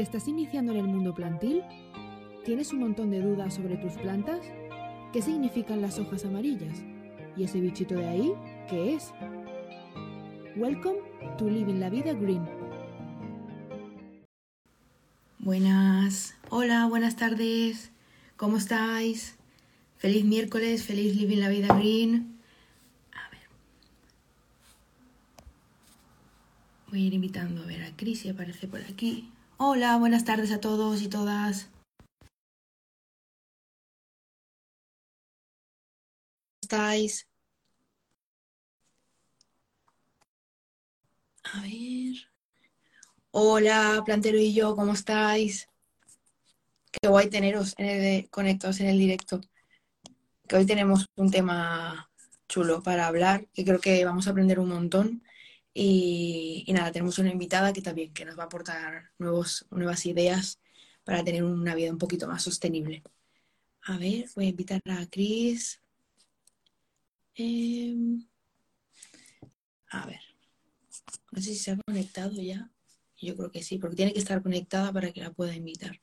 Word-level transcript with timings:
¿Te 0.00 0.04
estás 0.04 0.28
iniciando 0.28 0.72
en 0.72 0.78
el 0.78 0.86
mundo 0.86 1.14
plantil? 1.14 1.62
¿Tienes 2.46 2.72
un 2.72 2.78
montón 2.78 3.10
de 3.10 3.20
dudas 3.20 3.52
sobre 3.52 3.76
tus 3.76 3.92
plantas? 3.98 4.40
¿Qué 5.12 5.20
significan 5.20 5.82
las 5.82 5.98
hojas 5.98 6.24
amarillas? 6.24 6.78
¿Y 7.36 7.44
ese 7.44 7.60
bichito 7.60 7.96
de 7.96 8.08
ahí? 8.08 8.32
¿Qué 8.70 8.94
es? 8.94 9.12
Welcome 10.56 11.00
to 11.36 11.50
Living 11.50 11.80
la 11.80 11.90
Vida 11.90 12.14
Green. 12.14 12.48
Buenas, 15.38 16.34
hola, 16.48 16.86
buenas 16.86 17.16
tardes, 17.16 17.90
¿cómo 18.38 18.56
estáis? 18.56 19.36
Feliz 19.98 20.24
miércoles, 20.24 20.82
feliz 20.82 21.14
Living 21.14 21.40
la 21.40 21.50
Vida 21.50 21.76
Green. 21.76 22.38
A 23.12 23.28
ver. 23.28 23.42
Voy 26.88 27.02
a 27.02 27.06
ir 27.06 27.12
invitando 27.12 27.62
a 27.62 27.66
ver 27.66 27.82
a 27.82 27.94
Cris 27.94 28.20
si 28.20 28.30
aparece 28.30 28.66
por 28.66 28.80
aquí. 28.80 29.30
Hola, 29.62 29.98
buenas 29.98 30.24
tardes 30.24 30.52
a 30.52 30.58
todos 30.58 31.02
y 31.02 31.08
todas. 31.08 31.68
¿Cómo 36.54 36.60
estáis? 36.62 37.28
A 41.44 41.60
ver. 41.60 42.14
Hola, 43.32 44.02
Plantero 44.06 44.38
y 44.38 44.54
yo, 44.54 44.74
¿cómo 44.74 44.94
estáis? 44.94 45.68
Qué 46.90 47.08
guay 47.08 47.28
teneros 47.28 47.74
conectados 48.30 48.80
en 48.80 48.86
el 48.86 48.98
directo. 48.98 49.42
Que 50.48 50.56
hoy 50.56 50.64
tenemos 50.64 51.04
un 51.16 51.30
tema 51.30 52.10
chulo 52.48 52.82
para 52.82 53.06
hablar, 53.06 53.46
que 53.52 53.66
creo 53.66 53.78
que 53.78 54.06
vamos 54.06 54.26
a 54.26 54.30
aprender 54.30 54.58
un 54.58 54.70
montón. 54.70 55.22
Y, 55.72 56.64
nada, 56.68 56.92
tenemos 56.92 57.18
una 57.18 57.30
invitada 57.30 57.72
que 57.72 57.82
también 57.82 58.12
que 58.12 58.24
nos 58.24 58.38
va 58.38 58.44
a 58.44 58.46
aportar 58.46 59.12
nuevos, 59.18 59.66
nuevas 59.70 60.04
ideas 60.06 60.60
para 61.04 61.24
tener 61.24 61.44
una 61.44 61.74
vida 61.74 61.90
un 61.90 61.98
poquito 61.98 62.26
más 62.28 62.42
sostenible. 62.42 63.02
A 63.82 63.98
ver, 63.98 64.28
voy 64.34 64.46
a 64.46 64.48
invitar 64.50 64.80
a 64.86 65.06
Cris. 65.06 65.80
Em, 67.34 68.26
a 69.90 70.06
ver, 70.06 70.20
no 71.32 71.40
sé 71.40 71.50
si 71.50 71.56
se 71.56 71.70
ha 71.72 71.76
conectado 71.76 72.32
ya. 72.42 72.70
Yo 73.18 73.36
creo 73.36 73.50
que 73.50 73.62
sí, 73.62 73.78
porque 73.78 73.96
tiene 73.96 74.12
que 74.12 74.18
estar 74.18 74.42
conectada 74.42 74.92
para 74.92 75.12
que 75.12 75.20
la 75.20 75.32
pueda 75.32 75.54
invitar. 75.54 76.00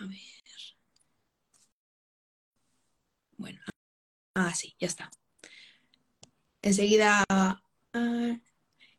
A 0.00 0.06
ver. 0.06 0.18
Bueno. 3.36 3.60
Ah, 4.34 4.54
sí, 4.54 4.74
ya 4.78 4.86
está. 4.88 5.10
Enseguida. 6.64 7.24
ah, 7.28 7.60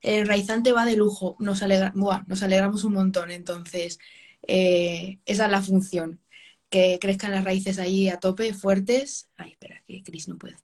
el 0.02 0.28
raizante 0.28 0.72
va 0.72 0.86
de 0.86 0.96
lujo. 0.98 1.36
Nos, 1.40 1.62
alegra- 1.64 1.92
buah, 1.96 2.24
nos 2.28 2.44
alegramos 2.44 2.84
un 2.84 2.94
montón. 2.94 3.32
Entonces, 3.32 4.00
eh, 4.48 5.20
esa 5.26 5.46
es 5.46 5.52
la 5.52 5.62
función. 5.62 6.22
Que 6.70 7.00
crezcan 7.02 7.32
las 7.32 7.44
raíces 7.46 7.80
ahí 7.80 8.10
a 8.10 8.20
tope, 8.20 8.54
fuertes. 8.54 9.30
Ay, 9.38 9.52
espera, 9.52 9.84
que 9.88 10.04
Cris 10.04 10.28
no 10.28 10.38
puede. 10.38 10.58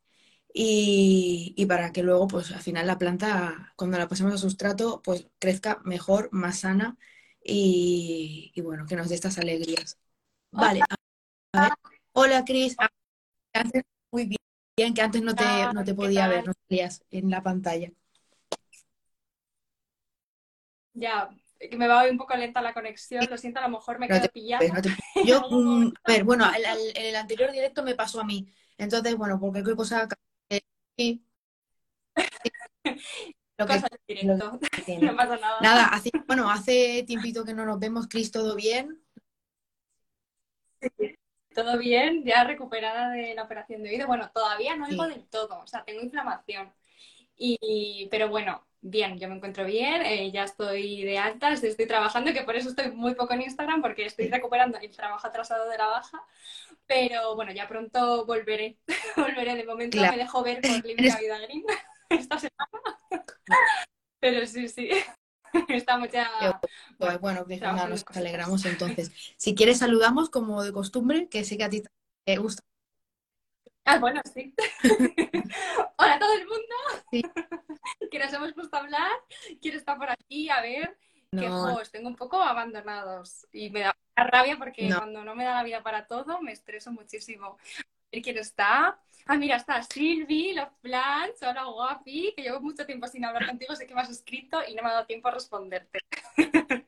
Y, 0.53 1.53
y 1.57 1.65
para 1.67 1.91
que 1.93 2.03
luego, 2.03 2.27
pues 2.27 2.51
al 2.51 2.61
final 2.61 2.87
la 2.87 2.97
planta, 2.97 3.73
cuando 3.77 3.97
la 3.97 4.07
pasemos 4.09 4.33
a 4.33 4.37
sustrato, 4.37 5.01
pues 5.03 5.27
crezca 5.39 5.81
mejor, 5.85 6.29
más 6.33 6.61
sana 6.61 6.97
y, 7.43 8.51
y 8.55 8.61
bueno, 8.61 8.85
que 8.87 8.95
nos 8.97 9.09
dé 9.09 9.15
estas 9.15 9.37
alegrías. 9.39 9.97
Vale, 10.51 10.81
a 10.81 10.95
a 11.53 11.61
ver. 11.63 11.71
Hola, 12.13 12.45
Cris. 12.45 12.75
Ah, 12.79 12.89
muy 14.11 14.25
bien, 14.25 14.40
que 14.93 15.01
antes 15.01 15.21
no 15.21 15.35
te, 15.35 15.45
no 15.73 15.83
te 15.83 15.91
¿qué 15.91 15.95
podía 15.95 16.27
ver, 16.27 16.47
no 16.47 16.53
salías 16.67 17.03
en 17.11 17.29
la 17.29 17.41
pantalla. 17.43 17.91
Ya, 20.93 21.29
que 21.59 21.77
me 21.77 21.87
va 21.87 22.03
un 22.09 22.17
poco 22.17 22.35
lenta 22.35 22.61
la 22.61 22.73
conexión, 22.73 23.25
lo 23.29 23.37
siento, 23.37 23.59
a 23.59 23.63
lo 23.63 23.69
mejor 23.69 23.99
me 23.99 24.07
No 24.07 24.15
quedo 24.19 24.31
pillada 24.33 24.67
no 24.73 24.81
te 24.81 24.89
Yo, 25.25 25.41
mm, 25.49 25.93
a 26.03 26.11
ver, 26.11 26.23
bueno, 26.23 26.45
el, 26.55 26.65
el- 26.65 26.97
el 27.05 27.15
anterior 27.15 27.51
directo 27.51 27.83
me 27.83 27.95
pasó 27.95 28.19
a 28.21 28.25
mí. 28.25 28.47
Entonces, 28.77 29.15
bueno, 29.15 29.39
por 29.39 29.51
cualquier 29.51 29.75
cosa, 29.75 30.07
eh, 30.49 30.61
sí, 30.97 31.23
lo 33.57 33.67
que, 33.67 33.81
directo, 34.07 34.59
que 34.85 34.97
no 34.99 35.15
pasa 35.15 35.37
nada. 35.37 35.61
Nada, 35.61 35.85
hace, 35.87 36.11
bueno, 36.27 36.49
hace 36.49 37.03
tiempito 37.07 37.45
que 37.45 37.53
no 37.53 37.65
nos 37.65 37.79
vemos, 37.79 38.07
Cris, 38.07 38.31
¿todo 38.31 38.55
bien? 38.55 39.01
Todo 41.53 41.77
bien, 41.77 42.23
ya 42.23 42.43
recuperada 42.45 43.09
de 43.11 43.33
la 43.35 43.43
operación 43.43 43.83
de 43.83 43.89
oído. 43.89 44.07
Bueno, 44.07 44.31
todavía 44.33 44.75
no 44.75 44.85
oigo 44.87 45.03
Sí. 45.05 45.11
del 45.11 45.27
todo, 45.27 45.59
o 45.59 45.67
sea, 45.67 45.83
tengo 45.83 46.01
inflamación. 46.01 46.71
Y, 47.37 48.07
pero 48.11 48.29
bueno, 48.29 48.65
bien, 48.81 49.19
yo 49.19 49.27
me 49.27 49.35
encuentro 49.35 49.65
bien, 49.65 50.01
eh, 50.05 50.31
ya 50.31 50.43
estoy 50.43 51.03
de 51.03 51.17
alta, 51.17 51.51
estoy, 51.53 51.87
trabajando, 51.87 52.33
que 52.33 52.43
por 52.43 52.55
eso 52.55 52.69
estoy 52.69 52.91
muy 52.91 53.15
poco 53.15 53.33
en 53.33 53.41
Instagram, 53.41 53.81
porque 53.81 54.05
estoy 54.05 54.27
recuperando 54.29 54.77
el 54.79 54.91
trabajo 54.95 55.27
atrasado 55.27 55.69
de 55.69 55.77
la 55.77 55.87
baja. 55.87 56.21
Pero 56.87 57.35
bueno, 57.35 57.51
ya 57.51 57.67
pronto 57.67 58.25
volveré. 58.25 58.77
Volveré. 59.17 59.55
De 59.55 59.65
momento 59.65 59.97
Claro. 59.97 60.13
me 60.13 60.19
dejo 60.19 60.43
ver 60.43 60.61
por 60.61 60.69
la 61.15 61.17
Vida 61.19 61.39
Green 61.39 61.63
esta 62.09 62.37
semana. 62.39 62.69
Pero 64.19 64.45
sí, 64.45 64.67
sí. 64.69 64.89
Estamos 65.69 66.09
ya. 66.11 66.59
Pues 66.97 67.19
bueno, 67.19 67.43
pues 67.45 67.59
nada, 67.61 67.73
trabajando 67.73 67.95
nos 67.95 68.17
alegramos 68.17 68.65
entonces. 68.65 69.11
Si 69.37 69.55
quieres, 69.55 69.79
saludamos 69.79 70.29
como 70.29 70.63
de 70.63 70.71
costumbre, 70.71 71.27
que 71.29 71.43
sé 71.43 71.57
que 71.57 71.63
a 71.63 71.69
ti 71.69 71.83
te 72.25 72.37
gusta. 72.37 72.63
Ah, 73.85 73.97
bueno, 73.97 74.21
sí. 74.31 74.53
Hola 75.97 76.13
a 76.15 76.19
todo 76.19 76.33
el 76.33 76.47
mundo. 76.47 76.75
Sí. 77.11 77.23
Que 78.11 78.19
nos 78.19 78.31
hemos 78.31 78.53
puesto 78.53 78.75
a 78.77 78.79
hablar. 78.81 79.11
¿Quién 79.61 79.75
está 79.75 79.97
por 79.97 80.09
aquí? 80.09 80.49
A 80.49 80.61
ver. 80.61 80.97
Que 81.31 81.47
No, 81.49 81.73
jo, 81.73 81.81
os 81.81 81.91
tengo 81.91 82.07
un 82.07 82.15
poco 82.15 82.41
abandonados. 82.41 83.47
Y 83.51 83.69
me 83.71 83.81
da 83.81 83.95
rabia 84.15 84.57
porque 84.57 84.87
No. 84.87 84.97
cuando 84.97 85.23
no 85.23 85.33
me 85.33 85.45
da 85.45 85.55
la 85.55 85.63
vida 85.63 85.81
para 85.81 86.05
todo, 86.05 86.41
me 86.41 86.51
estreso 86.51 86.91
muchísimo. 86.91 87.57
Quién 88.11 88.37
está. 88.37 88.99
Ah, 89.25 89.37
mira, 89.37 89.55
está 89.55 89.81
Silvi, 89.83 90.53
Love 90.53 90.73
Plants, 90.81 91.41
hola 91.43 91.63
guapi, 91.63 92.33
que 92.35 92.41
llevo 92.41 92.59
mucho 92.59 92.85
tiempo 92.85 93.07
sin 93.07 93.23
hablar 93.23 93.45
contigo, 93.45 93.75
sé 93.75 93.87
que 93.87 93.95
me 93.95 94.01
has 94.01 94.09
escrito 94.09 94.59
y 94.67 94.75
no 94.75 94.83
me 94.83 94.89
ha 94.89 94.93
dado 94.93 95.05
tiempo 95.05 95.29
a 95.29 95.31
responderte. 95.31 95.99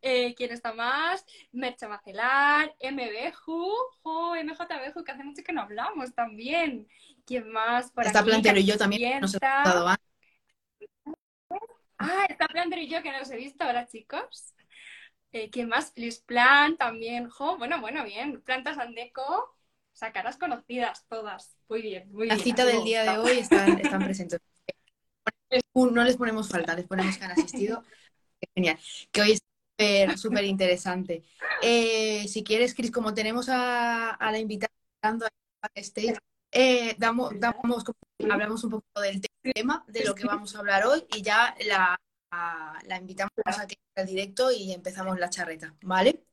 Eh, 0.00 0.34
¿quién 0.34 0.50
está 0.50 0.72
más? 0.72 1.26
Mercha 1.52 1.88
Macelar, 1.88 2.74
MBju, 2.80 3.72
jo, 4.02 4.34
MJBju, 4.34 5.04
que 5.04 5.12
hace 5.12 5.24
mucho 5.24 5.42
que 5.42 5.52
no 5.52 5.62
hablamos 5.62 6.14
también. 6.14 6.88
¿Quién 7.26 7.50
más 7.50 7.90
por 7.90 8.06
está 8.06 8.20
aquí? 8.20 8.30
Plantero 8.30 8.58
y 8.58 8.64
yo 8.64 8.78
también 8.78 9.20
nos 9.20 9.34
hemos. 9.34 9.98
Ah, 11.98 12.26
está 12.28 12.48
Plantero 12.48 12.82
y 12.82 12.88
yo 12.88 13.02
que 13.02 13.12
no 13.12 13.18
los 13.18 13.30
he 13.30 13.36
visto 13.36 13.64
ahora, 13.64 13.86
chicos. 13.86 14.54
Eh, 15.32 15.50
¿quién 15.50 15.68
más? 15.68 15.92
Feliz 15.92 16.20
Plan 16.20 16.76
también. 16.76 17.28
Jo, 17.28 17.56
bueno, 17.58 17.80
bueno, 17.80 18.04
bien. 18.04 18.40
Plantas 18.42 18.78
Andeco, 18.78 19.53
o 19.94 19.96
sea, 19.96 20.12
caras 20.12 20.36
conocidas 20.36 21.06
todas. 21.08 21.56
Muy 21.68 21.80
bien, 21.82 22.10
muy 22.12 22.26
La 22.26 22.34
bien. 22.34 22.44
cita 22.44 22.64
así 22.64 22.72
del 22.72 22.84
día 22.84 23.04
de 23.04 23.18
hoy 23.18 23.38
están, 23.38 23.78
están 23.78 24.04
presentes. 24.04 24.40
No 25.74 26.02
les 26.02 26.16
ponemos 26.16 26.48
falta, 26.48 26.74
les 26.74 26.86
ponemos 26.86 27.16
que 27.16 27.24
han 27.24 27.30
asistido. 27.30 27.84
Genial. 28.56 28.76
Que 29.12 29.20
hoy 29.22 29.32
es 29.32 30.20
súper, 30.20 30.44
interesante. 30.44 31.22
Eh, 31.62 32.26
si 32.28 32.42
quieres, 32.42 32.74
Cris, 32.74 32.90
como 32.90 33.14
tenemos 33.14 33.48
a, 33.48 34.10
a 34.10 34.32
la 34.32 34.38
invitada 34.38 34.72
a 35.02 35.68
stage, 35.76 36.16
eh, 36.50 36.96
damos, 36.98 37.38
damos, 37.38 37.84
hablamos 38.30 38.64
un 38.64 38.70
poco 38.70 39.00
del 39.00 39.20
tema, 39.54 39.84
de 39.86 40.04
lo 40.04 40.14
que 40.14 40.26
vamos 40.26 40.54
a 40.54 40.58
hablar 40.58 40.86
hoy, 40.86 41.04
y 41.14 41.22
ya 41.22 41.54
la, 41.66 41.96
a- 42.32 42.78
la 42.86 42.96
invitamos 42.98 43.32
a 43.44 43.66
que 43.66 43.76
al 43.96 44.06
directo 44.06 44.50
y 44.50 44.72
empezamos 44.72 45.18
la 45.18 45.30
charreta, 45.30 45.74
¿vale? 45.82 46.24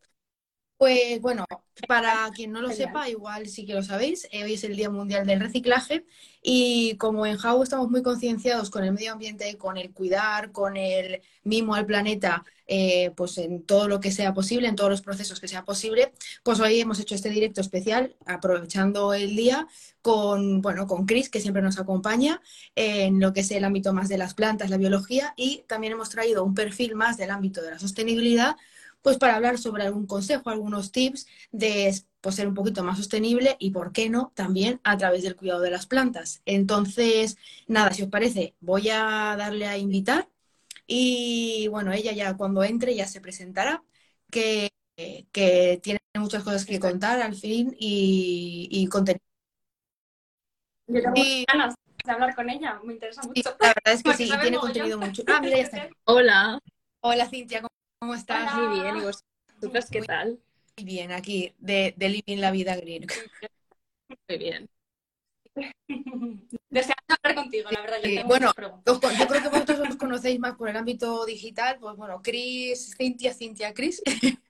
Pues 0.82 1.22
bueno, 1.22 1.46
para 1.88 2.28
quien 2.34 2.52
no 2.52 2.60
lo 2.60 2.72
sepa, 2.72 3.08
igual 3.08 3.48
sí 3.48 3.68
que 3.68 3.76
lo 3.76 3.84
sabéis, 3.84 4.28
hoy 4.34 4.56
es 4.56 4.64
el 4.64 4.76
Día 4.76 4.90
Mundial 4.90 5.28
del 5.28 5.40
Reciclaje 5.40 6.06
y 6.42 6.98
como 6.98 7.28
en 7.28 7.38
How 7.38 7.62
estamos 7.62 7.92
muy 7.92 8.02
concienciados 8.02 8.72
con 8.72 8.84
el 8.84 8.92
medio 8.92 9.12
ambiente, 9.12 9.60
con 9.60 9.78
el 9.78 9.92
cuidar, 9.92 10.52
con 10.52 10.78
el 10.78 11.22
mimo 11.44 11.76
al 11.76 11.86
planeta, 11.86 12.44
eh, 12.66 13.12
pues 13.16 13.38
en 13.38 13.62
todo 13.62 13.88
lo 13.88 14.00
que 14.00 14.12
sea 14.12 14.34
posible, 14.34 14.70
en 14.70 14.76
todos 14.76 14.90
los 14.90 15.04
procesos 15.04 15.40
que 15.40 15.48
sea 15.48 15.66
posible, 15.66 16.14
pues 16.42 16.60
hoy 16.60 16.80
hemos 16.80 17.00
hecho 17.00 17.14
este 17.14 17.30
directo 17.30 17.62
especial 17.62 18.16
aprovechando 18.26 19.14
el 19.14 19.36
día 19.36 19.68
con, 20.02 20.64
bueno, 20.64 20.88
con 20.88 21.06
Chris, 21.06 21.30
que 21.30 21.42
siempre 21.42 21.62
nos 21.62 21.78
acompaña 21.78 22.42
en 22.74 23.20
lo 23.20 23.34
que 23.34 23.42
es 23.42 23.52
el 23.52 23.66
ámbito 23.66 23.94
más 23.94 24.10
de 24.10 24.18
las 24.18 24.34
plantas, 24.34 24.72
la 24.72 24.78
biología, 24.78 25.36
y 25.38 25.64
también 25.68 25.94
hemos 25.94 26.10
traído 26.10 26.44
un 26.44 26.56
perfil 26.56 26.96
más 26.96 27.18
del 27.18 27.30
ámbito 27.30 27.62
de 27.62 27.70
la 27.70 27.78
sostenibilidad, 27.78 28.56
pues 29.02 29.18
para 29.18 29.36
hablar 29.36 29.58
sobre 29.58 29.84
algún 29.84 30.06
consejo, 30.08 30.50
algunos 30.50 30.92
tips 30.92 31.28
de 31.52 31.94
pues, 32.22 32.36
ser 32.36 32.48
un 32.48 32.54
poquito 32.54 32.84
más 32.84 32.98
sostenible 32.98 33.56
y, 33.60 33.72
¿por 33.72 33.92
qué 33.94 34.10
no?, 34.10 34.32
también 34.36 34.80
a 34.84 34.98
través 34.98 35.24
del 35.24 35.36
cuidado 35.36 35.62
de 35.62 35.72
las 35.72 35.86
plantas. 35.88 36.42
Entonces, 36.46 37.38
nada, 37.68 37.92
si 37.94 38.04
os 38.04 38.10
parece, 38.10 38.56
voy 38.62 38.90
a 38.90 39.36
darle 39.38 39.68
a 39.68 39.78
invitar 39.78 40.30
y, 40.88 41.68
bueno, 41.70 41.92
ella 41.94 42.12
ya 42.14 42.36
cuando 42.38 42.64
entre 42.64 42.96
ya 42.96 43.08
se 43.08 43.22
presentará, 43.22 43.84
que, 44.32 44.72
que 45.32 45.80
tiene 45.84 46.00
muchas 46.16 46.44
cosas 46.44 46.66
que 46.66 46.80
contar 46.80 47.22
al 47.22 47.36
fin 47.36 47.76
y, 47.80 48.68
y 48.72 48.88
contenido. 48.88 49.22
Yo 50.88 51.02
tengo 51.02 51.16
Y- 51.16 51.46
ganas 51.48 51.76
de 52.06 52.12
hablar 52.12 52.36
con 52.36 52.50
ella, 52.50 52.80
me 52.84 52.94
interesa 52.94 53.22
Sí, 53.22 53.30
mucho. 53.30 53.56
la 53.60 53.68
verdad 53.70 53.94
es 53.94 54.04
que 54.04 54.14
sí, 54.14 54.28
tiene 54.42 54.58
contenido 54.60 54.98
mucho. 55.00 55.24
Ah, 55.28 55.40
mira, 55.42 55.58
ya 55.58 55.64
está. 55.64 55.90
Hola. 56.06 56.60
Hola, 57.02 57.28
Cintia, 57.30 57.62
¿cómo 57.62 57.71
¿Cómo 58.02 58.16
estás? 58.16 58.52
Hola. 58.56 58.68
Muy 58.68 58.80
bien, 58.80 58.98
¿y 58.98 59.02
vosotras 59.02 59.90
qué 59.92 60.00
Muy- 60.00 60.08
tal? 60.08 60.40
Muy 60.78 60.86
bien, 60.86 61.12
aquí, 61.12 61.54
de, 61.60 61.94
de 61.98 62.10
Living 62.10 62.40
la 62.42 62.50
Vida 62.50 62.76
Green. 62.76 63.06
Muy 64.28 64.38
bien. 64.40 64.68
Deseando 66.70 67.16
hablar 67.22 67.36
contigo, 67.44 67.70
la 67.70 67.82
verdad. 67.82 67.98
Yo 67.98 68.10
tengo 68.10 68.28
bueno. 68.28 68.52
Os 68.88 69.02
Yo 69.20 69.28
creo 69.28 69.42
que 69.44 69.50
vosotros 69.50 69.80
os 69.88 69.96
conocéis 69.98 70.40
más 70.40 70.56
por 70.56 70.68
el 70.70 70.78
ámbito 70.78 71.26
digital, 71.28 71.78
pues 71.80 71.96
bueno, 71.96 72.22
Chris, 72.24 72.96
Cintia, 72.98 73.34
Cintia, 73.34 73.74
Chris. 73.74 74.02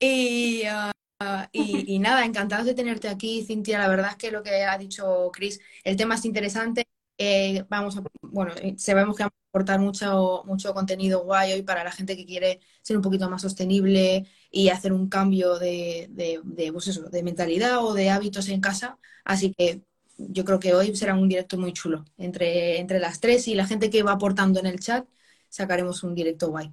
Y, 0.00 0.64
ah, 0.66 1.48
y, 1.52 1.94
y 1.94 1.98
nada, 1.98 2.26
encantados 2.26 2.66
de 2.66 2.74
tenerte 2.74 3.08
aquí, 3.08 3.42
Cintia. 3.46 3.78
La 3.78 3.88
verdad 3.88 4.10
es 4.10 4.16
que 4.16 4.30
lo 4.30 4.42
que 4.42 4.64
ha 4.64 4.76
dicho 4.76 5.30
Chris, 5.32 5.60
el 5.84 5.96
tema 5.96 6.16
es 6.16 6.26
interesante. 6.26 6.84
Eh, 7.16 7.64
vamos 7.68 7.96
a, 7.96 8.02
bueno, 8.22 8.52
eh, 8.60 8.74
sabemos 8.76 9.16
que 9.16 9.22
vamos 9.22 9.34
a 9.44 9.48
aportar 9.50 9.78
mucho, 9.80 10.42
mucho 10.46 10.74
contenido 10.74 11.22
guay 11.24 11.52
hoy 11.52 11.62
para 11.62 11.84
la 11.84 11.92
gente 11.92 12.16
que 12.16 12.26
quiere 12.26 12.60
ser 12.82 12.96
un 12.96 13.02
poquito 13.02 13.30
más 13.30 13.42
sostenible 13.42 14.26
y 14.50 14.68
hacer 14.70 14.92
un 14.92 15.08
cambio 15.08 15.58
de, 15.58 16.08
de, 16.10 16.40
de, 16.44 16.72
pues 16.72 16.88
eso, 16.88 17.02
de 17.04 17.22
mentalidad 17.22 17.84
o 17.84 17.94
de 17.94 18.10
hábitos 18.10 18.48
en 18.48 18.60
casa. 18.60 18.98
Así 19.24 19.54
que 19.56 19.82
yo 20.18 20.44
creo 20.44 20.58
que 20.60 20.74
hoy 20.74 20.94
será 20.96 21.14
un 21.14 21.28
directo 21.28 21.56
muy 21.56 21.72
chulo. 21.72 22.04
Entre, 22.18 22.80
entre 22.80 22.98
las 22.98 23.20
tres 23.20 23.46
y 23.48 23.54
la 23.54 23.66
gente 23.66 23.90
que 23.90 24.02
va 24.02 24.12
aportando 24.12 24.58
en 24.60 24.66
el 24.66 24.80
chat, 24.80 25.06
sacaremos 25.48 26.02
un 26.02 26.14
directo 26.16 26.48
guay. 26.50 26.72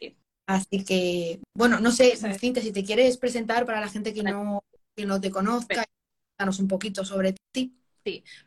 Sí. 0.00 0.16
Así 0.46 0.84
que, 0.84 1.40
bueno, 1.54 1.80
no 1.80 1.90
sé. 1.92 2.16
Cintia, 2.38 2.62
si 2.62 2.72
te 2.72 2.84
quieres 2.84 3.16
presentar 3.18 3.66
para 3.66 3.80
la 3.80 3.88
gente 3.88 4.12
que 4.14 4.22
no, 4.22 4.64
que 4.94 5.06
no 5.06 5.20
te 5.20 5.30
conozca, 5.30 5.84
danos 6.38 6.58
un 6.60 6.68
poquito 6.68 7.04
sobre 7.04 7.34
ti. 7.52 7.76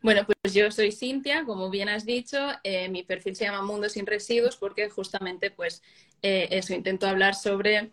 Bueno, 0.01 0.25
pues 0.25 0.53
yo 0.53 0.71
soy 0.71 0.91
Cintia, 0.91 1.43
como 1.45 1.69
bien 1.69 1.89
has 1.89 2.05
dicho, 2.05 2.37
eh, 2.63 2.89
mi 2.89 3.03
perfil 3.03 3.35
se 3.35 3.45
llama 3.45 3.61
Mundo 3.61 3.89
sin 3.89 4.05
Residuos 4.05 4.55
porque 4.55 4.89
justamente 4.89 5.51
pues 5.51 5.81
eh, 6.21 6.47
eso, 6.51 6.73
intento 6.73 7.07
hablar 7.07 7.35
sobre 7.35 7.91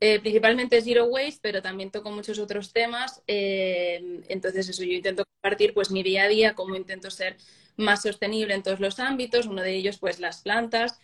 eh, 0.00 0.20
principalmente 0.20 0.82
Zero 0.82 1.06
Waste, 1.06 1.40
pero 1.42 1.62
también 1.62 1.90
toco 1.90 2.10
muchos 2.10 2.38
otros 2.38 2.72
temas. 2.72 3.22
entonces 3.26 4.68
eso, 4.68 4.82
yo 4.82 4.92
intento 4.92 5.24
compartir 5.24 5.74
pues 5.74 5.90
mi 5.90 6.02
día 6.02 6.24
a 6.24 6.28
día, 6.28 6.54
cómo 6.54 6.76
intento 6.76 7.10
ser 7.10 7.36
más 7.76 8.02
sostenible 8.02 8.54
en 8.54 8.62
todos 8.62 8.80
los 8.80 8.98
ámbitos, 8.98 9.46
uno 9.46 9.62
de 9.62 9.74
ellos 9.74 9.98
pues 9.98 10.18
las 10.18 10.42
plantas, 10.42 10.98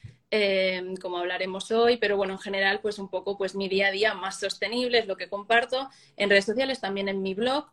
como 1.01 1.19
hablaremos 1.19 1.71
hoy, 1.71 1.99
pero 1.99 2.17
bueno, 2.17 2.35
en 2.35 2.39
general 2.39 2.81
pues 2.81 2.99
un 2.99 3.09
poco 3.09 3.37
pues 3.37 3.55
mi 3.55 3.69
día 3.69 3.89
a 3.89 3.91
día 3.91 4.15
más 4.15 4.41
sostenible 4.41 4.99
es 4.99 5.07
lo 5.07 5.17
que 5.17 5.29
comparto 5.29 5.89
en 6.17 6.31
redes 6.31 6.47
sociales, 6.47 6.81
también 6.81 7.09
en 7.09 7.23
mi 7.23 7.35
blog 7.35 7.67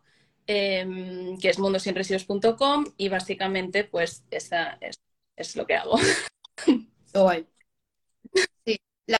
eh, 0.46 1.36
que 1.40 1.50
es 1.50 1.58
mundosinresiduos.com 1.58 2.86
y 2.96 3.08
básicamente 3.08 3.84
pues 3.84 4.24
esa 4.30 4.78
es, 4.80 5.00
es 5.36 5.56
lo 5.56 5.66
que 5.66 5.76
hago. 5.76 5.96
Sí, 8.64 8.76
la, 9.06 9.18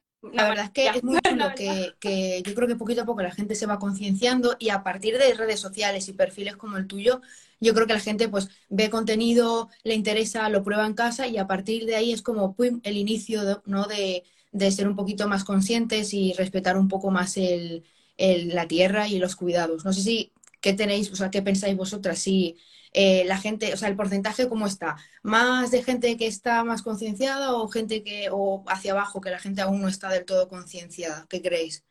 verdad 0.49 0.67
es 0.67 0.71
que 0.73 0.89
es 0.95 1.03
muy 1.03 1.21
chulo 1.21 1.55
que, 1.55 1.97
que 2.01 2.43
yo 2.45 2.55
creo 2.55 2.69
que 2.69 2.77
poquito 2.77 3.03
a 3.03 3.07
poco 3.07 3.23
la 3.23 3.31
gente 3.33 3.55
se 3.55 3.67
va 3.67 3.79
concienciando 3.79 4.57
y 4.59 4.69
a 4.71 4.83
partir 4.83 5.19
de 5.19 5.35
redes 5.35 5.61
sociales 5.61 6.09
y 6.09 6.13
perfiles 6.13 6.57
como 6.57 6.77
el 6.77 6.87
tuyo, 6.87 7.21
yo 7.61 7.75
creo 7.75 7.87
que 7.87 7.95
la 7.95 8.01
gente 8.01 8.29
pues 8.29 8.49
ve 8.69 8.91
contenido, 8.91 9.69
le 9.83 9.95
interesa, 9.95 10.49
lo 10.49 10.63
prueba 10.63 10.87
en 10.87 10.95
casa 10.95 11.27
y 11.27 11.39
a 11.39 11.47
partir 11.47 11.87
de 11.87 11.97
ahí 11.97 12.13
es 12.13 12.23
como 12.23 12.55
pum, 12.55 12.81
el 12.85 12.97
inicio 12.97 13.45
de, 13.45 13.57
¿no? 13.67 13.85
de, 13.87 14.25
de 14.53 14.71
ser 14.71 14.89
un 14.89 14.97
poquito 14.97 15.27
más 15.29 15.45
conscientes 15.45 16.13
y 16.15 16.33
respetar 16.35 16.77
un 16.79 16.89
poco 16.89 17.11
más 17.11 17.37
el, 17.37 17.85
el- 18.17 18.49
la 18.55 18.69
tierra 18.69 19.09
y 19.09 19.19
los 19.19 19.37
cuidados. 19.37 19.85
No 19.85 19.93
sé 19.93 20.03
si, 20.03 20.33
¿qué 20.61 20.73
tenéis, 20.73 21.11
o 21.11 21.17
sea, 21.17 21.31
qué 21.31 21.43
pensáis 21.43 21.77
vosotras? 21.77 22.19
Si 22.19 22.57
eh, 22.93 23.25
la 23.27 23.39
gente, 23.39 23.73
o 23.73 23.77
sea, 23.77 23.89
el 23.89 23.97
porcentaje 23.97 24.49
cómo 24.49 24.67
está, 24.67 24.97
más 25.23 25.71
de 25.71 25.83
gente 25.83 26.17
que 26.17 26.27
está 26.27 26.65
más 26.65 26.83
concienciada 26.83 27.55
o 27.55 27.69
gente 27.69 28.03
que, 28.03 28.29
o 28.33 28.65
hacia 28.67 28.93
abajo, 28.93 29.21
que 29.21 29.31
la 29.31 29.39
gente 29.39 29.62
aún 29.62 29.81
no 29.81 29.89
está 29.89 30.09
del 30.11 30.25
todo 30.25 30.49
concienciada, 30.49 31.27
¿qué 31.29 31.41
creéis? 31.43 31.85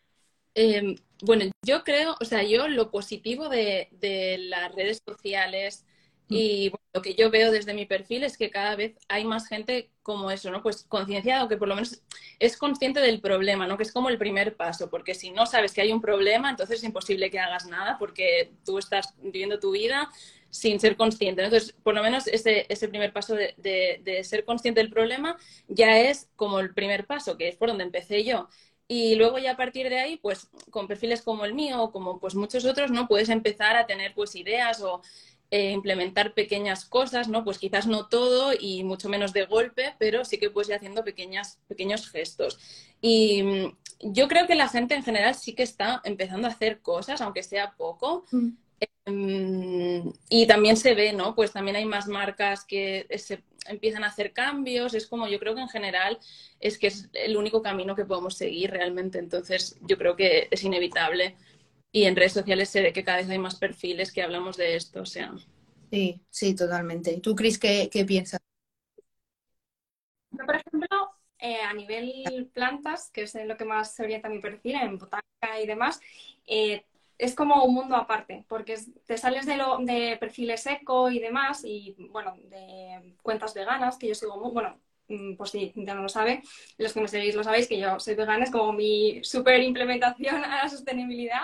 Eh, 0.56 0.96
bueno, 1.22 1.46
yo 1.66 1.84
creo, 1.84 2.16
o 2.20 2.26
sea, 2.26 2.44
yo 2.44 2.68
lo 2.68 2.92
positivo 2.92 3.50
de, 3.50 3.90
de 3.92 4.38
las 4.50 4.74
redes 4.76 5.02
sociales 5.06 5.86
y 6.28 6.70
bueno, 6.70 6.86
lo 6.94 7.02
que 7.02 7.16
yo 7.16 7.32
veo 7.32 7.52
desde 7.52 7.74
mi 7.74 7.86
perfil 7.86 8.24
es 8.24 8.38
que 8.38 8.52
cada 8.52 8.76
vez 8.76 8.96
hay 9.08 9.26
más 9.26 9.48
gente 9.48 9.90
como 10.10 10.32
eso, 10.32 10.50
¿no? 10.52 10.64
Pues 10.64 10.86
concienciado, 10.90 11.48
que 11.48 11.58
por 11.58 11.68
lo 11.68 11.76
menos 11.76 12.02
es 12.40 12.58
consciente 12.58 13.00
del 13.00 13.22
problema, 13.22 13.68
¿no? 13.68 13.78
Que 13.78 13.84
es 13.84 13.92
como 13.92 14.10
el 14.10 14.18
primer 14.18 14.56
paso, 14.56 14.90
porque 14.90 15.14
si 15.14 15.32
no 15.32 15.46
sabes 15.46 15.74
que 15.74 15.82
hay 15.82 15.92
un 15.92 16.02
problema, 16.02 16.50
entonces 16.50 16.78
es 16.80 16.84
imposible 16.84 17.30
que 17.30 17.40
hagas 17.40 17.66
nada 17.68 17.98
porque 18.00 18.52
tú 18.66 18.78
estás 18.80 19.14
viviendo 19.22 19.60
tu 19.60 19.72
vida 19.72 20.10
sin 20.50 20.80
ser 20.80 20.96
consciente. 20.98 21.44
Entonces, 21.44 21.74
por 21.84 21.94
lo 21.94 22.02
menos 22.04 22.28
ese, 22.28 22.66
ese 22.70 22.88
primer 22.88 23.14
paso 23.14 23.36
de, 23.36 23.54
de- 23.58 24.24
ser 24.24 24.46
consciente 24.46 24.82
del 24.82 24.90
problema 24.90 25.38
ya 25.68 26.00
es 26.00 26.30
como 26.36 26.60
el 26.60 26.74
primer 26.74 27.06
paso, 27.06 27.38
que 27.38 27.48
es 27.48 27.56
por 27.56 27.70
donde 27.70 27.84
empecé 27.84 28.24
yo. 28.24 28.50
Y 28.92 29.14
luego 29.16 29.38
ya 29.38 29.52
a 29.52 29.58
partir 29.58 29.88
de 29.90 30.00
ahí, 30.00 30.18
pues 30.18 30.50
con 30.72 30.88
perfiles 30.88 31.22
como 31.22 31.46
el 31.46 31.54
mío 31.54 31.92
como 31.92 32.20
pues 32.20 32.34
muchos 32.34 32.66
otros, 32.66 32.90
¿no? 32.92 33.08
Puedes 33.08 33.30
empezar 33.30 33.76
a 33.78 33.86
tener 33.86 34.16
pues 34.16 34.36
ideas 34.36 34.82
o 34.82 35.02
eh, 35.52 35.72
implementar 35.72 36.34
pequeñas 36.34 36.86
cosas, 36.86 37.28
¿no? 37.28 37.44
Pues 37.44 37.58
quizás 37.60 37.88
no 37.88 38.08
todo 38.08 38.54
y 38.58 38.84
mucho 38.84 39.10
menos 39.10 39.34
de 39.34 39.46
golpe, 39.46 39.96
pero 40.00 40.26
sí 40.26 40.38
que 40.38 40.52
puedes 40.52 40.70
ir 40.70 40.76
haciendo 40.76 41.04
pequeñas, 41.04 41.60
pequeños 41.68 42.10
gestos. 42.10 42.60
Y 43.02 43.44
mm, 43.44 43.78
yo 44.14 44.28
creo 44.28 44.48
que 44.48 44.56
la 44.56 44.70
gente 44.70 44.96
en 44.96 45.04
general 45.04 45.36
sí 45.36 45.56
que 45.56 45.64
está 45.64 46.02
empezando 46.04 46.48
a 46.48 46.52
hacer 46.52 46.82
cosas, 46.82 47.22
aunque 47.22 47.44
sea 47.44 47.74
poco. 47.78 48.26
Mm, 49.06 50.10
Y 50.30 50.48
también 50.48 50.78
se 50.78 50.94
ve, 50.94 51.14
¿no? 51.14 51.36
Pues 51.36 51.52
también 51.52 51.76
hay 51.76 51.86
más 51.86 52.08
marcas 52.08 52.64
que 52.66 53.08
se 53.18 53.44
empiezan 53.68 54.04
a 54.04 54.08
hacer 54.08 54.34
cambios. 54.34 54.94
Es 54.94 55.08
como 55.08 55.28
yo 55.28 55.40
creo 55.40 55.56
que 55.56 55.62
en 55.62 55.70
general 55.70 56.20
es 56.60 56.78
que 56.78 56.88
es 56.88 57.10
el 57.14 57.38
único 57.38 57.62
camino 57.62 57.96
que 57.96 58.06
podemos 58.06 58.36
seguir 58.38 58.72
realmente. 58.72 59.20
Entonces 59.20 59.78
yo 59.82 59.98
creo 59.98 60.16
que 60.16 60.48
es 60.52 60.64
inevitable. 60.64 61.36
Y 61.92 62.06
en 62.06 62.16
redes 62.16 62.34
sociales 62.34 62.70
se 62.70 62.82
ve 62.82 62.94
que 62.94 63.04
cada 63.04 63.20
vez 63.20 63.30
hay 63.30 63.38
más 63.40 63.56
perfiles 63.58 64.12
que 64.12 64.24
hablamos 64.24 64.58
de 64.58 64.76
esto. 64.76 65.02
O 65.02 65.06
sea, 65.06 65.34
Sí, 65.92 66.22
sí, 66.32 66.56
totalmente. 66.56 67.12
¿Y 67.14 67.22
tú, 67.22 67.36
Cris, 67.36 67.58
qué, 67.60 67.90
qué 67.92 68.06
piensas? 68.06 68.40
Yo, 70.32 70.46
por 70.46 70.56
ejemplo, 70.56 70.88
eh, 71.40 71.62
a 71.62 71.74
nivel 71.74 72.50
plantas, 72.54 73.10
que 73.12 73.24
es 73.24 73.36
en 73.36 73.48
lo 73.48 73.58
que 73.58 73.66
más 73.66 73.94
se 73.96 74.04
orienta 74.04 74.30
mi 74.30 74.40
perfil, 74.40 74.76
en 74.76 74.98
botánica 74.98 75.60
y 75.62 75.68
demás, 75.68 76.00
eh, 76.48 76.86
es 77.18 77.36
como 77.36 77.64
un 77.66 77.74
mundo 77.74 77.96
aparte, 77.96 78.46
porque 78.48 78.74
es- 78.74 78.90
te 79.06 79.18
sales 79.18 79.46
de, 79.46 79.58
lo, 79.58 79.78
de 79.80 80.18
perfiles 80.20 80.66
eco 80.68 81.10
y 81.10 81.20
demás, 81.20 81.64
y 81.66 81.96
bueno, 82.12 82.36
de 82.46 83.16
cuentas 83.22 83.54
veganas, 83.54 83.98
que 83.98 84.08
yo 84.08 84.16
sigo 84.16 84.38
muy, 84.40 84.52
bueno, 84.52 84.80
mm, 85.08 85.36
pues 85.36 85.50
sí, 85.52 85.74
ya 85.76 85.96
no 85.96 86.04
lo 86.04 86.10
sabe, 86.10 86.44
los 86.78 86.94
que 86.94 87.02
me 87.02 87.08
seguís 87.08 87.36
lo 87.36 87.44
sabéis, 87.44 87.68
que 87.68 87.80
yo 87.80 88.00
soy 88.00 88.16
vegana, 88.16 88.44
es 88.46 88.52
como 88.52 88.72
mi 88.74 89.24
super 89.24 89.62
implementación 89.62 90.44
a 90.46 90.64
la 90.64 90.70
sostenibilidad. 90.70 91.42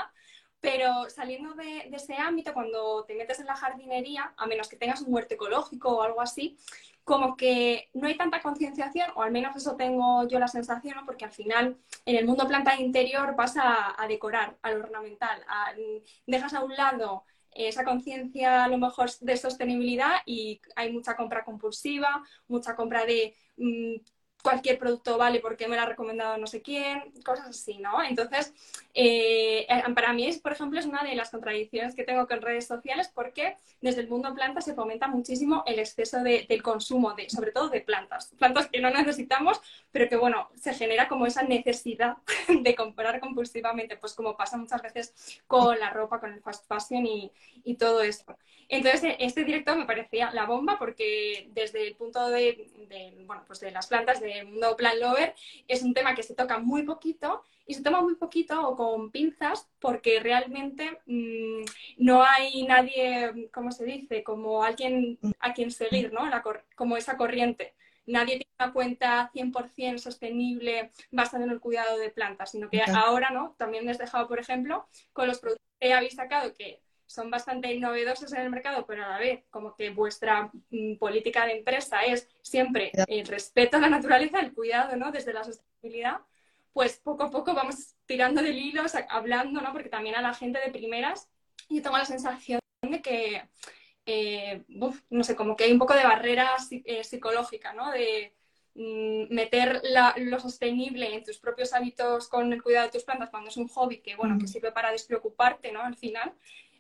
Pero 0.65 1.10
saliendo 1.10 1.53
de, 1.53 1.89
ese 1.93 2.15
ámbito, 2.15 2.53
cuando 2.53 3.05
te 3.05 3.13
metes 3.13 3.39
en 3.39 3.45
la 3.45 3.55
jardinería, 3.55 4.34
a 4.36 4.48
menos 4.48 4.67
que 4.67 4.77
tengas 4.77 5.01
un 5.01 5.13
huerto 5.13 5.36
ecológico 5.36 5.89
o 5.89 6.01
algo 6.01 6.22
así, 6.22 6.57
como 7.03 7.38
que 7.38 7.89
no 7.93 8.07
hay 8.07 8.17
tanta 8.17 8.41
concienciación, 8.41 9.12
o 9.15 9.22
al 9.22 9.31
menos 9.31 9.55
eso 9.55 9.75
tengo 9.75 10.27
yo 10.27 10.39
la 10.39 10.48
sensación, 10.48 11.05
porque 11.05 11.25
al 11.25 11.31
final 11.31 11.77
en 12.05 12.15
el 12.15 12.25
mundo 12.25 12.48
planta 12.48 12.79
interior 12.79 13.36
vas 13.36 13.55
a, 13.57 13.95
decorar, 14.07 14.57
al 14.63 14.81
ornamental, 14.81 15.45
dejas 16.25 16.53
a 16.55 16.63
un 16.63 16.75
lado 16.75 17.24
esa 17.51 17.86
conciencia 17.86 18.65
a 18.65 18.67
lo 18.67 18.77
mejor 18.77 19.10
de 19.22 19.38
sostenibilidad 19.38 20.15
y 20.25 20.60
hay 20.75 20.91
mucha 20.91 21.15
compra 21.15 21.45
compulsiva, 21.45 22.24
mucha 22.48 22.75
compra 22.75 23.05
de 23.05 23.34
mm, 23.57 23.95
cualquier 24.46 24.78
producto 24.80 25.18
vale 25.18 25.40
porque 25.42 25.68
me 25.68 25.75
lo 25.75 25.82
ha 25.82 25.86
recomendado 25.88 26.38
no 26.38 26.48
sé 26.48 26.62
quién, 26.62 27.12
cosas 27.25 27.48
así, 27.50 27.80
¿no? 27.80 28.04
Entonces, 28.04 28.54
eh, 28.94 29.68
para 29.96 30.14
mí, 30.14 30.28
es, 30.28 30.40
por 30.40 30.52
ejemplo, 30.54 30.80
es 30.80 30.86
una 30.86 31.04
de 31.04 31.16
las 31.16 31.32
contradicciones 31.32 31.96
que 31.96 32.04
tengo 32.04 32.28
con 32.28 32.42
redes 32.42 32.68
sociales 32.68 33.10
porque 33.14 33.58
desde 33.82 34.02
el 34.02 34.08
mundo 34.10 34.34
planta 34.36 34.62
se 34.62 34.74
fomenta 34.74 35.08
muchísimo 35.08 35.64
el 35.66 35.80
exceso 35.80 36.22
de- 36.24 36.46
del 36.48 36.62
consumo, 36.64 37.14
de, 37.14 37.30
sobre 37.30 37.52
todo 37.52 37.70
de 37.70 37.82
plantas. 37.82 38.34
Plantas 38.38 38.68
que 38.68 38.80
no 38.82 38.90
necesitamos, 38.92 39.60
pero 39.92 40.08
que, 40.10 40.16
bueno, 40.16 40.50
se 40.56 40.74
genera 40.74 41.08
como 41.08 41.25
esa 41.25 41.44
necesidad 41.44 42.18
de 42.48 42.75
comprar 42.75 43.20
compulsivamente, 43.20 43.98
pues 43.98 44.14
como 44.14 44.38
pasa 44.38 44.58
muchas 44.58 44.82
veces 44.82 45.42
con 45.48 45.80
la 45.80 45.90
ropa, 45.90 46.20
con 46.20 46.32
el 46.34 46.42
fast 46.42 46.68
fashion 46.68 47.06
y, 47.06 47.32
y 47.64 47.75
todo 47.75 48.02
esto. 48.02 48.38
Entonces, 48.68 49.04
eh, 49.04 49.18
este 49.20 49.44
directo 49.44 49.75
me 49.75 49.86
parecía 49.86 50.32
la 50.32 50.46
bomba 50.46 50.78
porque 50.80 51.50
desde 51.54 51.88
el 51.88 51.96
punto 51.96 52.30
de, 52.30 52.68
de, 52.90 53.14
bueno, 53.25 53.44
pues 53.48 53.60
de 53.60 53.72
las 53.72 53.88
plantas 53.88 54.20
del 54.36 54.48
mundo 54.48 54.75
plant 54.75 55.00
lover 55.00 55.34
es 55.68 55.84
un 55.84 55.94
tema 55.94 56.15
que 56.15 56.24
se 56.24 56.36
toca 56.36 56.60
muy 56.60 56.84
poquito 56.84 57.44
y 57.65 57.74
se 57.74 57.84
toma 57.84 58.01
muy 58.01 58.15
poquito 58.15 58.68
o 58.68 58.75
con 58.75 59.12
pinzas 59.12 59.68
porque 59.80 60.20
realmente 60.20 61.00
mmm, 61.06 61.63
no 61.98 62.24
hay 62.24 62.63
nadie, 62.63 63.50
¿cómo 63.51 63.72
se 63.72 63.86
dice? 63.86 64.24
Como 64.24 64.63
alguien 64.63 65.18
a 65.39 65.54
quien 65.54 65.72
seguir, 65.72 66.13
¿no? 66.13 66.27
La 66.27 66.44
como 66.75 66.98
esa 66.98 67.18
corriente. 67.18 67.74
Nadie 68.08 68.38
tiene 68.38 68.51
una 68.60 68.72
cuenta 68.72 69.32
100% 69.34 69.98
sostenible 69.98 70.92
basada 71.10 71.44
en 71.46 71.50
el 71.50 71.60
cuidado 71.60 71.98
de 71.98 72.12
plantas, 72.12 72.51
sino 72.51 72.70
que 72.70 72.82
okay. 72.82 72.94
ahora, 72.96 73.32
¿no? 73.32 73.56
También 73.58 73.84
me 73.84 73.92
has 73.92 73.98
dejado, 73.98 74.27
por 74.27 74.39
ejemplo, 74.39 74.88
con 75.12 75.27
los 75.27 75.39
productos 75.39 75.65
que 75.80 75.92
habéis 75.92 76.13
sacado 76.13 76.54
que 76.54 76.85
son 77.05 77.29
bastante 77.29 77.77
novedosos 77.79 78.31
en 78.33 78.41
el 78.41 78.50
mercado, 78.50 78.85
pero 78.85 79.05
a 79.05 79.09
la 79.09 79.19
vez 79.19 79.43
como 79.50 79.75
que 79.75 79.89
vuestra 79.89 80.51
mm, 80.69 80.95
política 80.97 81.45
de 81.45 81.57
empresa 81.57 82.01
es 82.01 82.27
siempre 82.41 82.91
el 83.07 83.27
respeto 83.27 83.77
a 83.77 83.81
la 83.81 83.89
naturaleza, 83.89 84.39
el 84.39 84.53
cuidado, 84.53 84.95
¿no? 84.95 85.12
Desde 85.12 85.33
la 85.33 85.43
sostenibilidad, 85.43 86.21
pues 86.74 86.97
poco 86.97 87.24
a 87.24 87.31
poco 87.31 87.53
vamos 87.53 87.95
tirando 88.05 88.41
del 88.41 88.57
hilo, 88.57 88.83
hablando, 89.09 89.62
¿no? 89.62 89.71
Porque 89.71 89.89
también 89.89 90.15
a 90.15 90.21
la 90.21 90.33
gente 90.33 90.59
de 90.59 90.71
primeras 90.71 91.29
yo 91.69 91.81
tengo 91.81 91.97
la 91.97 92.05
sensación 92.05 92.59
de 92.81 93.01
que, 93.01 93.50
eh, 94.05 94.63
no 95.09 95.24
sé, 95.24 95.35
como 95.35 95.55
que 95.55 95.65
hay 95.65 95.71
un 95.71 95.79
poco 95.79 95.95
de 95.95 96.03
barrera 96.03 96.51
eh, 96.71 97.03
psicológica, 97.03 97.74
¿no? 97.74 97.91
De 97.91 98.35
mm, 98.75 99.33
meter 99.33 99.81
lo 100.17 100.39
sostenible 100.39 101.13
en 101.13 101.24
tus 101.24 101.39
propios 101.39 101.74
hábitos 101.74 102.27
con 102.27 102.51
el 102.53 102.62
cuidado 102.62 102.88
de 102.88 102.91
tus 102.91 103.03
plantas 103.03 103.29
cuando 103.29 103.50
es 103.50 103.57
un 103.57 103.67
hobby 103.67 104.01
que, 104.01 104.15
bueno, 104.15 104.38
que 104.39 104.47
sirve 104.47 104.71
para 104.71 104.91
despreocuparte, 104.91 105.71
¿no? 105.71 105.81
Al 105.81 105.95
final, 105.95 106.33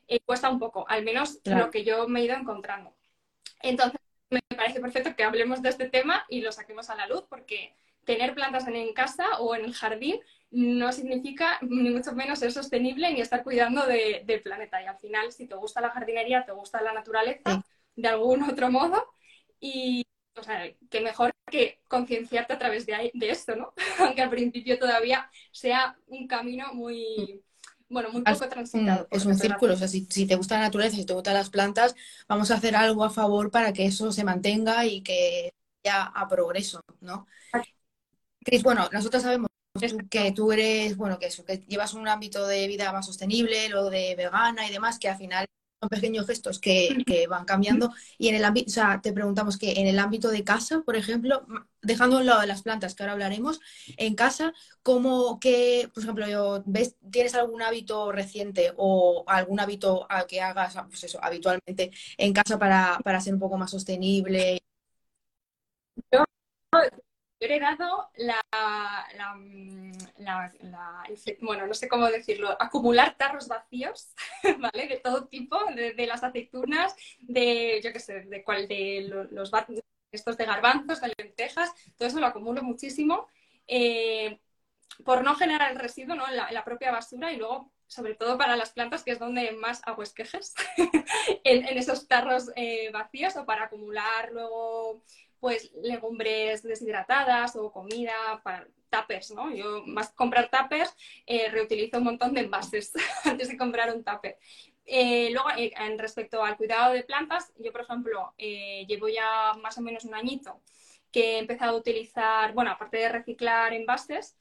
eh, 0.07 0.19
cuesta 0.21 0.49
un 0.49 0.59
poco, 0.59 0.85
al 0.87 1.03
menos 1.03 1.39
lo 1.45 1.71
que 1.71 1.83
yo 1.83 2.07
me 2.07 2.21
he 2.21 2.25
ido 2.25 2.35
encontrando. 2.35 2.95
Entonces, 3.61 3.99
me 4.29 4.41
parece 4.55 4.79
perfecto 4.79 5.15
que 5.15 5.23
hablemos 5.23 5.61
de 5.61 5.69
este 5.69 5.89
tema 5.89 6.25
y 6.29 6.41
lo 6.41 6.51
saquemos 6.51 6.89
a 6.89 6.95
la 6.95 7.07
luz 7.07 7.23
porque 7.29 7.75
tener 8.05 8.35
plantas 8.35 8.67
en, 8.67 8.93
casa 8.93 9.25
o 9.39 9.55
en 9.55 9.65
el 9.65 9.73
jardín 9.73 10.19
no 10.51 10.91
significa 10.91 11.57
ni 11.61 11.89
mucho 11.89 12.13
menos 12.13 12.39
ser 12.39 12.51
sostenible 12.51 13.11
ni 13.11 13.21
estar 13.21 13.43
cuidando 13.43 13.85
del 13.85 14.41
planeta. 14.41 14.81
Y 14.81 14.85
al 14.85 14.97
final, 14.97 15.31
si 15.31 15.47
te 15.47 15.55
gusta 15.55 15.81
la 15.81 15.89
jardinería, 15.89 16.45
te 16.45 16.51
gusta 16.51 16.81
la 16.81 16.93
naturaleza, 16.93 17.63
de 17.95 18.07
algún 18.07 18.43
otro 18.43 18.69
modo, 18.69 19.11
y 19.59 20.05
o 20.37 20.43
sea, 20.43 20.71
que 20.89 21.01
mejor 21.01 21.31
que 21.49 21.79
concienciarte 21.87 22.53
a 22.53 22.59
través 22.59 22.85
de, 22.85 23.11
de 23.13 23.29
esto, 23.29 23.55
¿no? 23.55 23.73
Aunque 23.99 24.21
al 24.21 24.29
principio 24.29 24.77
todavía 24.77 25.29
sea 25.51 25.97
un 26.07 26.27
camino 26.27 26.73
muy, 26.73 27.43
bueno, 27.89 28.09
muy 28.11 28.21
poco 28.21 28.49
transitado. 28.49 29.07
Es 29.11 29.25
un 29.25 29.35
círculo, 29.35 29.73
o 29.73 29.77
sea, 29.77 29.87
si, 29.87 30.05
te 30.05 30.35
gusta 30.35 30.55
la 30.55 30.65
naturaleza, 30.65 30.97
si 30.97 31.05
te 31.05 31.13
gustan 31.13 31.35
las 31.35 31.49
plantas, 31.49 31.95
vamos 32.27 32.51
a 32.51 32.55
hacer 32.55 32.75
algo 32.75 33.03
a 33.03 33.09
favor 33.09 33.51
para 33.51 33.73
que 33.73 33.85
eso 33.85 34.11
se 34.11 34.23
mantenga 34.23 34.85
y 34.85 35.01
que 35.01 35.53
vaya 35.83 36.03
a 36.03 36.27
progreso, 36.27 36.81
¿no? 37.01 37.27
Cris, 38.43 38.63
bueno, 38.63 38.89
nosotros 38.91 39.23
sabemos 39.23 39.49
que 40.09 40.31
tú 40.31 40.51
eres, 40.51 40.95
bueno, 40.97 41.19
que, 41.19 41.27
eso, 41.27 41.43
que 41.43 41.57
llevas 41.67 41.93
un 41.93 42.07
ámbito 42.07 42.47
de 42.47 42.67
vida 42.67 42.91
más 42.91 43.05
sostenible, 43.05 43.69
lo 43.69 43.89
de 43.89 44.15
vegana 44.15 44.67
y 44.67 44.71
demás, 44.71 44.99
que 44.99 45.09
al 45.09 45.17
final 45.17 45.45
pequeños 45.89 46.25
gestos 46.25 46.59
que, 46.59 46.95
van 47.29 47.45
cambiando. 47.45 47.91
Y 48.17 48.29
en 48.29 48.35
el 48.35 48.45
ámbito, 48.45 48.81
te 49.01 49.13
preguntamos 49.13 49.57
que 49.57 49.73
en 49.73 49.87
el 49.87 49.99
ámbito 49.99 50.29
de 50.29 50.43
casa, 50.43 50.81
por 50.85 50.95
ejemplo, 50.95 51.45
dejando 51.81 52.17
a 52.17 52.19
un 52.19 52.25
lado 52.25 52.41
de 52.41 52.47
las 52.47 52.61
plantas, 52.61 52.95
que 52.95 53.03
ahora 53.03 53.13
hablaremos, 53.13 53.59
en 53.97 54.15
casa, 54.15 54.53
¿cómo 54.83 55.39
que, 55.39 55.89
por 55.93 56.03
ejemplo, 56.03 56.63
ves, 56.65 56.95
tienes 57.11 57.35
algún 57.35 57.61
hábito 57.61 58.11
reciente 58.11 58.73
o 58.77 59.23
algún 59.27 59.59
hábito 59.59 60.07
que 60.27 60.41
hagas, 60.41 60.75
pues 60.87 61.03
eso, 61.03 61.23
habitualmente 61.23 61.91
en 62.17 62.33
casa 62.33 62.59
para, 62.59 62.99
para 63.03 63.21
ser 63.21 63.33
un 63.33 63.39
poco 63.39 63.57
más 63.57 63.71
sostenible? 63.71 64.61
He 67.53 67.57
heredado 67.57 68.09
la, 68.15 68.41
bueno, 71.41 71.67
no 71.67 71.73
sé 71.73 71.87
cómo 71.87 72.07
decirlo, 72.07 72.55
acumular 72.59 73.17
tarros 73.17 73.47
vacíos, 73.47 74.13
¿vale? 74.59 74.87
De 74.87 74.97
todo 74.97 75.27
tipo, 75.27 75.57
de, 75.73 76.07
las 76.07 76.23
aceitunas, 76.23 76.95
de, 77.19 77.81
yo 77.83 77.91
qué 77.91 77.99
sé, 77.99 78.21
de 78.21 78.43
cuál, 78.43 78.67
de 78.67 79.07
los, 79.31 79.51
estos 80.11 80.37
de 80.37 80.45
garbanzos, 80.45 81.01
de 81.01 81.13
lentejas, 81.17 81.73
todo 81.97 82.07
eso 82.07 82.19
lo 82.19 82.27
acumulo 82.27 82.63
muchísimo. 82.63 83.27
Eh, 83.67 84.39
por 85.03 85.23
no 85.23 85.35
generar 85.35 85.71
el 85.71 85.79
residuo 85.79 86.15
¿no? 86.15 86.27
en, 86.29 86.37
la, 86.37 86.63
propia 86.63 86.91
basura 86.91 87.31
y 87.31 87.37
luego, 87.37 87.71
sobre 87.87 88.15
todo 88.15 88.37
para 88.37 88.55
las 88.55 88.71
plantas, 88.71 89.03
que 89.03 89.11
es 89.11 89.19
donde 89.19 89.51
más 89.51 89.81
hago 89.85 90.03
esquejes, 90.03 90.53
en, 91.43 91.67
en, 91.67 91.77
esos 91.77 92.07
tarros 92.07 92.51
eh, 92.55 92.91
vacíos 92.91 93.35
o 93.35 93.45
para 93.45 93.65
acumular 93.65 94.31
luego 94.31 95.01
pues 95.45 95.71
legumbres 95.83 96.63
deshidratadas 96.63 97.55
o 97.55 97.71
comida 97.71 98.41
para 98.43 98.67
¿no? 99.35 99.53
Yo 99.53 99.83
más 99.85 100.09
que 100.09 100.15
comprar 100.15 100.49
tuppers, 100.49 100.91
eh, 101.27 101.49
reutilizo 101.49 101.99
un 101.99 102.05
montón 102.05 102.33
de 102.33 102.41
envases 102.41 102.91
antes 103.23 103.49
de 103.49 103.55
comprar 103.55 103.93
un 103.93 104.03
tupper. 104.03 104.39
Eh, 104.87 105.29
luego, 105.29 105.49
eh, 105.55 105.71
en 105.77 105.99
respecto 105.99 106.43
al 106.43 106.57
cuidado 106.57 106.93
de 106.93 107.03
plantas, 107.03 107.53
yo, 107.59 107.71
por 107.71 107.81
ejemplo, 107.81 108.33
llevo 108.37 109.07
ya 109.07 109.53
más 109.61 109.77
o 109.77 109.81
menos 109.81 110.03
un 110.05 110.15
añito 110.15 110.59
que 111.11 111.35
he 111.35 111.37
empezado 111.37 111.75
a 111.75 111.79
utilizar, 111.79 112.53
bueno, 112.53 112.71
aparte 112.71 112.97
de 112.97 113.09
reciclar 113.09 113.71
envases, 113.71 114.35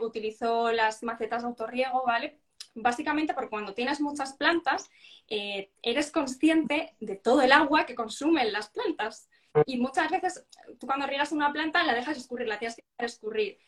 utilizo 0.00 0.72
las 0.72 1.04
macetas 1.04 1.42
de 1.42 1.48
autorriego, 1.48 2.02
¿vale? 2.04 2.40
Básicamente 2.74 3.34
porque 3.34 3.50
cuando 3.50 3.72
tienes 3.72 4.00
muchas 4.00 4.34
plantas, 4.34 4.90
eres 5.28 6.10
consciente 6.10 6.96
de 6.98 7.14
todo 7.14 7.42
el 7.42 7.52
agua 7.52 7.86
que 7.86 7.94
consumen 7.94 8.52
las 8.52 8.70
plantas. 8.70 9.28
Y 9.64 9.78
muchas 9.78 10.10
veces 10.10 10.44
tú 10.78 10.86
cuando 10.86 11.06
riegas 11.06 11.32
una 11.32 11.52
planta 11.52 11.82
la 11.84 11.94
dejas 11.94 12.16
escurrir, 12.16 12.48
la 12.48 12.58
tienes 12.58 12.76
que 12.76 12.84
dejar 12.92 13.06
escurrir. 13.06 13.58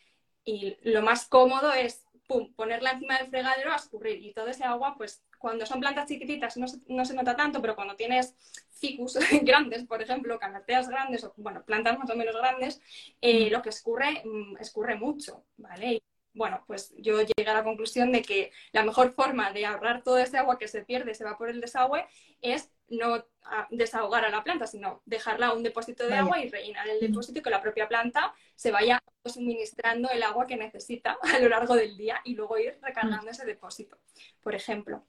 Y 0.45 0.77
lo 0.83 1.03
más 1.03 1.27
cómodo 1.27 1.73
es 1.73 2.05
pum, 2.27 2.53
ponerla 2.55 2.93
encima 2.93 3.19
del 3.19 3.29
fregadero 3.29 3.73
a 3.73 3.77
escurrir. 3.77 4.23
Y 4.23 4.33
todo 4.33 4.49
ese 4.49 4.65
agua, 4.65 4.95
pues 4.97 5.23
cuando 5.39 5.67
son 5.67 5.81
plantas 5.81 6.09
chiquititas 6.09 6.57
no 6.57 6.69
se, 6.69 6.79
no 6.89 7.05
se 7.05 7.15
nota 7.15 7.37
tanto, 7.37 7.61
pero 7.61 7.75
cuando 7.75 7.97
tienes 7.97 8.35
ficus 8.71 9.19
grandes, 9.43 9.85
por 9.85 10.03
ejemplo, 10.03 10.39
canateas 10.39 10.89
grandes 10.89 11.25
o 11.25 11.33
bueno, 11.37 11.65
plantas 11.65 11.99
más 11.99 12.11
o 12.11 12.17
menos 12.17 12.37
grandes, 12.37 12.81
eh, 13.21 13.49
mm. 13.49 13.53
lo 13.53 13.63
que 13.63 13.71
escurre, 13.71 14.23
mm, 14.25 14.57
escurre 14.59 14.97
mucho, 14.97 15.45
¿vale? 15.57 16.03
bueno, 16.39 16.63
pues 16.67 16.95
yo 16.97 17.21
llegué 17.21 17.51
a 17.51 17.55
la 17.55 17.65
conclusión 17.65 18.13
de 18.13 18.23
que 18.23 18.53
la 18.73 18.85
mejor 18.85 19.13
forma 19.13 19.53
de 19.53 19.67
ahorrar 19.67 20.03
todo 20.03 20.19
ese 20.19 20.39
agua 20.39 20.59
que 20.59 20.69
se 20.69 20.85
pierde, 20.85 21.15
se 21.15 21.25
va 21.25 21.37
por 21.37 21.51
el 21.51 21.61
desagüe, 21.61 22.07
es 22.41 22.71
no 22.89 23.25
desahogar 23.71 24.25
a 24.25 24.31
la 24.31 24.45
planta, 24.45 24.67
sino 24.67 25.03
dejarla 25.07 25.49
a 25.49 25.53
un 25.55 25.63
depósito 25.63 26.07
de 26.07 26.15
agua 26.15 26.39
y 26.39 26.51
rellenar 26.51 26.89
el 26.89 27.01
depósito 27.01 27.39
y 27.39 27.43
que 27.43 27.51
la 27.51 27.63
propia 27.63 27.89
planta 27.89 28.35
se 28.55 28.71
vaya 28.71 29.03
suministrando 29.25 30.11
el 30.11 30.23
agua 30.23 30.47
que 30.47 30.57
necesita 30.57 31.19
a 31.35 31.39
lo 31.39 31.49
largo 31.49 31.75
del 31.75 31.97
día 31.97 32.21
y 32.25 32.35
luego 32.35 32.59
ir 32.59 32.79
recargando 32.83 33.31
ese 33.31 33.47
depósito, 33.47 33.99
por 34.43 34.55
ejemplo. 34.55 35.05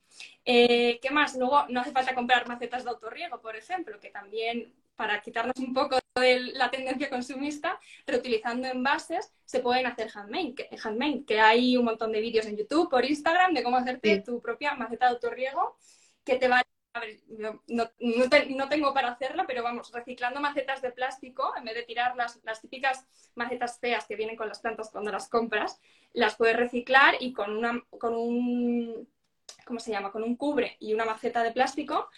Eh, 0.46 1.00
¿Qué 1.02 1.10
más? 1.10 1.36
Luego 1.36 1.66
no 1.70 1.82
hace 1.82 1.92
falta 1.92 2.16
comprar 2.16 2.48
macetas 2.48 2.84
de 2.84 2.92
autorriego, 2.92 3.42
por 3.42 3.56
ejemplo, 3.56 4.00
que 4.00 4.10
también 4.10 4.74
para 4.96 5.22
quitarnos 5.22 5.56
un 5.60 5.74
poco 5.74 5.98
de 6.16 6.40
la 6.54 6.70
tendencia 6.70 7.10
consumista, 7.10 7.80
reutilizando 8.06 8.68
envases, 8.68 9.34
se 9.46 9.62
pueden 9.62 9.86
hacer 9.86 10.12
handmade, 10.14 10.56
que, 10.56 10.70
handmade, 10.84 11.24
que 11.26 11.40
hay 11.40 11.78
un 11.78 11.86
montón 11.86 12.12
de 12.12 12.20
vídeos 12.20 12.46
en 12.46 12.58
YouTube, 12.58 12.90
por 12.90 13.06
Instagram, 13.06 13.54
de 13.54 13.64
cómo 13.64 13.78
hacerte 13.78 14.20
tu 14.20 14.42
propia 14.42 14.74
maceta 14.74 15.06
de 15.06 15.12
autorriego, 15.14 15.78
que 16.26 16.36
te 16.36 16.50
va 16.50 16.62
a 16.94 17.00
ver, 17.00 17.20
no, 17.28 17.62
no, 17.68 18.70
tengo 18.70 18.94
para 18.94 19.12
hacerla, 19.12 19.46
pero 19.46 19.64
vamos, 19.64 19.92
reciclando 19.92 20.40
macetas 20.40 20.82
de 20.82 20.92
plástico, 20.92 21.54
en 21.56 21.66
vez 21.66 21.76
de 21.76 21.84
tirar 21.84 22.16
las, 22.16 22.40
las, 22.44 22.62
típicas 22.62 23.06
macetas 23.36 23.80
feas 23.80 24.06
que 24.08 24.16
vienen 24.16 24.36
con 24.36 24.48
las 24.48 24.60
plantas 24.60 24.90
cuando 24.90 25.12
las 25.12 25.30
compras, 25.30 25.80
las 26.14 26.36
puedes 26.36 26.56
reciclar 26.56 27.16
y 27.20 27.34
con, 27.34 27.56
una, 27.56 27.84
con 28.00 28.16
un, 28.16 29.08
¿cómo 29.66 29.80
se 29.80 29.92
llama? 29.92 30.12
Con 30.12 30.24
un 30.24 30.36
cubre 30.36 30.78
y 30.80 30.94
una 30.94 31.06
maceta 31.06 31.44
de 31.44 31.52
plástico, 31.52 32.10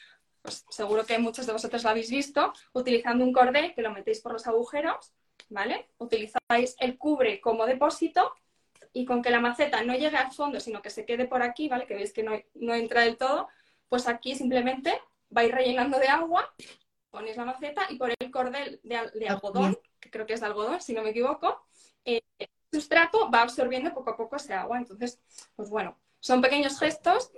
pues 0.42 0.66
seguro 0.70 1.06
que 1.06 1.20
muchos 1.20 1.46
de 1.46 1.54
vosotros 1.54 1.84
lo 1.84 1.90
habéis 1.90 2.10
visto, 2.10 2.54
utilizando 2.74 3.26
un 3.26 3.34
cordel 3.34 3.74
que 3.74 3.82
lo 3.82 3.92
metéis 3.92 4.22
por 4.22 4.32
los 4.32 4.48
agujeros, 4.48 5.14
¿vale? 5.50 5.90
Utilizáis 5.98 6.76
el 6.80 6.98
cubre 6.98 7.42
como 7.42 7.66
depósito 7.66 8.34
y 8.94 9.06
con 9.06 9.22
que 9.22 9.30
la 9.30 9.40
maceta 9.40 9.84
no 9.84 9.96
llegue 9.96 10.18
al 10.18 10.32
fondo, 10.32 10.60
sino 10.60 10.82
que 10.82 10.90
se 10.90 11.06
quede 11.06 11.26
por 11.26 11.42
aquí, 11.44 11.68
¿vale? 11.68 11.86
Que 11.86 11.96
veis 11.96 12.14
que 12.14 12.24
no, 12.24 12.32
no 12.56 12.74
entra 12.74 13.02
del 13.02 13.18
todo, 13.18 13.50
pues 13.92 14.08
aquí 14.08 14.36
simplemente 14.36 14.98
vais 15.30 15.52
rellenando 15.52 16.00
de 16.00 16.08
agua, 16.08 16.56
ponéis 17.10 17.36
la 17.36 17.44
maceta 17.44 17.82
y 17.90 17.98
por 17.98 18.10
el 18.18 18.32
cordel 18.32 18.80
de, 18.84 19.28
algodón, 19.28 19.78
que 20.00 20.10
creo 20.10 20.26
que 20.26 20.32
es 20.32 20.40
de 20.40 20.46
algodón, 20.46 20.80
si 20.80 20.94
no 20.94 21.04
me 21.04 21.10
equivoco, 21.10 21.68
eh, 22.06 22.22
el 22.40 22.48
sustrato 22.72 23.30
va 23.30 23.42
absorbiendo 23.42 23.94
poco 23.94 24.12
a 24.12 24.16
poco 24.16 24.38
ese 24.38 24.54
agua. 24.54 24.78
Entonces, 24.78 25.20
pues 25.58 25.70
bueno, 25.70 26.00
son 26.22 26.42
pequeños 26.42 26.80
gestos 26.80 27.34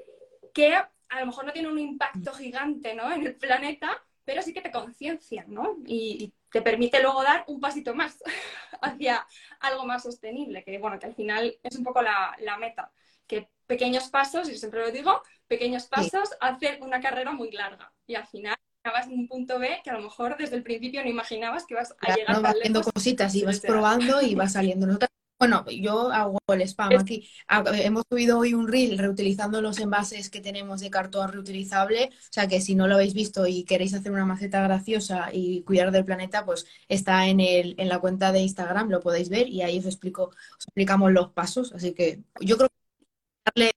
que 0.53 0.75
a 0.75 1.19
lo 1.19 1.25
mejor 1.25 1.43
no 1.43 1.53
tiene 1.53 1.69
un 1.69 1.79
impacto 1.79 2.31
mm. 2.31 2.35
gigante 2.35 2.93
¿no? 2.93 3.11
en 3.11 3.25
el 3.25 3.35
planeta, 3.35 4.03
pero 4.23 4.43
sí 4.43 4.53
que 4.53 4.61
te 4.61 4.71
conciencian, 4.71 5.51
¿no? 5.51 5.77
Y, 5.87 6.35
te 6.51 6.61
permite 6.61 7.01
luego 7.01 7.23
dar 7.23 7.45
un 7.47 7.59
pasito 7.59 7.95
más 7.95 8.21
hacia 8.81 9.25
algo 9.59 9.87
más 9.87 10.03
sostenible, 10.03 10.63
que 10.63 10.77
bueno, 10.77 10.99
que 10.99 11.07
al 11.07 11.15
final 11.15 11.57
es 11.63 11.75
un 11.75 11.83
poco 11.83 12.03
la, 12.03 12.57
meta, 12.59 12.91
que 13.25 13.49
pequeños 13.65 14.09
pasos, 14.09 14.47
y 14.49 14.55
siempre 14.55 14.81
lo 14.81 14.91
digo, 14.91 15.23
pequeños 15.53 15.85
pasos 15.85 16.29
hacen 16.39 16.81
una 16.83 16.99
carrera 16.99 17.31
muy 17.31 17.51
larga 17.51 17.91
y 18.07 18.15
al 18.15 18.25
final 18.25 18.55
acabas 18.83 19.07
en 19.07 19.13
un 19.13 19.27
punto 19.27 19.59
B 19.59 19.81
que 19.83 19.89
a 19.91 19.93
lo 19.93 20.01
mejor 20.01 20.35
desde 20.37 20.55
el 20.55 20.63
principio 20.63 21.03
no 21.03 21.09
imaginabas 21.09 21.65
que 21.65 21.75
vas 21.75 21.95
a 22.01 22.15
llegar 22.15 22.35
no, 22.35 22.41
vas 22.41 22.55
haciendo 22.55 22.81
cositas 22.81 23.35
y 23.35 23.43
vas 23.43 23.59
probando 23.59 24.21
y 24.21 24.35
vas 24.35 24.53
saliendo. 24.53 24.87
Nosotros 24.87 25.09
bueno, 25.43 25.65
yo 25.69 26.09
hago 26.09 26.39
el 26.47 26.61
spam 26.61 26.93
aquí. 26.97 27.27
Ah, 27.49 27.65
hemos 27.73 28.03
subido 28.09 28.39
hoy 28.39 28.53
un 28.53 28.65
reel 28.65 28.97
reutilizando 28.97 29.61
los 29.61 29.77
envases 29.79 30.29
que 30.29 30.39
tenemos 30.39 30.79
de 30.79 30.89
cartón 30.89 31.33
reutilizable. 31.33 32.11
O 32.13 32.31
sea 32.31 32.47
que 32.47 32.61
si 32.61 32.75
no 32.75 32.87
lo 32.87 32.95
habéis 32.95 33.13
visto 33.13 33.45
y 33.45 33.65
queréis 33.65 33.93
hacer 33.93 34.13
una 34.13 34.25
maceta 34.25 34.63
graciosa 34.63 35.31
y 35.33 35.63
cuidar 35.63 35.91
del 35.91 36.05
planeta, 36.05 36.45
pues 36.45 36.65
está 36.87 37.27
en, 37.27 37.41
el, 37.41 37.75
en 37.77 37.89
la 37.89 37.99
cuenta 37.99 38.31
de 38.31 38.39
Instagram, 38.39 38.89
lo 38.89 39.01
podéis 39.01 39.27
ver 39.27 39.49
y 39.49 39.61
ahí 39.63 39.79
os 39.79 39.85
explico, 39.85 40.29
os 40.57 40.65
explicamos 40.65 41.11
los 41.11 41.33
pasos. 41.33 41.73
Así 41.73 41.93
que 41.93 42.21
yo 42.39 42.55
creo 42.55 42.69
que 42.69 43.05
darle, 43.45 43.71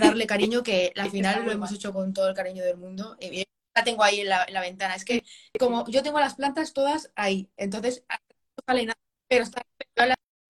darle 0.00 0.26
cariño, 0.26 0.62
que 0.62 0.92
al 0.96 1.10
final 1.10 1.44
lo 1.44 1.52
hemos 1.52 1.72
hecho 1.72 1.92
con 1.92 2.12
todo 2.12 2.28
el 2.28 2.34
cariño 2.34 2.64
del 2.64 2.76
mundo. 2.76 3.16
Y 3.20 3.44
la 3.74 3.84
tengo 3.84 4.02
ahí 4.02 4.20
en 4.20 4.28
la, 4.28 4.60
ventana. 4.60 4.94
Es 4.94 5.04
que 5.04 5.24
como 5.58 5.88
yo 5.88 6.02
tengo 6.02 6.20
las 6.20 6.34
plantas 6.34 6.72
todas 6.72 7.10
ahí, 7.14 7.50
entonces 7.56 8.04
no 8.08 8.62
sale 8.66 8.86
nada, 8.86 8.98
pero 9.28 9.44
está 9.44 9.62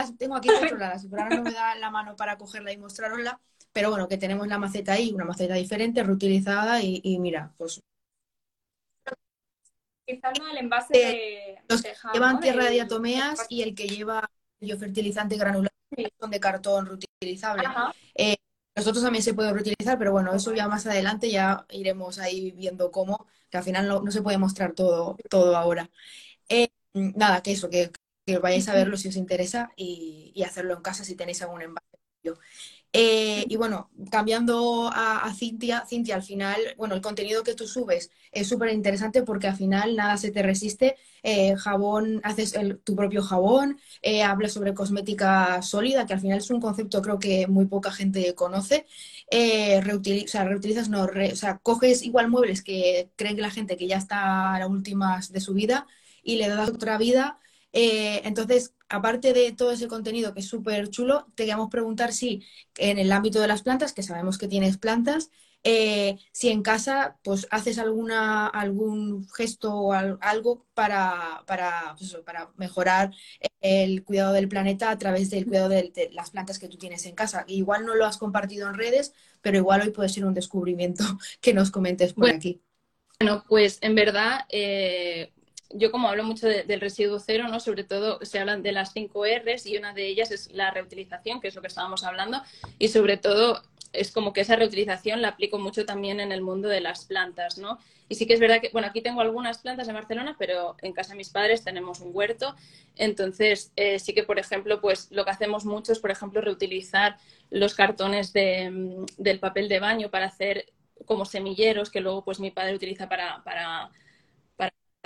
las 0.01 0.17
tengo 0.17 0.37
aquí 0.37 0.49
controladas, 0.49 1.07
pero 1.11 1.23
ahora 1.23 1.37
no 1.37 1.43
me 1.43 1.53
da 1.53 1.75
la 1.75 1.91
mano 1.91 2.15
para 2.15 2.39
cogerla 2.39 2.73
y 2.73 2.77
mostrarosla. 2.77 3.41
Pero 3.73 3.91
bueno, 3.91 4.09
que 4.09 4.17
tenemos 4.17 4.47
la 4.49 4.59
maceta 4.59 4.93
ahí, 4.93 5.13
una 5.13 5.25
maceta 5.25 5.55
diferente, 5.55 6.03
reutilizada 6.03 6.83
y, 6.83 7.01
y 7.03 7.19
mira, 7.19 7.53
pues 7.59 7.83
Utilizando 10.09 10.49
el 10.49 10.57
envase 10.57 10.95
de, 10.95 11.57
los 11.69 11.83
de 11.83 11.91
que 11.91 11.95
jam, 11.95 12.13
llevan 12.15 12.41
tierra 12.41 12.65
de 12.65 12.71
Del- 12.71 12.75
diatomeas 12.75 13.45
y 13.51 13.63
el 13.63 13.75
que 13.75 13.89
lleva 13.89 14.31
biofertilizante 14.59 15.37
granular 15.37 15.71
son 16.19 16.31
de 16.31 16.41
cartón 16.41 16.87
reutilizable. 16.87 17.67
Ajá. 17.67 17.93
Los 18.79 18.87
otros 18.89 19.05
también 19.05 19.23
se 19.25 19.35
pueden 19.35 19.55
reutilizar, 19.55 19.99
pero 19.99 20.13
bueno, 20.13 20.35
eso 20.35 20.55
ya 20.55 20.69
más 20.69 20.87
adelante 20.87 21.31
ya 21.31 21.67
iremos 21.71 22.19
ahí 22.19 22.53
viendo 22.53 22.91
cómo, 22.93 23.27
que 23.51 23.59
al 23.59 23.65
final 23.65 23.89
no, 23.89 24.01
no 24.03 24.11
se 24.13 24.23
puede 24.23 24.39
mostrar 24.39 24.73
todo, 24.75 25.17
todo 25.31 25.57
ahora. 25.57 25.91
Eh, 26.49 26.71
nada, 26.95 27.43
que 27.43 27.53
eso, 27.53 27.71
que, 27.71 27.93
que 28.27 28.39
vayáis 28.39 28.69
a 28.69 28.75
verlo 28.75 28.97
si 28.97 29.09
os 29.09 29.17
interesa 29.17 29.73
y, 29.77 30.33
y 30.35 30.45
hacerlo 30.45 30.75
en 30.77 30.83
casa 30.83 31.05
si 31.05 31.17
tenéis 31.17 31.43
algún 31.43 31.63
envase. 31.63 31.87
Eh, 32.93 33.45
y 33.49 33.57
bueno, 33.57 33.91
cambiando 34.11 34.89
a, 34.93 35.19
a 35.25 35.35
Cintia, 35.35 35.85
Cintia, 35.87 36.17
al 36.17 36.23
final, 36.23 36.59
bueno, 36.79 36.95
el 36.95 37.03
contenido 37.03 37.43
que 37.45 37.55
tú 37.55 37.67
subes 37.69 38.11
es 38.33 38.49
súper 38.49 38.71
interesante 38.73 39.23
porque 39.23 39.47
al 39.47 39.57
final 39.57 39.95
nada 39.97 40.17
se 40.17 40.31
te 40.31 40.43
resiste. 40.43 40.97
Eh, 41.23 41.55
jabón, 41.57 42.21
haces 42.25 42.55
el- 42.55 42.79
tu 42.81 42.97
propio 42.97 43.23
jabón, 43.23 43.79
eh, 44.03 44.23
hablas 44.23 44.53
sobre 44.53 44.75
cosmética 44.75 45.61
sólida, 45.63 46.07
que 46.07 46.15
al 46.15 46.21
final 46.21 46.39
es 46.39 46.51
un 46.51 46.61
concepto 46.61 47.03
creo 47.03 47.19
que 47.19 47.47
muy 47.47 47.67
poca 47.67 47.93
gente 47.93 48.35
conoce. 48.35 48.87
Reutili- 49.83 50.25
o 50.25 50.29
sea, 50.29 50.45
reutilizas, 50.45 50.89
no, 50.89 51.07
re- 51.07 51.33
o 51.33 51.37
sea, 51.37 51.59
coges 51.59 52.03
igual 52.03 52.29
muebles 52.29 52.63
que 52.63 53.11
creen 53.17 53.37
que 53.37 53.43
la 53.43 53.51
gente 53.51 53.77
que 53.77 53.87
ya 53.87 53.97
está 53.99 54.55
a 54.55 54.59
las 54.59 54.69
últimas 54.69 55.33
de 55.33 55.41
su 55.41 55.55
vida 55.55 55.87
y 56.23 56.37
le 56.37 56.49
das 56.49 56.69
otra 56.71 56.99
vida. 56.99 57.39
Eh, 57.73 58.23
entonces, 58.25 58.75
aparte 58.89 59.33
de 59.33 59.53
todo 59.53 59.73
ese 59.73 59.89
contenido 59.89 60.35
que 60.35 60.41
es 60.41 60.49
súper 60.49 60.89
chulo, 60.91 61.27
te 61.35 61.45
queríamos 61.45 61.69
preguntar 61.71 62.13
si 62.13 62.45
en 62.77 62.99
el 62.99 63.13
ámbito 63.13 63.41
de 63.41 63.49
las 63.49 63.63
plantas, 63.63 63.93
que 63.93 64.03
sabemos 64.03 64.39
que 64.39 64.49
tienes 64.49 64.79
plantas, 64.79 65.31
eh, 65.65 66.19
si 66.33 66.49
en 66.51 66.63
casa 66.63 67.19
pues 67.25 67.47
haces 67.51 67.79
alguna, 67.79 68.47
algún 68.47 69.29
gesto 69.31 69.75
o 69.75 69.93
al- 69.93 70.19
algo 70.21 70.67
para, 70.75 71.43
para, 71.47 71.95
pues 71.99 72.17
para 72.25 72.53
mejorar 72.57 73.13
el 73.61 74.05
cuidado 74.05 74.33
del 74.33 74.49
planeta 74.49 74.91
a 74.91 74.99
través 74.99 75.31
del 75.31 75.47
cuidado 75.47 75.69
de, 75.69 75.91
de 75.95 76.11
las 76.13 76.31
plantas 76.31 76.59
que 76.59 76.69
tú 76.69 76.79
tienes 76.79 77.05
en 77.07 77.15
casa. 77.15 77.45
Igual 77.49 77.85
no 77.87 77.95
lo 77.95 78.07
has 78.07 78.19
compartido 78.19 78.69
en 78.69 78.75
redes, 78.75 79.13
pero 79.43 79.59
igual 79.59 79.83
hoy 79.83 79.91
puede 79.91 80.09
ser 80.09 80.25
un 80.25 80.35
descubrimiento 80.35 81.05
que 81.41 81.55
nos 81.55 81.71
comentes 81.71 82.15
por 82.15 82.29
Bueno, 82.29 82.39
aquí. 82.39 82.63
Bueno, 83.21 83.45
pues 83.49 83.79
en 83.83 83.95
verdad, 83.97 84.43
eh, 84.51 85.33
yo 85.71 85.91
como 85.91 86.09
hablo 86.09 86.25
mucho 86.25 86.47
de- 86.47 86.63
del 86.65 86.81
residuo 86.81 87.19
cero, 87.19 87.47
¿no? 87.49 87.61
Sobre 87.61 87.85
todo 87.85 88.19
se 88.25 88.39
hablan 88.39 88.63
de 88.63 88.73
las 88.73 88.93
cinco 88.93 89.25
R's 89.27 89.67
y 89.67 89.77
una 89.77 89.93
de 89.93 90.07
ellas 90.07 90.31
es 90.31 90.51
la 90.53 90.71
reutilización, 90.71 91.41
que 91.41 91.49
es 91.49 91.55
lo 91.55 91.61
que 91.61 91.69
estábamos 91.69 92.05
hablando, 92.05 92.43
y 92.79 92.89
sobre 92.89 93.17
todo 93.19 93.63
es 93.93 94.13
como 94.13 94.33
que 94.33 94.43
esa 94.43 94.57
reutilización 94.57 95.23
la 95.23 95.29
aplico 95.29 95.59
mucho 95.59 95.87
también 95.87 96.21
en 96.21 96.31
el 96.33 96.43
mundo 96.43 96.69
de 96.69 96.81
las 96.81 97.05
plantas, 97.07 97.59
¿no? 97.59 97.79
Y 98.11 98.15
sí 98.15 98.27
que 98.27 98.35
es 98.35 98.41
verdad 98.41 98.61
que, 98.61 98.71
bueno, 98.71 98.89
aquí 98.89 99.03
tengo 99.03 99.21
algunas 99.21 99.59
plantas 99.59 99.89
en 99.89 99.95
Barcelona, 99.95 100.37
pero 100.39 100.77
en 100.83 100.93
casa 100.93 101.11
de 101.11 101.17
mis 101.17 101.29
padres 101.31 101.65
tenemos 101.65 102.01
un 102.01 102.11
huerto, 102.15 102.55
entonces 102.97 103.73
eh, 103.77 103.99
sí 103.99 104.15
que, 104.15 104.25
por 104.25 104.39
ejemplo, 104.39 104.81
pues 104.81 105.09
lo 105.11 105.25
que 105.25 105.31
hacemos 105.31 105.65
mucho 105.65 105.93
es, 105.93 105.99
por 105.99 106.11
ejemplo, 106.11 106.41
reutilizar 106.41 107.17
los 107.51 107.75
cartones 107.75 108.33
de, 108.33 108.71
mm, 108.71 109.07
del 109.19 109.39
papel 109.41 109.69
de 109.69 109.81
baño 109.81 110.11
para 110.11 110.27
hacer 110.27 110.67
como 111.05 111.25
semilleros 111.25 111.91
que 111.91 112.01
luego 112.01 112.25
pues 112.25 112.41
mi 112.41 112.51
padre 112.51 112.75
utiliza 112.75 113.09
para 113.09 113.91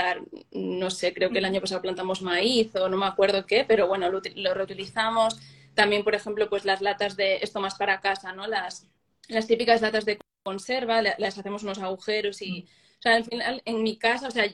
plantar, 0.03 0.23
no 0.53 0.91
sé, 0.91 1.15
creo 1.15 1.31
que 1.31 1.39
el 1.39 1.45
año 1.45 1.61
pasado 1.61 1.83
plantamos 1.83 2.23
maíz 2.23 2.75
o 2.77 2.89
no 2.89 2.97
me 2.97 3.07
acuerdo 3.07 3.47
qué, 3.47 3.65
pero 3.67 3.89
bueno, 3.89 4.11
lo, 4.11 4.21
lo 4.37 4.55
reutilizamos. 4.55 5.39
También, 5.75 6.05
por 6.05 6.15
ejemplo, 6.15 6.49
pues 6.51 6.65
las 6.65 6.81
latas 6.83 7.17
de 7.17 7.37
esto 7.37 7.61
más 7.61 7.75
para 7.77 8.01
casa, 8.01 8.33
¿no? 8.33 8.47
Las, 8.47 8.89
las 9.29 9.47
típicas 9.47 9.81
latas 9.83 10.05
de 10.05 10.19
conserva, 10.43 11.03
les 11.03 11.39
hacemos 11.39 11.63
unos 11.63 11.79
agujeros 11.79 12.43
y, 12.43 12.67
o 12.99 13.03
sea, 13.03 13.15
al 13.17 13.25
final, 13.25 13.63
en 13.65 13.83
mi 13.83 13.97
casa, 13.99 14.29
o 14.29 14.31
sea, 14.31 14.47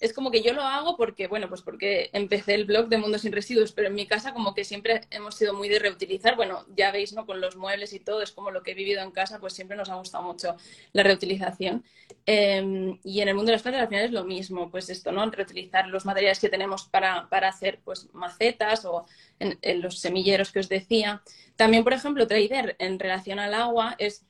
es 0.00 0.12
como 0.12 0.30
que 0.30 0.42
yo 0.42 0.52
lo 0.52 0.62
hago 0.62 0.96
porque, 0.96 1.26
bueno, 1.26 1.48
pues 1.48 1.62
porque 1.62 2.10
empecé 2.12 2.54
el 2.54 2.64
blog 2.64 2.88
de 2.88 2.98
Mundo 2.98 3.18
Sin 3.18 3.32
Residuos, 3.32 3.72
pero 3.72 3.88
en 3.88 3.94
mi 3.94 4.06
casa 4.06 4.32
como 4.32 4.54
que 4.54 4.64
siempre 4.64 5.00
hemos 5.10 5.34
sido 5.34 5.54
muy 5.54 5.68
de 5.68 5.80
reutilizar. 5.80 6.36
Bueno, 6.36 6.64
ya 6.76 6.92
veis, 6.92 7.12
¿no? 7.14 7.26
Con 7.26 7.40
los 7.40 7.56
muebles 7.56 7.92
y 7.92 8.00
todo, 8.00 8.22
es 8.22 8.30
como 8.30 8.50
lo 8.50 8.62
que 8.62 8.72
he 8.72 8.74
vivido 8.74 9.02
en 9.02 9.10
casa, 9.10 9.40
pues 9.40 9.54
siempre 9.54 9.76
nos 9.76 9.88
ha 9.90 9.96
gustado 9.96 10.22
mucho 10.22 10.56
la 10.92 11.02
reutilización. 11.02 11.84
Eh, 12.26 12.98
y 13.02 13.20
en 13.20 13.28
el 13.28 13.34
mundo 13.34 13.50
de 13.50 13.56
las 13.56 13.62
plantas 13.62 13.82
al 13.82 13.88
final 13.88 14.04
es 14.04 14.12
lo 14.12 14.24
mismo, 14.24 14.70
pues 14.70 14.88
esto, 14.88 15.10
¿no? 15.10 15.28
Reutilizar 15.30 15.88
los 15.88 16.06
materiales 16.06 16.38
que 16.38 16.48
tenemos 16.48 16.84
para, 16.84 17.28
para 17.28 17.48
hacer 17.48 17.80
pues 17.84 18.08
macetas 18.12 18.84
o 18.84 19.04
en, 19.40 19.82
los 19.82 19.98
semilleros 19.98 20.52
que 20.52 20.60
os 20.60 20.68
decía. 20.68 21.22
También, 21.56 21.84
por 21.84 21.92
ejemplo, 21.92 22.24
otra 22.24 22.38
idea 22.38 22.76
en 22.78 22.98
relación 22.98 23.38
al 23.40 23.54
agua 23.54 23.96
es 23.98 24.24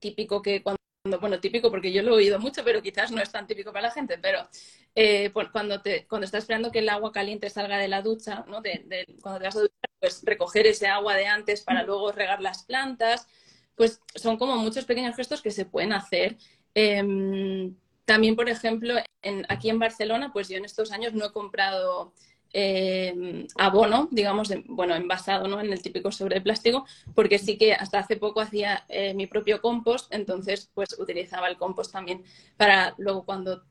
típico 0.00 0.42
que 0.42 0.62
cuando 0.62 0.83
bueno, 1.04 1.38
típico 1.38 1.70
porque 1.70 1.92
yo 1.92 2.02
lo 2.02 2.12
he 2.12 2.16
oído 2.16 2.38
mucho, 2.38 2.64
pero 2.64 2.82
quizás 2.82 3.10
no 3.12 3.20
es 3.20 3.30
tan 3.30 3.46
típico 3.46 3.72
para 3.72 3.88
la 3.88 3.94
gente, 3.94 4.18
pero 4.18 4.48
eh, 4.94 5.30
pues 5.34 5.48
cuando, 5.50 5.82
te, 5.82 6.06
cuando 6.06 6.24
estás 6.24 6.44
esperando 6.44 6.72
que 6.72 6.78
el 6.78 6.88
agua 6.88 7.12
caliente 7.12 7.50
salga 7.50 7.76
de 7.76 7.88
la 7.88 8.00
ducha, 8.00 8.44
¿no? 8.48 8.62
De, 8.62 8.82
de, 8.86 9.06
cuando 9.20 9.38
te 9.38 9.44
vas 9.44 9.56
a 9.56 9.60
duchar, 9.60 9.90
pues 10.00 10.22
recoger 10.24 10.66
ese 10.66 10.86
agua 10.86 11.14
de 11.14 11.26
antes 11.26 11.60
para 11.62 11.82
luego 11.82 12.10
regar 12.10 12.40
las 12.40 12.64
plantas, 12.64 13.26
pues 13.74 14.00
son 14.14 14.38
como 14.38 14.56
muchos 14.56 14.86
pequeños 14.86 15.14
gestos 15.14 15.42
que 15.42 15.50
se 15.50 15.66
pueden 15.66 15.92
hacer. 15.92 16.38
Eh, 16.74 17.72
también, 18.04 18.36
por 18.36 18.48
ejemplo, 18.48 18.94
en, 19.22 19.46
aquí 19.48 19.70
en 19.70 19.78
Barcelona, 19.78 20.30
pues 20.32 20.48
yo 20.48 20.56
en 20.56 20.64
estos 20.64 20.92
años 20.92 21.12
no 21.14 21.26
he 21.26 21.32
comprado 21.32 22.14
eh, 22.56 23.46
abono, 23.56 24.08
digamos, 24.12 24.48
de, 24.48 24.64
bueno, 24.68 24.94
envasado, 24.94 25.48
¿no? 25.48 25.60
En 25.60 25.72
el 25.72 25.82
típico 25.82 26.12
sobre 26.12 26.40
plástico, 26.40 26.86
porque 27.14 27.38
sí 27.40 27.58
que 27.58 27.74
hasta 27.74 27.98
hace 27.98 28.16
poco 28.16 28.40
hacía 28.40 28.84
eh, 28.88 29.12
mi 29.12 29.26
propio 29.26 29.60
compost, 29.60 30.12
entonces 30.14 30.70
pues 30.72 30.96
utilizaba 30.98 31.48
el 31.48 31.56
compost 31.56 31.92
también 31.92 32.22
para 32.56 32.94
luego 32.96 33.24
cuando 33.24 33.64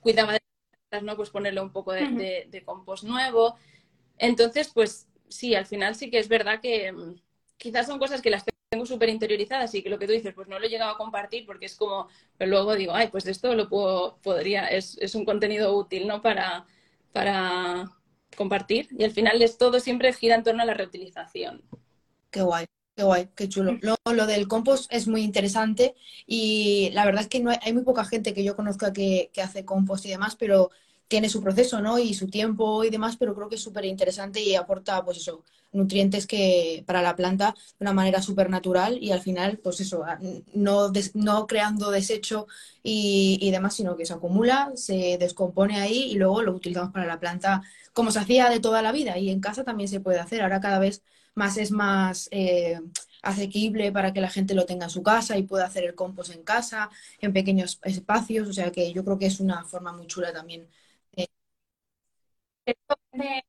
cuidaba 0.00 0.34
de 0.34 0.40
las 0.90 1.02
¿no? 1.02 1.16
Pues 1.16 1.30
ponerle 1.30 1.60
un 1.62 1.72
poco 1.72 1.92
de, 1.92 2.06
de, 2.08 2.46
de, 2.50 2.64
compost 2.64 3.04
nuevo. 3.04 3.56
Entonces, 4.18 4.70
pues 4.74 5.08
sí, 5.28 5.54
al 5.54 5.66
final 5.66 5.94
sí 5.94 6.10
que 6.10 6.18
es 6.18 6.28
verdad 6.28 6.60
que 6.60 6.92
mm, 6.92 7.14
quizás 7.56 7.86
son 7.86 7.98
cosas 7.98 8.20
que 8.22 8.30
las 8.30 8.44
tengo 8.70 8.84
súper 8.84 9.08
interiorizadas 9.08 9.74
y 9.74 9.82
que 9.82 9.88
lo 9.88 9.98
que 9.98 10.06
tú 10.06 10.12
dices, 10.12 10.34
pues 10.34 10.48
no 10.48 10.58
lo 10.58 10.66
he 10.66 10.68
llegado 10.68 10.92
a 10.92 10.98
compartir 10.98 11.46
porque 11.46 11.66
es 11.66 11.76
como, 11.76 12.08
pero 12.36 12.50
luego 12.50 12.74
digo, 12.76 12.92
ay, 12.94 13.08
pues 13.08 13.26
esto 13.26 13.54
lo 13.54 13.68
puedo, 13.70 14.18
podría, 14.22 14.66
es, 14.66 14.98
es 15.00 15.14
un 15.14 15.24
contenido 15.24 15.74
útil, 15.74 16.06
¿no? 16.06 16.20
Para, 16.20 16.66
para 17.12 17.97
compartir 18.38 18.88
y 18.96 19.04
al 19.04 19.10
final 19.10 19.42
es 19.42 19.58
todo 19.58 19.80
siempre 19.80 20.12
gira 20.12 20.36
en 20.36 20.44
torno 20.44 20.62
a 20.62 20.64
la 20.64 20.74
reutilización. 20.74 21.62
Qué 22.30 22.40
guay, 22.40 22.66
qué 22.94 23.02
guay, 23.02 23.28
qué 23.34 23.48
chulo. 23.48 23.76
Lo, 23.82 23.96
lo 24.14 24.26
del 24.26 24.46
compost 24.46 24.90
es 24.90 25.08
muy 25.08 25.22
interesante 25.22 25.94
y 26.26 26.90
la 26.92 27.04
verdad 27.04 27.22
es 27.22 27.28
que 27.28 27.40
no 27.40 27.50
hay, 27.50 27.58
hay 27.62 27.72
muy 27.72 27.82
poca 27.82 28.04
gente 28.04 28.32
que 28.32 28.44
yo 28.44 28.54
conozca 28.54 28.92
que, 28.92 29.30
que, 29.32 29.42
hace 29.42 29.64
compost 29.64 30.06
y 30.06 30.10
demás, 30.10 30.36
pero 30.36 30.70
tiene 31.08 31.28
su 31.28 31.42
proceso, 31.42 31.80
¿no? 31.80 31.98
Y 31.98 32.14
su 32.14 32.28
tiempo 32.28 32.84
y 32.84 32.90
demás, 32.90 33.16
pero 33.16 33.34
creo 33.34 33.48
que 33.48 33.56
es 33.56 33.62
súper 33.62 33.84
interesante 33.86 34.40
y 34.40 34.54
aporta, 34.54 35.04
pues 35.04 35.16
eso, 35.18 35.42
nutrientes 35.72 36.26
que 36.26 36.84
para 36.86 37.02
la 37.02 37.16
planta 37.16 37.54
de 37.78 37.84
una 37.84 37.92
manera 37.92 38.22
súper 38.22 38.50
natural 38.50 38.98
y 39.02 39.10
al 39.10 39.20
final, 39.20 39.58
pues 39.58 39.80
eso, 39.80 40.04
no, 40.54 40.90
des, 40.90 41.14
no 41.14 41.46
creando 41.46 41.90
desecho 41.90 42.46
y, 42.82 43.38
y, 43.40 43.50
demás, 43.50 43.74
sino 43.74 43.96
que 43.96 44.06
se 44.06 44.12
acumula, 44.14 44.72
se 44.74 45.16
descompone 45.18 45.80
ahí 45.80 46.10
y 46.12 46.14
luego 46.14 46.42
lo 46.42 46.52
utilizamos 46.52 46.92
para 46.92 47.06
la 47.06 47.20
planta 47.20 47.62
como 47.98 48.12
se 48.12 48.20
hacía 48.20 48.48
de 48.48 48.60
toda 48.60 48.80
la 48.80 48.92
vida 48.92 49.18
y 49.18 49.28
en 49.28 49.40
casa 49.40 49.64
también 49.64 49.88
se 49.88 49.98
puede 49.98 50.20
hacer. 50.20 50.42
Ahora 50.42 50.60
cada 50.60 50.78
vez 50.78 51.02
más 51.34 51.56
es 51.56 51.72
más 51.72 52.28
eh, 52.30 52.78
asequible 53.22 53.90
para 53.90 54.12
que 54.12 54.20
la 54.20 54.30
gente 54.30 54.54
lo 54.54 54.66
tenga 54.66 54.84
en 54.84 54.90
su 54.90 55.02
casa 55.02 55.36
y 55.36 55.42
pueda 55.42 55.66
hacer 55.66 55.82
el 55.82 55.96
compost 55.96 56.32
en 56.32 56.44
casa, 56.44 56.90
en 57.20 57.32
pequeños 57.32 57.80
espacios, 57.82 58.46
o 58.46 58.52
sea 58.52 58.70
que 58.70 58.92
yo 58.92 59.04
creo 59.04 59.18
que 59.18 59.26
es 59.26 59.40
una 59.40 59.64
forma 59.64 59.92
muy 59.92 60.06
chula 60.06 60.32
también. 60.32 60.68
De, 62.62 63.42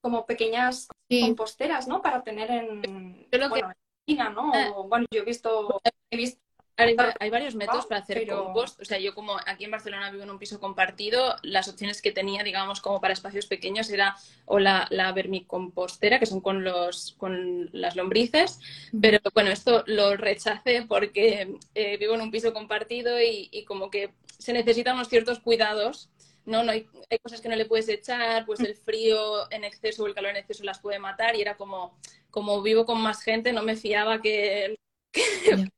como 0.00 0.26
pequeñas 0.26 0.86
sí. 1.10 1.22
composteras, 1.22 1.88
¿no? 1.88 2.00
Para 2.02 2.22
tener 2.22 2.52
en, 2.52 3.26
Yo 3.32 3.38
lo 3.40 3.48
bueno, 3.48 3.66
que... 3.66 3.74
en 3.74 4.16
China, 4.16 4.30
¿no? 4.30 4.52
O, 4.76 4.86
bueno, 4.86 5.06
yo 5.10 5.22
he 5.22 5.24
visto, 5.24 5.80
he 6.08 6.16
visto 6.16 6.40
hay, 6.76 6.96
hay, 7.20 7.30
varios 7.30 7.54
métodos 7.54 7.86
para 7.86 8.00
hacer 8.00 8.18
pero... 8.20 8.44
compost. 8.44 8.80
O 8.80 8.84
sea, 8.84 8.98
yo 8.98 9.14
como 9.14 9.36
aquí 9.46 9.64
en 9.64 9.70
Barcelona 9.70 10.10
vivo 10.10 10.22
en 10.22 10.30
un 10.30 10.38
piso 10.38 10.58
compartido, 10.58 11.36
las 11.42 11.68
opciones 11.68 12.00
que 12.00 12.12
tenía, 12.12 12.42
digamos, 12.42 12.80
como 12.80 13.00
para 13.00 13.12
espacios 13.12 13.46
pequeños 13.46 13.90
era 13.90 14.16
o 14.46 14.58
la, 14.58 14.86
la 14.90 15.12
vermicompostera, 15.12 16.18
que 16.18 16.26
son 16.26 16.40
con, 16.40 16.64
los, 16.64 17.14
con 17.18 17.68
las 17.72 17.96
lombrices, 17.96 18.58
pero 19.00 19.18
bueno, 19.34 19.50
esto 19.50 19.84
lo 19.86 20.16
rechacé 20.16 20.84
porque 20.88 21.56
eh, 21.74 21.96
vivo 21.98 22.14
en 22.14 22.22
un 22.22 22.30
piso 22.30 22.52
compartido 22.52 23.20
y, 23.20 23.48
y, 23.52 23.64
como 23.64 23.90
que 23.90 24.12
se 24.38 24.52
necesitan 24.52 24.94
unos 24.94 25.08
ciertos 25.08 25.40
cuidados. 25.40 26.10
No, 26.44 26.64
no 26.64 26.72
hay, 26.72 26.88
hay, 27.08 27.18
cosas 27.18 27.40
que 27.40 27.48
no 27.48 27.54
le 27.54 27.66
puedes 27.66 27.88
echar, 27.88 28.44
pues 28.46 28.58
el 28.60 28.74
frío 28.74 29.50
en 29.52 29.62
exceso 29.62 30.02
o 30.02 30.06
el 30.06 30.14
calor 30.14 30.30
en 30.30 30.38
exceso 30.38 30.64
las 30.64 30.80
puede 30.80 30.98
matar 30.98 31.36
y 31.36 31.40
era 31.40 31.56
como, 31.56 31.96
como 32.30 32.62
vivo 32.62 32.84
con 32.84 33.00
más 33.00 33.22
gente, 33.22 33.52
no 33.52 33.62
me 33.62 33.76
fiaba 33.76 34.20
que, 34.20 34.74
que 35.12 35.22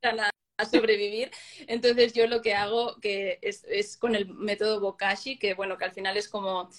yeah. 0.01 0.31
A 0.57 0.65
sobrevivir. 0.65 1.31
Entonces 1.67 2.13
yo 2.13 2.27
lo 2.27 2.41
que 2.41 2.53
hago 2.53 2.97
que 3.01 3.39
es, 3.41 3.63
es, 3.65 3.97
con 3.97 4.15
el 4.15 4.27
método 4.27 4.79
Bokashi, 4.79 5.37
que 5.37 5.53
bueno, 5.53 5.77
que 5.77 5.85
al 5.85 5.93
final 5.93 6.17
es 6.17 6.29
como 6.29 6.69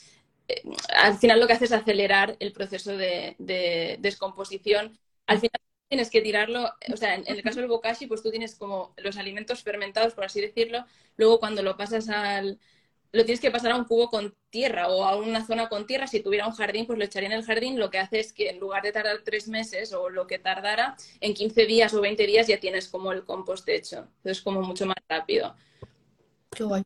eh, 0.49 0.62
al 0.97 1.19
final 1.19 1.41
lo 1.41 1.47
que 1.47 1.55
hace 1.55 1.65
es 1.67 1.73
acelerar 1.73 2.37
el 2.41 2.53
proceso 2.53 2.97
de, 2.97 3.37
descomposición. 4.01 4.99
Al 5.27 5.39
final 5.39 5.61
tienes 5.89 6.11
que 6.11 6.21
tirarlo, 6.21 6.73
o 6.93 6.97
sea, 6.97 7.15
en, 7.15 7.25
el 7.27 7.43
caso 7.43 7.61
del 7.61 7.69
bokashi, 7.69 8.07
pues 8.07 8.23
tú 8.23 8.31
tienes 8.31 8.57
como 8.57 8.95
los 8.97 9.17
alimentos 9.17 9.62
fermentados, 9.62 10.15
por 10.15 10.25
así 10.25 10.41
decirlo, 10.41 10.85
luego 11.17 11.39
cuando 11.41 11.62
lo 11.62 11.77
pasas 11.77 12.09
al, 12.09 12.59
lo 13.12 13.25
tienes 13.25 13.40
que 13.40 13.51
pasar 13.51 13.73
a 13.73 13.77
un 13.77 13.85
cubo 13.85 14.09
con 14.09 14.35
tierra 14.51 14.88
o 14.88 15.05
a 15.05 15.16
una 15.16 15.45
zona 15.47 15.69
con 15.69 15.87
tierra. 15.87 16.07
Si 16.07 16.21
tuviera 16.21 16.47
un 16.47 16.53
jardín, 16.53 16.87
pues 16.87 16.99
lo 16.99 17.05
echaría 17.05 17.29
en 17.29 17.35
el 17.35 17.45
jardín. 17.45 17.79
Lo 17.79 17.90
que 17.90 17.99
hace 17.99 18.21
es 18.21 18.33
que 18.33 18.51
en 18.51 18.61
lugar 18.61 18.83
de 18.83 18.92
tardar 18.92 19.19
tres 19.25 19.49
meses 19.49 19.92
o 19.92 20.09
lo 20.09 20.27
que 20.27 20.38
tardara, 20.38 20.97
en 21.21 21.35
15 21.35 21.66
días 21.66 21.95
o 21.95 22.01
20 22.01 22.27
días 22.27 22.47
ya 22.47 22.61
tienes 22.61 22.88
como 22.88 23.12
el 23.12 23.25
compost 23.25 23.69
hecho. 23.69 24.09
Entonces, 24.19 24.42
como 24.42 24.62
mucho 24.62 24.87
más 24.87 24.97
rápido. 25.09 25.57
Qué 26.51 26.64
guay. 26.64 26.83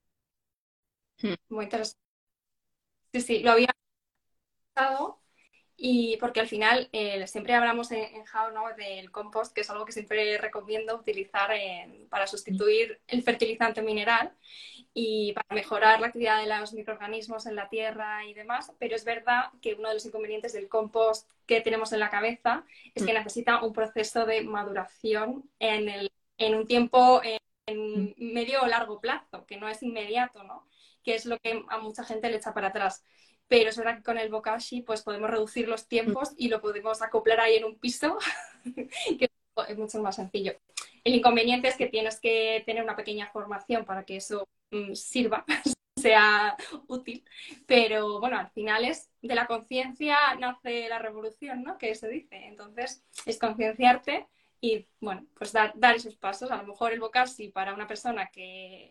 Hmm. 1.22 1.34
Muy 1.48 1.64
interesante. 1.64 2.00
Sí, 3.12 3.20
sí, 3.20 3.38
lo 3.40 3.52
había 3.52 3.68
pensado 4.74 5.19
y 5.82 6.18
porque 6.18 6.40
al 6.40 6.46
final 6.46 6.90
eh, 6.92 7.26
siempre 7.26 7.54
hablamos 7.54 7.90
en, 7.90 8.04
en 8.04 8.20
How 8.20 8.52
¿no? 8.52 8.64
del 8.76 9.10
compost, 9.10 9.54
que 9.54 9.62
es 9.62 9.70
algo 9.70 9.86
que 9.86 9.92
siempre 9.92 10.36
recomiendo 10.36 10.94
utilizar 10.94 11.50
para 12.10 12.26
sustituir 12.26 13.00
el 13.08 13.22
fertilizante 13.22 13.80
mineral 13.80 14.30
y 14.92 15.32
para 15.32 15.54
mejorar 15.54 15.98
la 15.98 16.08
actividad 16.08 16.42
de 16.42 16.54
los 16.54 16.74
microorganismos 16.74 17.46
en 17.46 17.56
la 17.56 17.70
tierra 17.70 18.26
y 18.26 18.34
demás, 18.34 18.74
pero 18.78 18.94
es 18.94 19.06
verdad 19.06 19.52
que 19.62 19.72
uno 19.72 19.88
de 19.88 19.94
los 19.94 20.04
inconvenientes 20.04 20.52
del 20.52 20.68
compost 20.68 21.26
que 21.46 21.62
tenemos 21.62 21.94
en 21.94 22.00
la 22.00 22.10
cabeza 22.10 22.66
es 22.94 23.06
que 23.06 23.12
mm. 23.12 23.16
necesita 23.16 23.64
un 23.64 23.72
proceso 23.72 24.26
de 24.26 24.42
maduración 24.42 25.48
en, 25.60 25.88
el, 25.88 26.12
en 26.36 26.56
un 26.56 26.66
tiempo 26.66 27.22
en 27.64 28.10
mm. 28.18 28.34
medio 28.34 28.60
o 28.60 28.66
largo 28.66 29.00
plazo, 29.00 29.46
que 29.46 29.56
no 29.56 29.66
es 29.66 29.82
inmediato, 29.82 30.42
¿no? 30.42 30.66
que 31.02 31.14
es 31.14 31.24
lo 31.24 31.38
que 31.38 31.64
a 31.70 31.78
mucha 31.78 32.04
gente 32.04 32.28
le 32.28 32.36
echa 32.36 32.52
para 32.52 32.68
atrás. 32.68 33.02
Pero 33.50 33.70
es 33.70 33.76
verdad 33.76 33.96
que 33.96 34.04
con 34.04 34.16
el 34.16 34.30
bokashi 34.30 34.82
pues 34.82 35.02
podemos 35.02 35.28
reducir 35.28 35.66
los 35.66 35.88
tiempos 35.88 36.30
y 36.36 36.46
lo 36.46 36.60
podemos 36.60 37.02
acoplar 37.02 37.40
ahí 37.40 37.56
en 37.56 37.64
un 37.64 37.80
piso, 37.80 38.16
que 39.18 39.28
es 39.68 39.76
mucho 39.76 40.00
más 40.00 40.14
sencillo. 40.14 40.52
El 41.02 41.16
inconveniente 41.16 41.66
es 41.66 41.76
que 41.76 41.88
tienes 41.88 42.20
que 42.20 42.62
tener 42.64 42.84
una 42.84 42.94
pequeña 42.94 43.26
formación 43.26 43.84
para 43.84 44.04
que 44.04 44.18
eso 44.18 44.48
mm, 44.70 44.94
sirva, 44.94 45.44
sea 45.96 46.56
útil, 46.86 47.24
pero 47.66 48.20
bueno, 48.20 48.38
al 48.38 48.50
final 48.50 48.84
es 48.84 49.10
de 49.20 49.34
la 49.34 49.48
conciencia 49.48 50.16
nace 50.38 50.88
la 50.88 51.00
revolución, 51.00 51.64
¿no? 51.64 51.76
Que 51.76 51.96
se 51.96 52.08
dice. 52.08 52.46
Entonces, 52.46 53.02
es 53.26 53.36
concienciarte 53.36 54.28
y 54.60 54.86
bueno, 55.00 55.26
pues 55.36 55.52
dar, 55.52 55.72
dar, 55.74 55.96
esos 55.96 56.16
pasos. 56.16 56.50
A 56.50 56.56
lo 56.56 56.64
mejor 56.64 56.92
el 56.92 57.00
Bocasi 57.00 57.48
para 57.48 57.72
una 57.72 57.86
persona 57.86 58.30
que 58.30 58.42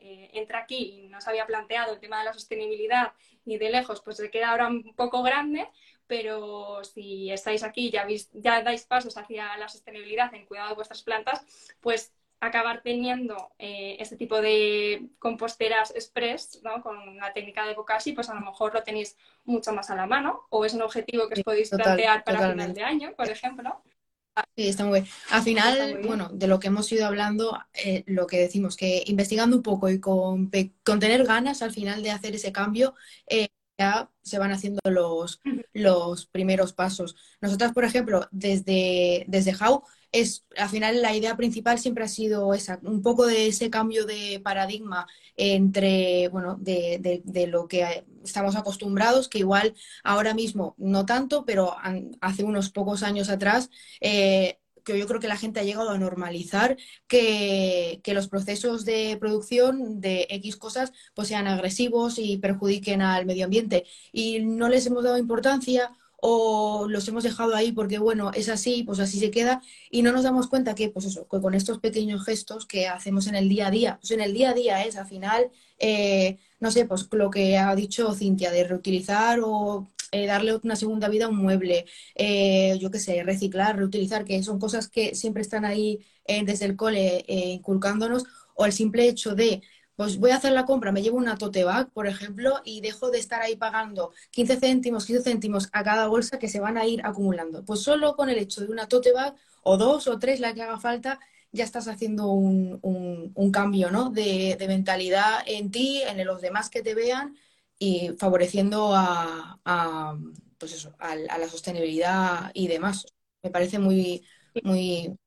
eh, 0.01 0.31
entra 0.33 0.59
aquí 0.59 1.03
y 1.03 1.07
no 1.09 1.21
se 1.21 1.29
había 1.29 1.45
planteado 1.45 1.93
el 1.93 1.99
tema 1.99 2.19
de 2.19 2.25
la 2.25 2.33
sostenibilidad 2.33 3.13
ni 3.45 3.57
de 3.57 3.69
lejos, 3.69 4.01
pues 4.01 4.17
se 4.17 4.31
queda 4.31 4.51
ahora 4.51 4.67
un 4.67 4.95
poco 4.95 5.21
grande, 5.21 5.69
pero 6.07 6.83
si 6.83 7.31
estáis 7.31 7.63
aquí 7.63 7.87
y 7.87 7.91
ya, 7.91 8.07
ya 8.33 8.63
dais 8.63 8.85
pasos 8.85 9.15
hacia 9.17 9.57
la 9.57 9.69
sostenibilidad 9.69 10.33
en 10.33 10.45
cuidado 10.45 10.69
de 10.69 10.75
vuestras 10.75 11.03
plantas, 11.03 11.45
pues 11.81 12.13
acabar 12.39 12.81
teniendo 12.81 13.51
eh, 13.59 13.97
este 13.99 14.15
tipo 14.15 14.41
de 14.41 15.09
composteras 15.19 15.91
express 15.91 16.61
¿no? 16.63 16.81
con 16.81 17.17
la 17.17 17.33
técnica 17.33 17.65
de 17.65 17.75
Bokashi, 17.75 18.13
pues 18.13 18.29
a 18.29 18.33
lo 18.33 18.41
mejor 18.41 18.73
lo 18.73 18.81
tenéis 18.81 19.17
mucho 19.43 19.73
más 19.73 19.89
a 19.89 19.95
la 19.95 20.07
mano 20.07 20.47
o 20.49 20.65
es 20.65 20.73
un 20.73 20.81
objetivo 20.81 21.27
que 21.27 21.35
os 21.35 21.43
podéis 21.43 21.69
plantear 21.69 22.23
para 22.23 22.51
final 22.51 22.73
de 22.73 22.83
año, 22.83 23.13
por 23.15 23.29
ejemplo. 23.29 23.83
Sí, 24.55 24.67
está 24.67 24.83
muy 24.85 24.99
bien. 25.01 25.11
Al 25.29 25.41
final, 25.43 26.01
bueno, 26.05 26.29
de 26.33 26.47
lo 26.47 26.59
que 26.59 26.67
hemos 26.67 26.91
ido 26.91 27.05
hablando, 27.07 27.57
eh, 27.73 28.03
lo 28.07 28.27
que 28.27 28.39
decimos, 28.39 28.75
que 28.75 29.03
investigando 29.07 29.55
un 29.55 29.63
poco 29.63 29.89
y 29.89 29.99
con, 29.99 30.51
con 30.83 30.99
tener 30.99 31.23
ganas 31.25 31.61
al 31.61 31.71
final 31.71 32.03
de 32.03 32.11
hacer 32.11 32.35
ese 32.35 32.51
cambio, 32.51 32.93
eh, 33.27 33.49
ya 33.79 34.11
se 34.21 34.37
van 34.37 34.51
haciendo 34.51 34.81
los, 34.83 35.41
los 35.73 36.25
primeros 36.27 36.73
pasos. 36.73 37.15
Nosotras, 37.41 37.71
por 37.73 37.85
ejemplo, 37.85 38.27
desde, 38.31 39.25
desde 39.27 39.55
How, 39.55 39.83
es, 40.11 40.45
al 40.57 40.69
final 40.69 41.01
la 41.01 41.15
idea 41.15 41.37
principal 41.37 41.79
siempre 41.79 42.03
ha 42.03 42.07
sido 42.07 42.53
esa, 42.53 42.79
un 42.83 43.01
poco 43.01 43.25
de 43.25 43.47
ese 43.47 43.69
cambio 43.69 44.05
de 44.05 44.41
paradigma 44.43 45.07
entre, 45.37 46.27
bueno, 46.29 46.57
de, 46.59 47.21
de, 47.23 47.47
lo 47.47 47.67
que 47.67 48.05
estamos 48.23 48.55
acostumbrados, 48.55 49.29
que 49.29 49.39
igual 49.39 49.75
ahora 50.03 50.33
mismo 50.33 50.75
no 50.77 51.05
tanto, 51.05 51.45
pero 51.45 51.75
hace 52.21 52.43
unos 52.43 52.71
pocos 52.71 53.03
años 53.03 53.29
atrás 53.29 53.69
eh, 54.01 54.59
que 54.93 54.99
yo 54.99 55.07
creo 55.07 55.19
que 55.19 55.27
la 55.27 55.37
gente 55.37 55.59
ha 55.59 55.63
llegado 55.63 55.89
a 55.89 55.97
normalizar 55.97 56.77
que, 57.07 57.99
que, 58.03 58.13
los 58.13 58.27
procesos 58.27 58.85
de 58.85 59.17
producción 59.19 60.01
de 60.01 60.27
X 60.29 60.57
cosas 60.57 60.91
pues 61.13 61.27
sean 61.27 61.47
agresivos 61.47 62.19
y 62.19 62.37
perjudiquen 62.37 63.01
al 63.01 63.25
medio 63.25 63.45
ambiente. 63.45 63.85
Y 64.11 64.39
no 64.39 64.69
les 64.69 64.85
hemos 64.85 65.03
dado 65.03 65.17
importancia 65.17 65.91
o 66.21 66.87
los 66.89 67.07
hemos 67.07 67.23
dejado 67.23 67.55
ahí 67.55 67.71
porque, 67.71 67.99
bueno, 67.99 68.31
es 68.33 68.49
así, 68.49 68.83
pues 68.83 68.99
así 68.99 69.19
se 69.19 69.31
queda, 69.31 69.61
y 69.89 70.01
no 70.01 70.11
nos 70.11 70.23
damos 70.23 70.47
cuenta 70.47 70.75
que, 70.75 70.89
pues 70.89 71.05
eso, 71.05 71.27
con 71.27 71.53
estos 71.53 71.79
pequeños 71.79 72.25
gestos 72.25 72.65
que 72.65 72.87
hacemos 72.87 73.27
en 73.27 73.35
el 73.35 73.49
día 73.49 73.67
a 73.67 73.71
día, 73.71 73.97
pues 74.01 74.11
en 74.11 74.21
el 74.21 74.33
día 74.33 74.51
a 74.51 74.53
día 74.53 74.83
es, 74.85 74.95
al 74.97 75.07
final, 75.07 75.49
eh, 75.79 76.37
no 76.59 76.71
sé, 76.71 76.85
pues 76.85 77.07
lo 77.11 77.29
que 77.29 77.57
ha 77.57 77.73
dicho 77.75 78.13
Cintia, 78.13 78.51
de 78.51 78.65
reutilizar 78.65 79.39
o 79.43 79.87
eh, 80.11 80.25
darle 80.25 80.55
una 80.63 80.75
segunda 80.75 81.09
vida 81.09 81.25
a 81.25 81.29
un 81.29 81.37
mueble, 81.37 81.85
eh, 82.15 82.77
yo 82.79 82.91
qué 82.91 82.99
sé, 82.99 83.23
reciclar, 83.23 83.77
reutilizar, 83.77 84.25
que 84.25 84.41
son 84.43 84.59
cosas 84.59 84.87
que 84.87 85.15
siempre 85.15 85.41
están 85.41 85.65
ahí 85.65 86.05
desde 86.45 86.65
el 86.65 86.75
cole 86.75 87.25
inculcándonos, 87.27 88.23
o 88.53 88.65
el 88.65 88.71
simple 88.71 89.07
hecho 89.07 89.33
de 89.33 89.63
pues 89.99 90.17
voy 90.17 90.31
a 90.31 90.37
hacer 90.37 90.53
la 90.53 90.63
compra, 90.63 90.93
me 90.93 91.01
llevo 91.01 91.17
una 91.17 91.37
tote 91.37 91.65
bag, 91.65 91.91
por 91.91 92.07
ejemplo, 92.07 92.61
y 92.63 92.79
dejo 92.79 93.11
de 93.11 93.19
estar 93.19 93.41
ahí 93.41 93.57
pagando 93.57 94.13
15 94.31 94.55
céntimos, 94.55 95.05
15 95.05 95.23
céntimos 95.23 95.67
a 95.73 95.83
cada 95.83 96.07
bolsa 96.07 96.39
que 96.39 96.47
se 96.47 96.61
van 96.61 96.77
a 96.77 96.85
ir 96.85 97.01
acumulando. 97.03 97.65
Pues 97.65 97.81
solo 97.81 98.15
con 98.15 98.29
el 98.29 98.37
hecho 98.37 98.61
de 98.61 98.67
una 98.67 98.87
tote 98.87 99.11
bag, 99.11 99.35
o 99.61 99.75
dos 99.75 100.07
o 100.07 100.17
tres, 100.17 100.39
la 100.39 100.53
que 100.53 100.61
haga 100.61 100.79
falta, 100.79 101.19
ya 101.51 101.65
estás 101.65 101.89
haciendo 101.89 102.31
un, 102.31 103.51
cambio 103.51 103.91
¿no? 103.91 104.09
de, 104.09 104.55
mentalidad 104.69 105.39
en 105.45 105.69
ti, 105.69 106.01
en 106.07 106.25
los 106.25 106.39
demás 106.39 106.69
que 106.69 106.81
te 106.81 106.95
vean 106.95 107.35
y 107.79 108.09
favoreciendo 108.17 108.91
a, 108.93 110.17
pues 110.57 110.73
eso, 110.73 110.93
a, 110.99 111.13
a 111.13 111.37
la 111.37 111.47
sostenibilidad 111.47 112.51
y 112.53 112.67
demás. 112.67 113.05
Me 113.41 113.49
parece 113.49 113.79
muy, 113.79 114.25
muy, 114.63 115.17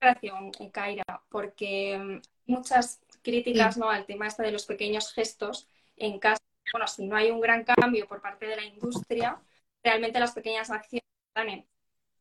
gracias, 0.00 0.34
Kaira, 0.72 1.22
porque 1.28 2.20
muchas 2.46 3.00
críticas 3.22 3.76
¿no? 3.76 3.90
al 3.90 4.06
tema 4.06 4.26
este 4.26 4.42
de 4.42 4.52
los 4.52 4.66
pequeños 4.66 5.12
gestos 5.12 5.68
en 5.96 6.18
casa. 6.18 6.42
Bueno, 6.72 6.86
si 6.86 7.06
no 7.06 7.16
hay 7.16 7.30
un 7.30 7.40
gran 7.40 7.64
cambio 7.64 8.06
por 8.06 8.22
parte 8.22 8.46
de 8.46 8.56
la 8.56 8.64
industria, 8.64 9.40
realmente 9.82 10.20
las 10.20 10.32
pequeñas 10.32 10.70
acciones 10.70 11.04
están 11.28 11.48
en 11.48 11.66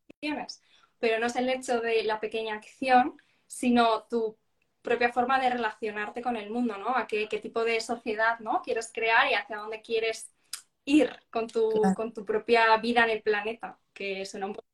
acciones. 0.09 0.61
Pero 0.99 1.19
no 1.19 1.27
es 1.27 1.35
el 1.35 1.49
hecho 1.49 1.79
de 1.79 2.03
la 2.03 2.19
pequeña 2.19 2.55
acción, 2.55 3.21
sino 3.47 4.03
tu 4.03 4.37
propia 4.81 5.11
forma 5.11 5.39
de 5.39 5.49
relacionarte 5.49 6.21
con 6.21 6.35
el 6.35 6.49
mundo, 6.49 6.77
¿no? 6.77 6.95
A 6.95 7.07
qué, 7.07 7.27
tipo 7.27 7.63
de 7.63 7.81
sociedad 7.81 8.39
¿no? 8.39 8.61
quieres 8.61 8.91
crear 8.93 9.29
y 9.29 9.33
hacia 9.33 9.57
dónde 9.57 9.81
quieres 9.81 10.31
ir 10.85 11.11
con 11.29 11.47
tu, 11.47 11.69
con 11.95 12.13
tu 12.13 12.25
propia 12.25 12.75
vida 12.77 13.03
en 13.03 13.11
el 13.11 13.21
planeta, 13.21 13.79
que 13.93 14.25
suena 14.25 14.47
un 14.47 14.53
poco 14.53 14.68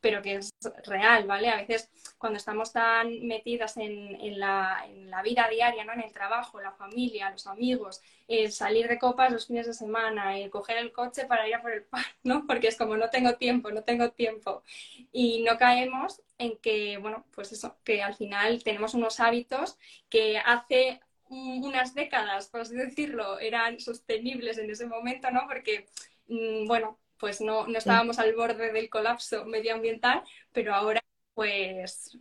pero 0.00 0.22
que 0.22 0.36
es 0.36 0.50
real, 0.84 1.26
¿vale? 1.26 1.48
A 1.48 1.56
veces 1.56 1.90
cuando 2.18 2.36
estamos 2.36 2.72
tan 2.72 3.26
metidas 3.26 3.76
en, 3.76 4.38
la, 4.38 4.86
vida 5.24 5.48
diaria, 5.50 5.84
¿no? 5.84 5.92
En 5.92 6.02
el 6.02 6.12
trabajo, 6.12 6.60
la 6.60 6.72
familia, 6.72 7.30
los 7.30 7.46
amigos, 7.46 8.00
el 8.28 8.52
salir 8.52 8.88
de 8.88 8.98
copas 8.98 9.32
los 9.32 9.46
fines 9.46 9.66
de 9.66 9.74
semana, 9.74 10.38
el 10.38 10.50
coger 10.50 10.78
el 10.78 10.92
coche 10.92 11.26
para 11.26 11.48
ir 11.48 11.54
a 11.54 11.62
por 11.62 11.72
el 11.72 11.84
pan, 11.84 12.04
¿no? 12.24 12.46
Porque 12.46 12.68
es 12.68 12.76
como 12.76 12.96
no 12.96 13.10
tengo 13.10 13.34
tiempo, 13.36 13.70
no 13.70 13.82
tengo 13.82 14.10
tiempo. 14.10 14.62
Y 15.12 15.42
no 15.42 15.58
caemos 15.58 16.22
en 16.38 16.56
que, 16.58 16.98
bueno, 16.98 17.26
pues 17.32 17.52
eso, 17.52 17.76
que 17.84 18.02
al 18.02 18.14
final 18.14 18.62
tenemos 18.64 18.94
unos 18.94 19.20
hábitos 19.20 19.78
que 20.08 20.38
hace 20.38 21.00
unas 21.30 21.94
décadas, 21.94 22.48
por 22.48 22.62
así 22.62 22.74
decirlo, 22.74 23.38
eran 23.38 23.78
sostenibles 23.78 24.58
en 24.58 24.70
ese 24.70 24.86
momento, 24.86 25.30
¿no? 25.30 25.46
Porque, 25.46 25.86
mm, 26.28 26.66
bueno, 26.66 26.98
pues 27.20 27.40
no, 27.40 27.66
no 27.66 27.78
estábamos 27.78 28.18
al 28.18 28.34
borde 28.34 28.72
del 28.72 28.88
colapso 28.88 29.44
medioambiental, 29.44 30.22
pero 30.52 30.74
ahora 30.74 31.00
pues, 31.34 32.18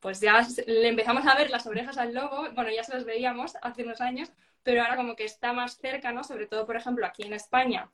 pues 0.00 0.20
ya 0.20 0.46
le 0.66 0.88
empezamos 0.88 1.26
a 1.26 1.34
ver 1.36 1.50
las 1.50 1.66
orejas 1.66 1.98
al 1.98 2.14
lobo, 2.14 2.48
bueno, 2.54 2.70
ya 2.70 2.84
se 2.84 2.94
las 2.94 3.04
veíamos 3.04 3.54
hace 3.60 3.82
unos 3.82 4.00
años, 4.00 4.30
pero 4.62 4.82
ahora 4.82 4.96
como 4.96 5.16
que 5.16 5.24
está 5.24 5.52
más 5.52 5.78
cerca, 5.78 6.12
¿no? 6.12 6.24
Sobre 6.24 6.46
todo, 6.46 6.66
por 6.66 6.76
ejemplo, 6.76 7.04
aquí 7.06 7.24
en 7.24 7.32
España, 7.32 7.90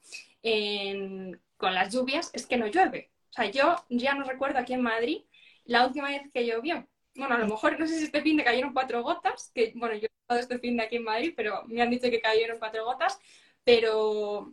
con 1.56 1.74
las 1.74 1.92
lluvias, 1.92 2.30
es 2.34 2.46
que 2.46 2.56
no 2.56 2.66
llueve. 2.66 3.10
O 3.30 3.32
sea, 3.32 3.50
yo 3.50 3.76
ya 3.88 4.14
no 4.14 4.24
recuerdo 4.24 4.58
aquí 4.58 4.74
en 4.74 4.82
Madrid 4.82 5.22
la 5.64 5.86
última 5.86 6.08
vez 6.08 6.22
que 6.32 6.46
llovió. 6.46 6.86
Bueno, 7.16 7.34
a 7.34 7.38
lo 7.38 7.46
mejor 7.46 7.78
no 7.78 7.86
sé 7.86 7.98
si 7.98 8.04
este 8.04 8.22
fin 8.22 8.36
de 8.36 8.44
cayeron 8.44 8.72
cuatro 8.72 9.02
gotas, 9.02 9.50
que 9.54 9.72
bueno, 9.76 9.94
yo 9.94 10.06
he 10.06 10.10
estado 10.22 10.40
este 10.40 10.58
fin 10.58 10.76
de 10.76 10.84
aquí 10.84 10.96
en 10.96 11.04
Madrid, 11.04 11.32
pero 11.36 11.64
me 11.66 11.80
han 11.80 11.90
dicho 11.90 12.10
que 12.10 12.20
cayeron 12.20 12.58
cuatro 12.58 12.84
gotas, 12.84 13.18
pero 13.64 14.52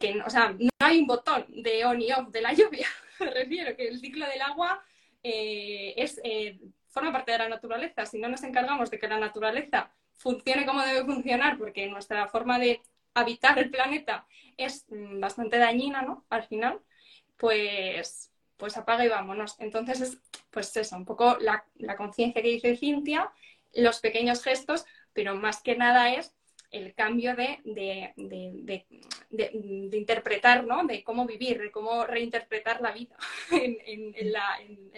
que, 0.00 0.22
o 0.24 0.30
sea, 0.30 0.54
no 0.58 0.70
hay 0.78 1.00
un 1.00 1.06
botón 1.06 1.44
de 1.48 1.84
on 1.84 2.00
y 2.00 2.12
off 2.12 2.28
de 2.28 2.40
la 2.40 2.52
lluvia. 2.54 2.88
Refiero 3.18 3.76
que 3.76 3.88
el 3.88 4.00
ciclo 4.00 4.26
del 4.26 4.42
agua 4.42 4.82
eh, 5.22 5.94
es, 5.96 6.20
eh, 6.24 6.58
forma 6.88 7.12
parte 7.12 7.32
de 7.32 7.38
la 7.38 7.48
naturaleza. 7.48 8.06
Si 8.06 8.18
no 8.18 8.28
nos 8.28 8.42
encargamos 8.42 8.90
de 8.90 8.98
que 8.98 9.08
la 9.08 9.18
naturaleza 9.18 9.90
funcione 10.14 10.64
como 10.64 10.82
debe 10.82 11.04
funcionar, 11.04 11.58
porque 11.58 11.86
nuestra 11.88 12.28
forma 12.28 12.58
de 12.58 12.80
habitar 13.14 13.58
el 13.58 13.70
planeta 13.70 14.26
es 14.56 14.86
mm, 14.88 15.20
bastante 15.20 15.58
dañina, 15.58 16.02
¿no? 16.02 16.24
Al 16.30 16.44
final, 16.44 16.80
pues, 17.36 18.32
pues 18.56 18.76
apaga 18.76 19.04
y 19.04 19.08
vámonos. 19.08 19.56
Entonces, 19.58 20.00
es, 20.00 20.18
pues 20.50 20.76
eso, 20.76 20.96
un 20.96 21.04
poco 21.04 21.36
la, 21.40 21.64
conciencia 21.96 22.42
que 22.42 22.48
dice 22.48 22.76
Cintia, 22.76 23.30
los 23.74 24.00
pequeños 24.00 24.42
gestos, 24.42 24.86
pero 25.12 25.34
más 25.34 25.62
que 25.62 25.76
nada 25.76 26.14
es 26.14 26.34
el 26.70 26.94
cambio 26.94 27.34
de, 27.34 27.60
de, 27.64 28.86
interpretar, 29.92 30.64
¿no? 30.64 30.84
De 30.84 31.02
cómo 31.02 31.26
vivir, 31.26 31.58
de 31.58 31.70
cómo 31.70 32.04
reinterpretar 32.04 32.80
la 32.80 32.92
vida 32.92 33.16
en, 33.50 34.14
en, 34.14 34.32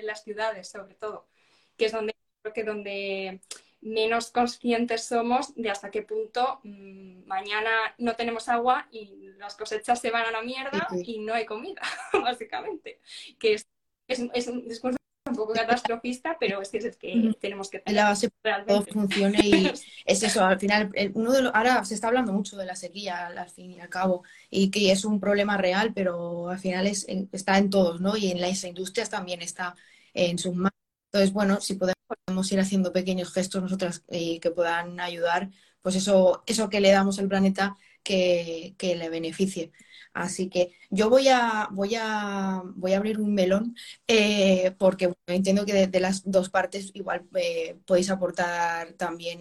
las 0.07 0.25
ciudades, 0.25 0.69
sobre 0.69 0.95
todo, 0.95 1.29
que 1.77 1.87
es 1.87 1.93
donde 1.93 2.15
creo 2.43 2.55
que 2.55 2.65
donde 2.65 3.41
menos 3.81 4.31
conscientes 4.31 5.05
somos 5.05 5.55
de 5.55 5.71
hasta 5.71 5.91
qué 5.91 6.03
punto 6.03 6.61
mm, 6.65 7.27
mañana 7.27 7.95
no 7.99 8.17
tenemos 8.17 8.49
agua 8.49 8.89
y 8.91 9.31
las 9.39 9.57
cosechas 9.57 10.01
se 10.01 10.11
van 10.11 10.27
a 10.27 10.33
la 10.33 10.43
mierda 10.43 10.89
y 11.05 11.21
no 11.21 11.35
hay 11.35 11.47
comida, 11.47 11.83
básicamente. 12.13 13.01
Que 13.39 13.55
es, 13.55 13.69
es, 14.09 14.49
un 14.49 14.67
discurso 14.67 14.98
un 15.29 15.37
poco 15.37 15.53
catastrofista, 15.53 16.37
pero 16.39 16.61
es 16.63 16.71
que, 16.71 16.79
es 16.79 16.97
que 16.97 17.33
tenemos 17.41 17.71
que 17.71 17.79
tener 17.81 17.97
la 17.97 18.09
base 18.11 18.29
que 18.29 18.53
todo 18.67 18.85
funcione 18.85 19.39
y 19.43 19.73
es 20.07 20.23
eso, 20.23 20.45
al 20.45 20.59
final, 20.59 20.91
uno 21.15 21.33
de 21.33 21.51
ahora 21.53 21.85
se 21.85 21.95
está 21.95 22.09
hablando 22.09 22.33
mucho 22.33 22.57
de 22.57 22.67
la 22.67 22.77
sequía 22.77 23.27
al 23.27 23.51
fin 23.51 23.73
y 23.73 23.81
al 23.81 23.89
cabo 23.89 24.23
y 24.51 24.71
que 24.71 24.91
es 24.93 25.05
un 25.05 25.21
problema 25.21 25.57
real, 25.57 25.93
pero 25.95 26.49
al 26.49 26.59
final 26.59 26.87
es, 26.87 27.07
está 27.33 27.59
en 27.59 27.71
todos, 27.71 28.01
¿no? 28.01 28.17
Y 28.17 28.31
en 28.31 28.41
las 28.41 28.65
industrias 28.65 29.11
también 29.11 29.43
está 29.43 29.75
en 30.15 30.39
sus 30.39 30.55
manos. 30.55 30.73
Entonces, 31.11 31.33
bueno, 31.33 31.61
si 31.61 31.75
podemos 31.75 31.99
podemos 32.09 32.51
ir 32.53 32.61
haciendo 32.61 32.93
pequeños 32.93 33.33
gestos 33.33 33.63
nosotras 33.63 34.05
eh, 34.09 34.41
que 34.41 34.51
puedan 34.51 34.99
ayudar, 35.01 35.51
pues 35.83 35.97
eso, 35.97 36.43
eso 36.47 36.69
que 36.69 36.81
le 36.81 36.91
damos 36.91 37.19
al 37.19 37.29
planeta 37.29 37.77
que, 38.03 38.75
le 38.81 39.09
beneficie. 39.11 39.73
Así 40.13 40.49
que 40.49 40.73
yo 40.91 41.11
voy 41.11 41.29
a, 41.29 41.69
voy 41.71 41.95
a, 41.95 42.63
voy 42.75 42.93
a 42.93 42.97
abrir 42.97 43.21
un 43.21 43.35
melón 43.35 43.77
eh, 44.07 44.75
porque 44.79 45.15
entiendo 45.27 45.65
que 45.65 45.87
de, 45.87 46.01
las 46.01 46.23
dos 46.25 46.51
partes 46.51 46.91
igual 46.95 47.27
eh, 47.37 47.77
podéis 47.87 48.11
aportar 48.11 48.95
también 48.95 49.41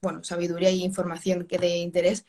bueno, 0.00 0.24
sabiduría 0.24 0.70
y 0.70 0.84
información 0.84 1.46
que 1.46 1.58
de 1.58 1.76
interés. 1.78 2.24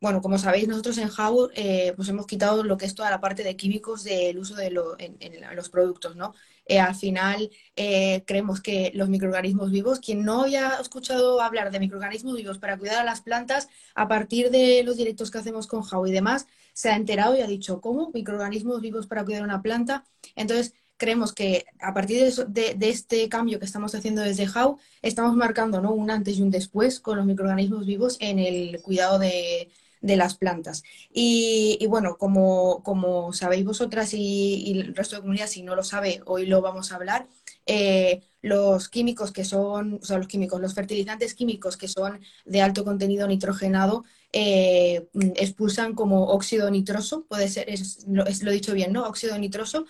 bueno, 0.00 0.20
como 0.20 0.38
sabéis, 0.38 0.68
nosotros 0.68 0.98
en 0.98 1.10
How 1.10 1.50
pues 1.96 2.08
hemos 2.08 2.26
quitado 2.26 2.62
lo 2.64 2.76
que 2.76 2.86
es 2.86 2.94
toda 2.94 3.10
la 3.10 3.20
parte 3.20 3.42
de 3.42 3.56
químicos 3.56 4.04
del 4.04 4.38
uso 4.38 4.54
de 4.54 4.66
en 4.98 5.56
los 5.56 5.70
productos, 5.70 6.16
¿no? 6.16 6.34
Eh, 6.68 6.78
al 6.78 6.94
final 6.94 7.50
eh, 7.76 8.22
creemos 8.26 8.60
que 8.60 8.92
los 8.94 9.08
microorganismos 9.08 9.70
vivos, 9.70 10.00
quien 10.00 10.22
no 10.22 10.42
había 10.42 10.74
escuchado 10.80 11.40
hablar 11.40 11.70
de 11.70 11.80
microorganismos 11.80 12.36
vivos 12.36 12.58
para 12.58 12.76
cuidar 12.78 12.98
a 12.98 13.04
las 13.04 13.22
plantas, 13.22 13.68
a 13.94 14.06
partir 14.06 14.50
de 14.50 14.82
los 14.84 14.98
directos 14.98 15.30
que 15.30 15.38
hacemos 15.38 15.66
con 15.66 15.82
Jau 15.82 16.06
y 16.06 16.12
demás, 16.12 16.46
se 16.74 16.90
ha 16.90 16.96
enterado 16.96 17.36
y 17.36 17.40
ha 17.40 17.46
dicho, 17.46 17.80
¿cómo? 17.80 18.10
Microorganismos 18.12 18.80
vivos 18.82 19.06
para 19.06 19.24
cuidar 19.24 19.42
una 19.42 19.62
planta. 19.62 20.04
Entonces, 20.36 20.74
creemos 20.98 21.32
que 21.32 21.64
a 21.80 21.94
partir 21.94 22.32
de, 22.48 22.76
este 22.80 23.28
cambio 23.28 23.58
que 23.58 23.64
estamos 23.64 23.94
haciendo 23.94 24.22
desde 24.22 24.48
How, 24.48 24.78
estamos 25.00 25.34
marcando 25.36 25.80
¿no? 25.80 25.92
un 25.92 26.10
antes 26.10 26.38
y 26.38 26.42
un 26.42 26.50
después 26.50 27.00
con 27.00 27.16
los 27.16 27.26
microorganismos 27.26 27.86
vivos 27.86 28.16
en 28.20 28.38
el 28.38 28.82
cuidado 28.82 29.18
de, 29.18 29.70
de 30.00 30.16
las 30.16 30.36
plantas. 30.36 30.82
Y, 31.12 31.84
bueno, 31.88 32.16
como, 32.16 32.82
como, 32.82 33.32
sabéis 33.32 33.64
vosotras 33.64 34.12
y, 34.14 34.72
el 34.72 34.94
resto 34.94 35.16
de 35.16 35.22
comunidad, 35.22 35.46
si 35.48 35.62
no 35.62 35.74
lo 35.74 35.82
sabe, 35.82 36.20
hoy 36.26 36.46
lo 36.46 36.60
vamos 36.62 36.92
a 36.92 36.96
hablar, 36.96 37.28
eh, 37.66 38.22
los 38.40 38.88
químicos 38.88 39.32
que 39.32 39.44
son, 39.44 39.98
o 40.02 40.04
sea, 40.04 40.18
los 40.18 40.28
químicos, 40.28 40.60
los 40.60 40.74
fertilizantes 40.74 41.34
químicos 41.34 41.76
que 41.76 41.88
son 41.88 42.20
de 42.44 42.62
alto 42.62 42.84
contenido 42.84 43.26
nitrogenado, 43.26 44.04
eh, 44.32 45.08
expulsan 45.36 45.94
como 45.94 46.26
óxido 46.26 46.70
nitroso, 46.70 47.24
puede 47.28 47.48
ser, 47.48 47.68
es, 47.68 48.06
lo, 48.06 48.24
he 48.26 48.52
dicho 48.52 48.74
bien, 48.74 48.92
¿no? 48.92 49.06
Óxido 49.06 49.38
nitroso, 49.38 49.86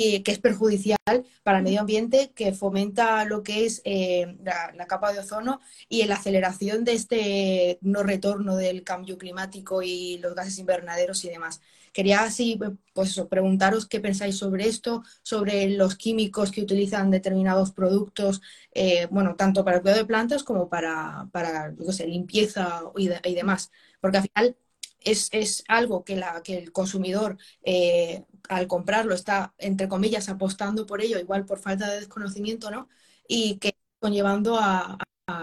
y 0.00 0.22
que 0.22 0.30
es 0.30 0.38
perjudicial 0.38 0.96
para 1.42 1.58
el 1.58 1.64
medio 1.64 1.80
ambiente, 1.80 2.30
que 2.32 2.52
fomenta 2.52 3.24
lo 3.24 3.42
que 3.42 3.66
es 3.66 3.82
eh, 3.84 4.38
la, 4.44 4.86
capa 4.86 5.12
de 5.12 5.18
ozono 5.18 5.60
y 5.88 6.04
la 6.04 6.14
aceleración 6.14 6.84
de 6.84 6.92
este 6.92 7.78
no 7.82 8.04
retorno 8.04 8.54
del 8.54 8.84
cambio 8.84 9.18
climático 9.18 9.82
y 9.82 10.18
los 10.18 10.36
gases 10.36 10.58
invernaderos 10.60 11.24
y 11.24 11.30
demás. 11.30 11.60
Quería 11.92 12.22
así 12.22 12.60
pues, 12.92 13.20
preguntaros 13.28 13.88
qué 13.88 13.98
pensáis 13.98 14.36
sobre 14.36 14.68
esto, 14.68 15.02
sobre 15.22 15.68
los 15.70 15.96
químicos 15.96 16.52
que 16.52 16.62
utilizan 16.62 17.10
determinados 17.10 17.72
productos, 17.72 18.40
eh, 18.72 19.08
bueno, 19.10 19.34
tanto 19.34 19.64
para 19.64 19.78
el 19.78 19.82
cuidado 19.82 20.02
de 20.02 20.06
plantas 20.06 20.44
como 20.44 20.68
para, 20.68 21.28
para 21.32 21.74
limpieza 22.06 22.84
y, 22.96 23.34
demás. 23.34 23.72
Porque 24.00 24.18
al 24.18 24.28
final 24.28 24.56
es, 25.00 25.64
algo 25.66 26.04
que, 26.04 26.14
la, 26.14 26.40
que 26.42 26.58
el 26.58 26.70
consumidor 26.70 27.36
eh, 27.62 28.22
al 28.48 28.66
comprarlo 28.66 29.14
está, 29.14 29.54
entre 29.58 29.88
comillas, 29.88 30.28
apostando 30.28 30.86
por 30.86 31.00
ello, 31.02 31.18
igual 31.18 31.44
por 31.46 31.58
falta 31.58 31.88
de 31.90 32.00
desconocimiento, 32.00 32.70
¿no? 32.70 32.88
Y 33.26 33.58
que 33.58 33.76
conllevando 34.00 34.58
a, 34.58 34.98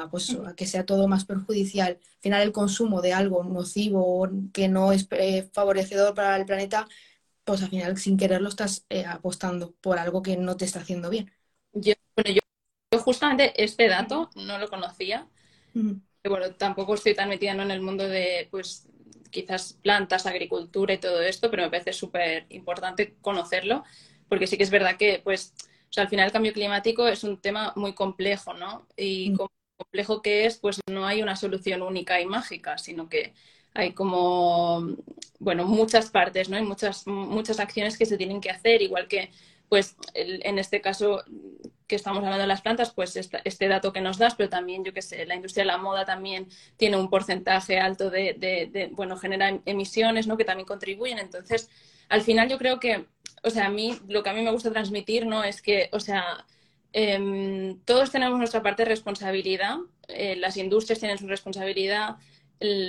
pues, 0.09 0.35
a 0.45 0.55
que 0.55 0.65
sea 0.65 0.85
todo 0.85 1.07
más 1.07 1.25
perjudicial. 1.25 1.99
Al 2.01 2.19
final, 2.21 2.41
el 2.41 2.51
consumo 2.51 3.01
de 3.01 3.13
algo 3.13 3.43
nocivo 3.43 4.27
que 4.53 4.67
no 4.67 4.91
es 4.91 5.07
eh, 5.11 5.49
favorecedor 5.53 6.13
para 6.15 6.35
el 6.37 6.45
planeta, 6.45 6.87
pues 7.43 7.61
al 7.61 7.69
final, 7.69 7.97
sin 7.97 8.17
quererlo, 8.17 8.49
estás 8.49 8.85
eh, 8.89 9.05
apostando 9.05 9.73
por 9.81 9.99
algo 9.99 10.21
que 10.21 10.37
no 10.37 10.57
te 10.57 10.65
está 10.65 10.79
haciendo 10.79 11.09
bien. 11.09 11.31
Yo, 11.73 11.93
bueno, 12.15 12.31
yo, 12.31 12.99
justamente 12.99 13.63
este 13.63 13.87
dato 13.87 14.29
no 14.35 14.57
lo 14.57 14.67
conocía. 14.67 15.27
bueno, 16.27 16.55
tampoco 16.55 16.95
estoy 16.95 17.13
tan 17.13 17.29
metida 17.29 17.51
en 17.51 17.71
el 17.71 17.81
mundo 17.81 18.07
de, 18.07 18.47
pues, 18.49 18.87
quizás 19.35 19.73
plantas, 19.83 20.25
agricultura 20.25 20.93
y 20.93 20.97
todo 20.97 21.21
esto, 21.21 21.51
pero 21.51 21.63
me 21.63 21.69
parece 21.69 21.91
súper 21.91 22.45
importante 22.49 23.15
conocerlo, 23.21 23.83
porque 24.29 24.47
sí 24.47 24.55
que 24.57 24.63
es 24.63 24.69
verdad 24.69 24.95
que, 24.97 25.19
pues, 25.21 25.53
o 25.89 25.93
sea, 25.93 26.03
al 26.03 26.09
final 26.09 26.27
el 26.27 26.31
cambio 26.31 26.53
climático 26.53 27.05
es 27.07 27.25
un 27.25 27.41
tema 27.41 27.73
muy 27.75 27.93
complejo, 27.93 28.53
¿no? 28.53 28.87
Y 28.95 29.31
mm. 29.31 29.35
como 29.35 29.51
complejo 29.77 30.21
que 30.21 30.45
es, 30.45 30.57
pues 30.57 30.79
no 30.89 31.05
hay 31.05 31.21
una 31.21 31.35
solución 31.35 31.81
única 31.81 32.21
y 32.21 32.25
mágica, 32.25 32.77
sino 32.77 33.09
que 33.09 33.33
hay 33.73 33.91
como, 33.91 34.95
bueno, 35.39 35.65
muchas 35.65 36.09
partes, 36.09 36.47
¿no? 36.47 36.55
Hay 36.55 36.63
muchas, 36.63 37.05
muchas 37.05 37.59
acciones 37.59 37.97
que 37.97 38.05
se 38.05 38.17
tienen 38.17 38.39
que 38.39 38.51
hacer, 38.51 38.81
igual 38.81 39.09
que, 39.09 39.31
pues, 39.67 39.97
en 40.13 40.59
este 40.59 40.79
caso, 40.79 41.23
que 41.87 41.95
estamos 41.95 42.19
hablando 42.19 42.41
de 42.41 42.47
las 42.47 42.61
plantas, 42.61 42.91
pues 42.93 43.15
este, 43.15 43.67
dato 43.67 43.93
que 43.93 44.01
nos 44.01 44.17
das, 44.17 44.35
pero 44.35 44.49
también, 44.49 44.83
yo 44.83 44.93
que 44.93 45.01
sé, 45.01 45.25
la 45.25 45.35
industria 45.35 45.63
de 45.63 45.67
la 45.67 45.77
moda 45.77 46.05
también 46.05 46.47
tiene 46.77 46.97
un 46.97 47.09
porcentaje 47.09 47.79
alto 47.79 48.09
de, 48.09 48.89
bueno, 48.93 49.17
genera 49.17 49.59
emisiones, 49.65 50.27
¿no? 50.27 50.37
Que 50.37 50.45
también 50.45 50.67
contribuyen. 50.67 51.19
Entonces, 51.19 51.69
al 52.09 52.21
final 52.21 52.49
yo 52.49 52.57
creo 52.57 52.79
que, 52.79 53.05
o 53.43 53.49
sea, 53.49 53.67
a 53.67 53.69
mí, 53.69 53.97
lo 54.07 54.23
que 54.23 54.29
a 54.29 54.33
mí 54.33 54.41
me 54.41 54.51
gusta 54.51 54.71
transmitir, 54.71 55.25
¿no? 55.27 55.43
Es 55.43 55.61
que, 55.61 55.89
o 55.91 55.99
sea, 55.99 56.45
em, 56.93 57.79
todos 57.85 58.11
tenemos 58.11 58.37
nuestra 58.39 58.63
parte 58.63 58.83
de 58.83 58.89
responsabilidad, 58.89 59.77
eh, 60.07 60.35
las 60.37 60.57
industrias 60.57 60.99
tienen 60.99 61.17
su 61.17 61.27
responsabilidad, 61.27 62.17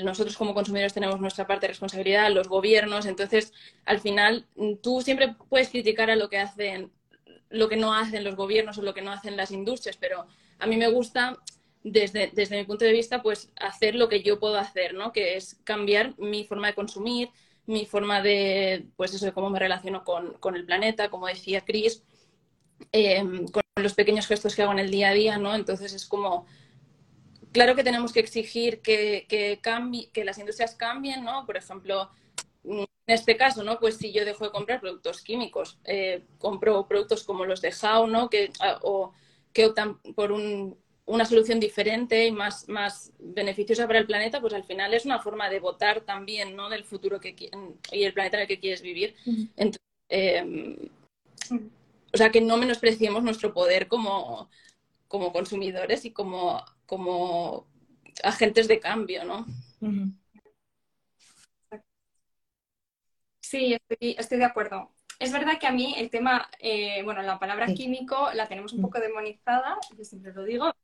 nosotros 0.04 0.36
como 0.36 0.54
consumidores 0.54 0.94
tenemos 0.94 1.20
nuestra 1.20 1.46
parte 1.46 1.66
de 1.66 1.72
responsabilidad, 1.72 2.30
los 2.30 2.48
gobiernos, 2.48 3.04
entonces 3.04 3.52
al 3.84 4.00
final 4.00 4.46
tú 4.82 5.02
siempre 5.02 5.34
puedes 5.48 5.68
criticar 5.70 6.08
a 6.10 6.16
lo 6.16 6.28
que 6.28 6.38
hacen 6.38 6.92
lo 7.50 7.68
que 7.68 7.76
no 7.76 7.94
hacen 7.94 8.24
los 8.24 8.36
gobiernos 8.36 8.78
o 8.78 8.82
lo 8.82 8.94
que 8.94 9.02
no 9.02 9.12
hacen 9.12 9.36
las 9.36 9.50
industrias, 9.50 9.96
pero 9.96 10.26
a 10.58 10.66
mí 10.66 10.76
me 10.76 10.88
gusta 10.88 11.38
desde, 11.82 12.30
desde 12.32 12.56
mi 12.56 12.64
punto 12.64 12.84
de 12.84 12.92
vista, 12.92 13.22
pues 13.22 13.50
hacer 13.60 13.94
lo 13.94 14.08
que 14.08 14.22
yo 14.22 14.40
puedo 14.40 14.58
hacer, 14.58 14.94
¿no? 14.94 15.12
Que 15.12 15.36
es 15.36 15.56
cambiar 15.64 16.18
mi 16.18 16.44
forma 16.44 16.66
de 16.66 16.74
consumir, 16.74 17.30
mi 17.66 17.86
forma 17.86 18.22
de, 18.22 18.86
pues 18.96 19.14
eso, 19.14 19.24
de 19.24 19.32
cómo 19.32 19.50
me 19.50 19.58
relaciono 19.58 20.04
con, 20.04 20.56
el 20.56 20.64
planeta, 20.64 21.10
como 21.10 21.26
decía 21.26 21.60
Chris, 21.64 22.02
em, 22.92 23.46
con 23.48 23.62
los 23.76 23.94
pequeños 23.94 24.26
gestos 24.26 24.54
que 24.54 24.62
hago 24.62 24.72
en 24.72 24.80
el 24.80 24.90
día 24.90 25.10
a 25.10 25.14
día, 25.14 25.38
¿no? 25.38 25.54
Entonces 25.54 25.92
es 25.92 26.06
como, 26.06 26.46
claro 27.52 27.76
que 27.76 27.84
tenemos 27.84 28.12
que 28.12 28.20
exigir 28.20 28.80
que, 28.80 29.26
que, 29.28 29.60
cambie, 29.60 30.10
que 30.10 30.24
las 30.24 30.38
industrias 30.38 30.74
cambien, 30.74 31.24
¿no? 31.24 31.46
Por 31.46 31.56
ejemplo, 31.56 32.10
en 32.66 32.86
este 33.06 33.36
caso, 33.36 33.62
¿no? 33.62 33.78
Pues 33.78 33.96
si 33.96 34.12
yo 34.12 34.24
dejo 34.24 34.44
de 34.44 34.50
comprar 34.50 34.80
productos 34.80 35.22
químicos, 35.22 35.78
eh, 35.84 36.24
compro 36.38 36.86
productos 36.88 37.24
como 37.24 37.44
los 37.44 37.60
de 37.60 37.72
How, 37.82 38.06
¿no? 38.06 38.28
Que, 38.28 38.50
ah, 38.60 38.78
o 38.82 39.12
que 39.52 39.66
optan 39.66 39.98
por 40.14 40.32
una 40.32 41.24
solución 41.24 41.60
diferente 41.60 42.26
y 42.26 42.32
más, 42.32 42.68
más 42.68 43.12
beneficiosa 43.18 43.86
para 43.86 44.00
el 44.00 44.06
planeta, 44.06 44.40
pues 44.40 44.52
al 44.54 44.64
final 44.64 44.92
es 44.92 45.04
una 45.04 45.20
forma 45.20 45.48
de 45.48 45.60
votar 45.60 46.00
también, 46.00 46.56
¿no? 46.56 46.68
Del 46.68 46.84
futuro 46.84 47.20
que 47.20 47.34
y 47.92 48.04
el 48.04 48.12
planeta 48.12 48.36
en 48.38 48.42
el 48.42 48.48
que 48.48 48.60
quieres 48.60 48.82
vivir. 48.82 49.14
Em, 50.08 50.76
o 52.12 52.16
sea, 52.16 52.30
que 52.30 52.40
no 52.40 52.56
menospreciemos 52.56 53.22
nuestro 53.22 53.52
poder 53.52 53.88
como, 53.88 54.50
como 55.08 55.32
consumidores 55.32 56.04
y 56.04 56.10
como, 56.10 56.64
como 56.86 57.66
agentes 58.22 58.68
de 58.68 58.80
cambio, 58.80 59.24
¿no? 59.24 59.46
Sí, 63.48 63.78
estoy, 63.90 64.38
de 64.38 64.44
acuerdo. 64.44 64.90
Es 65.20 65.32
verdad 65.32 65.60
que 65.60 65.68
a 65.68 65.72
mí 65.72 65.94
el 65.96 66.10
tema, 66.10 66.50
eh, 66.58 67.02
bueno, 67.04 67.22
la 67.22 67.38
palabra 67.38 67.66
químico 67.66 68.30
la 68.34 68.48
tenemos 68.48 68.72
un 68.72 68.80
mm. 68.80 68.82
poco 68.82 68.98
demonizada, 68.98 69.78
yo 69.96 70.04
siempre 70.04 70.32
lo 70.32 70.42
digo. 70.42 70.74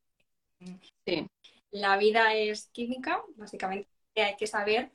Sí. 1.04 1.26
La 1.72 1.96
vida 1.96 2.34
es 2.34 2.68
química, 2.68 3.20
básicamente. 3.34 3.88
hay 4.14 4.36
que 4.36 4.46
saber 4.46 4.92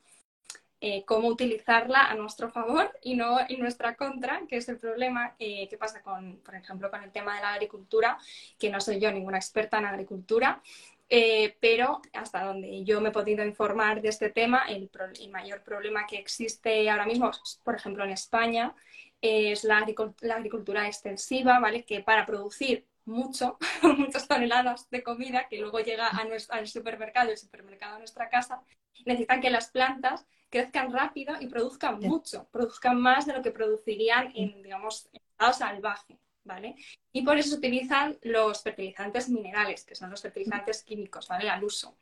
eh, 0.80 1.04
cómo 1.04 1.28
utilizarla 1.28 2.06
a 2.06 2.16
nuestro 2.16 2.50
favor 2.50 2.90
y 3.02 3.16
no 3.16 3.38
en 3.50 3.60
nuestra 3.60 3.98
contra, 3.98 4.44
que 4.48 4.58
es 4.58 4.70
el 4.70 4.78
problema 4.78 5.36
eh, 5.38 5.68
que 5.68 5.78
pasa 5.78 6.02
con, 6.02 6.38
por 6.38 6.56
ejemplo, 6.56 6.90
con 6.90 7.04
el 7.04 7.12
tema 7.12 7.36
de 7.36 7.42
la 7.42 7.54
agricultura, 7.54 8.18
que 8.58 8.70
no 8.70 8.80
soy 8.80 9.02
yo 9.02 9.12
ninguna 9.12 9.40
experta 9.40 9.78
en 9.78 9.88
agricultura, 9.88 10.64
eh, 11.10 11.58
pero 11.62 12.02
hasta 12.14 12.44
donde 12.44 12.84
yo 12.84 13.00
me 13.00 13.10
he 13.10 13.12
podido 13.12 13.44
informar 13.46 14.02
de 14.02 14.10
este 14.10 14.30
tema, 14.30 14.66
el, 14.68 14.90
mayor 15.32 15.64
problema 15.64 16.06
que 16.06 16.18
existe 16.18 16.90
ahora 16.90 17.06
mismo, 17.06 17.32
por 17.64 17.76
ejemplo, 17.76 18.04
en 18.04 18.12
España, 18.12 18.76
es 19.22 19.64
la, 19.64 19.78
agricultura 19.78 20.88
extensiva, 20.88 21.60
¿vale? 21.60 21.86
Que 21.86 22.02
para 22.02 22.26
producir 22.26 22.86
mucho, 23.06 23.58
muchas 23.98 24.28
toneladas 24.28 24.90
de 24.90 25.02
comida 25.02 25.48
que 25.50 25.60
luego 25.60 25.80
llega 25.80 26.08
a 26.08 26.26
al 26.50 26.68
supermercado, 26.68 27.32
el 27.32 27.38
supermercado 27.38 27.96
a 27.96 28.00
nuestra 28.00 28.30
casa, 28.30 28.62
necesitan 29.06 29.42
que 29.42 29.50
las 29.50 29.70
plantas 29.70 30.26
crezcan 30.50 30.92
rápido 30.92 31.36
y 31.40 31.48
produzcan 31.48 32.00
mucho, 32.00 32.48
produzcan 32.52 33.00
más 33.00 33.26
de 33.26 33.34
lo 33.34 33.42
que 33.42 33.52
producirían 33.52 34.32
en, 34.36 34.62
digamos, 34.62 35.10
en 35.14 35.22
estado 35.22 35.54
salvaje. 35.54 36.18
¿Vale? 36.48 36.76
Y 37.12 37.24
por 37.24 37.38
eso 37.38 37.50
se 37.50 37.56
utilizan 37.56 38.18
los 38.22 38.64
fertilizantes 38.64 39.28
minerales, 39.28 39.84
que 39.84 39.96
son 39.96 40.10
los 40.10 40.22
fertilizantes 40.22 40.82
químicos, 40.82 41.28
¿vale? 41.28 41.50
Al 41.50 41.62
uso. 41.62 41.98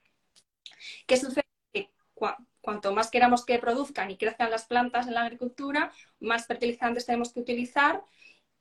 ¿Qué 1.07 1.17
sucede? 1.17 1.43
Que 1.73 1.89
cuanto 2.61 2.93
más 2.93 3.09
queramos 3.09 3.43
que 3.43 3.57
produzcan 3.57 4.11
y 4.11 4.17
crezcan 4.17 4.51
las 4.51 4.65
plantas 4.65 5.07
en 5.07 5.15
la 5.15 5.23
agricultura, 5.23 5.91
más 6.19 6.45
fertilizantes 6.45 7.07
tenemos 7.07 7.33
que 7.33 7.39
utilizar 7.39 8.03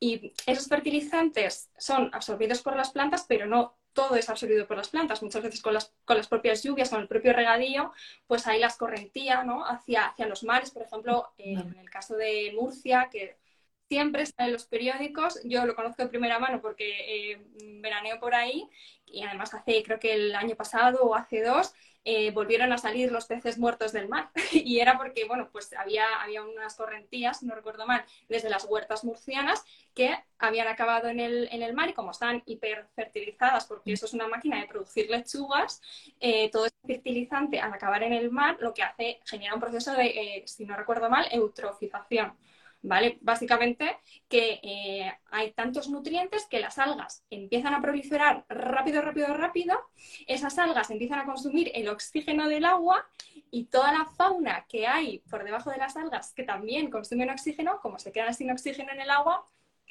y 0.00 0.32
esos 0.46 0.68
fertilizantes 0.68 1.70
son 1.76 2.10
absorbidos 2.14 2.62
por 2.62 2.76
las 2.76 2.90
plantas, 2.90 3.26
pero 3.28 3.46
no 3.46 3.76
todo 3.92 4.16
es 4.16 4.28
absorbido 4.28 4.66
por 4.66 4.76
las 4.76 4.88
plantas. 4.88 5.22
Muchas 5.22 5.42
veces 5.42 5.60
con 5.60 5.74
las, 5.74 5.92
con 6.04 6.16
las 6.16 6.28
propias 6.28 6.62
lluvias, 6.62 6.90
con 6.90 7.00
el 7.00 7.08
propio 7.08 7.32
regadío, 7.32 7.92
pues 8.26 8.46
hay 8.46 8.58
las 8.58 8.76
correntías 8.76 9.46
¿no? 9.46 9.64
hacia, 9.64 10.06
hacia 10.06 10.26
los 10.26 10.44
mares. 10.44 10.70
Por 10.70 10.82
ejemplo, 10.82 11.32
en 11.38 11.78
el 11.78 11.90
caso 11.90 12.16
de 12.16 12.52
Murcia, 12.54 13.08
que 13.12 13.36
siempre 13.88 14.22
está 14.22 14.46
en 14.46 14.52
los 14.52 14.66
periódicos, 14.66 15.40
yo 15.44 15.66
lo 15.66 15.74
conozco 15.74 16.02
de 16.02 16.08
primera 16.08 16.38
mano 16.38 16.60
porque 16.60 17.32
eh, 17.32 17.46
veraneo 17.80 18.18
por 18.18 18.34
ahí 18.34 18.68
y 19.06 19.22
además 19.22 19.54
hace, 19.54 19.82
creo 19.82 20.00
que 20.00 20.14
el 20.14 20.34
año 20.34 20.56
pasado 20.56 21.02
o 21.04 21.14
hace 21.14 21.42
dos, 21.42 21.74
eh, 22.06 22.32
volvieron 22.32 22.70
a 22.72 22.76
salir 22.78 23.10
los 23.10 23.26
peces 23.26 23.58
muertos 23.58 23.92
del 23.92 24.08
mar. 24.08 24.30
y 24.52 24.80
era 24.80 24.98
porque, 24.98 25.24
bueno, 25.24 25.48
pues 25.50 25.72
había, 25.74 26.04
había 26.22 26.42
unas 26.42 26.76
correntías, 26.76 27.42
no 27.42 27.54
recuerdo 27.54 27.86
mal, 27.86 28.04
desde 28.28 28.50
las 28.50 28.64
huertas 28.66 29.04
murcianas 29.04 29.64
que 29.94 30.14
habían 30.38 30.68
acabado 30.68 31.08
en 31.08 31.20
el, 31.20 31.48
en 31.50 31.62
el 31.62 31.72
mar 31.72 31.88
y 31.88 31.94
como 31.94 32.10
están 32.10 32.42
hiperfertilizadas, 32.44 33.66
porque 33.66 33.92
eso 33.92 34.06
es 34.06 34.12
una 34.12 34.28
máquina 34.28 34.60
de 34.60 34.66
producir 34.66 35.08
lechugas, 35.08 35.80
eh, 36.20 36.50
todo 36.50 36.66
ese 36.66 36.76
fertilizante 36.86 37.60
al 37.60 37.72
acabar 37.72 38.02
en 38.02 38.12
el 38.12 38.30
mar 38.30 38.58
lo 38.60 38.74
que 38.74 38.82
hace, 38.82 39.20
genera 39.24 39.54
un 39.54 39.60
proceso 39.60 39.92
de, 39.94 40.06
eh, 40.06 40.42
si 40.46 40.66
no 40.66 40.76
recuerdo 40.76 41.08
mal, 41.08 41.26
eutrofización. 41.30 42.36
¿Vale? 42.84 43.18
Básicamente 43.22 43.96
que 44.28 44.60
eh, 44.62 45.12
hay 45.30 45.52
tantos 45.52 45.88
nutrientes 45.88 46.46
que 46.46 46.60
las 46.60 46.78
algas 46.78 47.24
empiezan 47.30 47.74
a 47.74 47.80
proliferar 47.80 48.44
rápido, 48.48 49.00
rápido, 49.00 49.28
rápido, 49.28 49.80
esas 50.26 50.58
algas 50.58 50.90
empiezan 50.90 51.18
a 51.20 51.24
consumir 51.24 51.70
el 51.74 51.88
oxígeno 51.88 52.46
del 52.46 52.66
agua 52.66 53.08
y 53.50 53.64
toda 53.64 53.90
la 53.90 54.04
fauna 54.04 54.66
que 54.68 54.86
hay 54.86 55.20
por 55.30 55.44
debajo 55.44 55.70
de 55.70 55.78
las 55.78 55.96
algas 55.96 56.34
que 56.34 56.44
también 56.44 56.90
consumen 56.90 57.30
oxígeno, 57.30 57.80
como 57.80 57.98
se 57.98 58.12
quedan 58.12 58.34
sin 58.34 58.50
oxígeno 58.50 58.92
en 58.92 59.00
el 59.00 59.10
agua, 59.10 59.46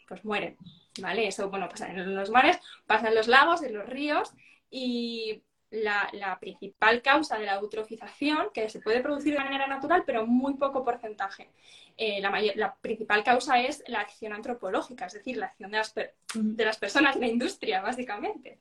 pues 0.08 0.24
mueren, 0.24 0.56
¿vale? 1.02 1.28
Eso, 1.28 1.50
bueno, 1.50 1.68
pasa 1.70 1.90
en 1.90 2.16
los 2.16 2.30
mares, 2.30 2.60
pasa 2.86 3.08
en 3.08 3.16
los 3.16 3.28
lagos, 3.28 3.64
en 3.64 3.74
los 3.74 3.90
ríos 3.90 4.32
y 4.70 5.42
la, 5.74 6.38
principal 6.40 7.02
causa 7.02 7.38
de 7.38 7.46
la 7.46 7.56
eutrofización, 7.56 8.50
que 8.54 8.70
se 8.70 8.80
puede 8.80 9.02
producir 9.02 9.34
de 9.34 9.40
manera 9.40 9.68
natural, 9.68 10.04
pero 10.06 10.26
muy 10.26 10.54
poco 10.56 10.84
porcentaje. 10.84 11.50
Eh, 11.98 12.22
la, 12.22 12.76
principal 12.82 13.24
causa 13.24 13.60
es 13.62 13.84
la 13.88 14.02
acción 14.02 14.34
antropológica, 14.34 15.06
es 15.06 15.14
decir, 15.14 15.38
la 15.38 15.48
acción 15.48 15.72
de 15.72 15.78
las, 15.78 15.94
de 15.96 16.66
las 16.66 16.78
personas, 16.78 17.16
la 17.16 17.28
industria, 17.28 17.82
básicamente. 17.82 18.60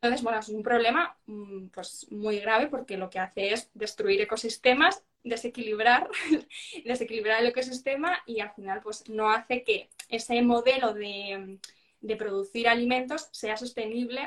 Entonces, 0.00 0.22
bueno, 0.22 0.38
es 0.38 0.48
un 0.48 0.62
problema 0.62 1.16
mm, 1.26 1.66
pues, 1.68 2.06
muy 2.10 2.38
grave 2.38 2.68
porque 2.68 2.96
lo 2.96 3.10
que 3.10 3.18
hace 3.18 3.52
es 3.52 3.70
destruir 3.74 4.20
ecosistemas, 4.20 5.02
desequilibrar, 5.24 6.08
desequilibrar 6.84 7.40
el 7.40 7.48
ecosistema 7.48 8.22
y 8.24 8.40
al 8.40 8.52
final 8.52 8.80
pues, 8.80 9.08
no 9.08 9.30
hace 9.30 9.64
que 9.64 9.90
ese 10.08 10.40
modelo 10.40 10.94
de 10.94 11.58
de 12.00 12.16
producir 12.16 12.68
alimentos 12.68 13.28
sea 13.32 13.56
sostenible 13.56 14.20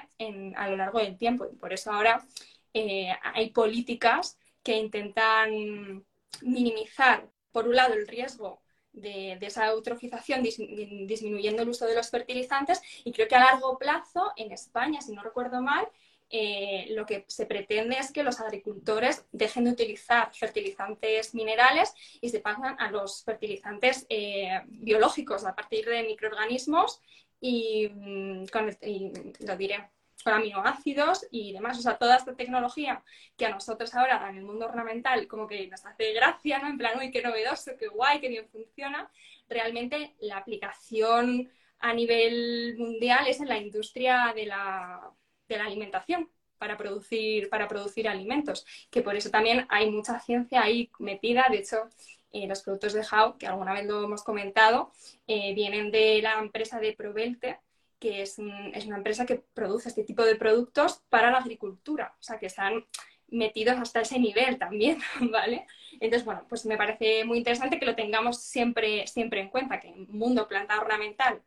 a 0.55 0.69
lo 0.69 0.77
largo 0.77 0.99
del 0.99 1.17
tiempo. 1.17 1.47
Y 1.51 1.55
por 1.55 1.73
eso 1.73 1.91
ahora 1.91 2.25
eh, 2.73 3.09
hay 3.21 3.51
políticas 3.51 4.37
que 4.63 4.77
intentan 4.77 6.05
minimizar, 6.41 7.29
por 7.51 7.67
un 7.67 7.75
lado, 7.75 7.93
el 7.93 8.07
riesgo 8.07 8.61
de, 8.93 9.37
esa 9.41 9.67
eutrofización 9.67 10.43
disminuyendo 10.43 11.63
el 11.63 11.69
uso 11.69 11.85
de 11.85 11.95
los 11.95 12.09
fertilizantes 12.09 12.81
y 13.03 13.11
creo 13.11 13.27
que 13.27 13.35
a 13.35 13.39
largo 13.39 13.77
plazo 13.77 14.31
en 14.35 14.51
España, 14.51 15.01
si 15.01 15.13
no 15.13 15.23
recuerdo 15.23 15.61
mal, 15.61 15.87
eh, 16.33 16.87
lo 16.91 17.05
que 17.05 17.25
se 17.27 17.45
pretende 17.45 17.97
es 17.97 18.13
que 18.13 18.23
los 18.23 18.39
agricultores 18.39 19.25
dejen 19.33 19.65
de 19.65 19.71
utilizar 19.71 20.33
fertilizantes 20.33 21.35
minerales 21.35 21.93
y 22.21 22.29
se 22.29 22.39
pasen 22.39 22.75
a 22.79 22.89
los 22.89 23.23
fertilizantes 23.25 24.05
eh, 24.07 24.61
biológicos 24.67 25.45
a 25.45 25.53
partir 25.53 25.85
de 25.85 26.03
microorganismos 26.03 27.01
y, 27.41 27.89
mm, 27.89 28.45
con, 28.47 28.67
lo 28.67 29.57
diré, 29.57 29.89
con 30.23 30.33
aminoácidos 30.33 31.27
y 31.31 31.53
demás. 31.53 31.77
O 31.79 31.81
sea, 31.81 31.97
toda 31.97 32.15
esta 32.17 32.35
tecnología 32.35 33.03
que 33.35 33.45
a 33.45 33.49
nosotros 33.49 33.93
ahora 33.95 34.29
en 34.29 34.37
el 34.37 34.43
mundo 34.45 34.65
ornamental 34.67 35.27
como 35.27 35.47
que 35.47 35.67
nos 35.67 35.85
hace 35.85 36.13
gracia, 36.13 36.59
¿no? 36.59 36.69
En 36.69 36.77
plan, 36.77 36.97
uy, 36.99 37.11
qué 37.11 37.21
novedoso, 37.21 37.71
qué 37.77 37.87
guay, 37.87 38.21
qué 38.21 38.29
bien 38.29 38.47
funciona. 38.49 39.11
Realmente 39.49 40.15
la 40.21 40.37
aplicación 40.37 41.51
a 41.79 41.93
nivel 41.93 42.75
mundial 42.77 43.27
es 43.27 43.41
en 43.41 43.49
la 43.49 43.57
industria 43.57 44.31
de 44.35 44.45
la, 44.45 45.11
de 45.49 45.57
la 45.57 45.65
alimentación 45.65 46.29
para 46.59 46.77
producir, 46.77 47.49
para 47.49 47.67
producir 47.67 48.07
alimentos, 48.07 48.65
que 48.91 49.01
por 49.01 49.15
eso 49.15 49.31
también 49.31 49.65
hay 49.69 49.89
mucha 49.89 50.19
ciencia 50.19 50.61
ahí 50.61 50.91
metida. 50.99 51.47
De 51.49 51.57
hecho, 51.57 51.89
eh, 52.31 52.47
los 52.47 52.61
productos 52.61 52.93
de 52.93 53.01
How, 53.01 53.37
que 53.37 53.47
alguna 53.47 53.73
vez 53.73 53.85
lo 53.85 54.03
hemos 54.03 54.23
comentado, 54.23 54.91
eh, 55.27 55.53
vienen 55.53 55.91
de 55.91 56.21
la 56.21 56.39
empresa 56.39 56.79
de 56.79 56.93
Provelte, 56.93 57.59
que 57.99 58.21
es, 58.23 58.37
es, 58.73 58.85
una 58.85 58.97
empresa 58.97 59.25
que 59.25 59.43
produce 59.53 59.89
este 59.89 60.03
tipo 60.03 60.23
de 60.23 60.35
productos 60.35 61.03
para 61.09 61.29
la 61.31 61.37
agricultura, 61.37 62.15
o 62.19 62.23
sea, 62.23 62.39
que 62.39 62.47
están 62.47 62.85
metidos 63.27 63.77
hasta 63.77 64.01
ese 64.01 64.19
nivel 64.19 64.57
también, 64.57 64.99
¿vale? 65.31 65.67
Entonces, 65.93 66.25
bueno, 66.25 66.45
pues 66.49 66.65
me 66.65 66.77
parece 66.77 67.23
muy 67.25 67.37
interesante 67.37 67.79
que 67.79 67.85
lo 67.85 67.95
tengamos 67.95 68.41
siempre, 68.41 69.07
siempre 69.07 69.41
en 69.41 69.49
cuenta, 69.49 69.79
que 69.79 69.89
el 69.89 70.07
mundo 70.07 70.47
planta 70.47 70.79
ornamental 70.79 71.41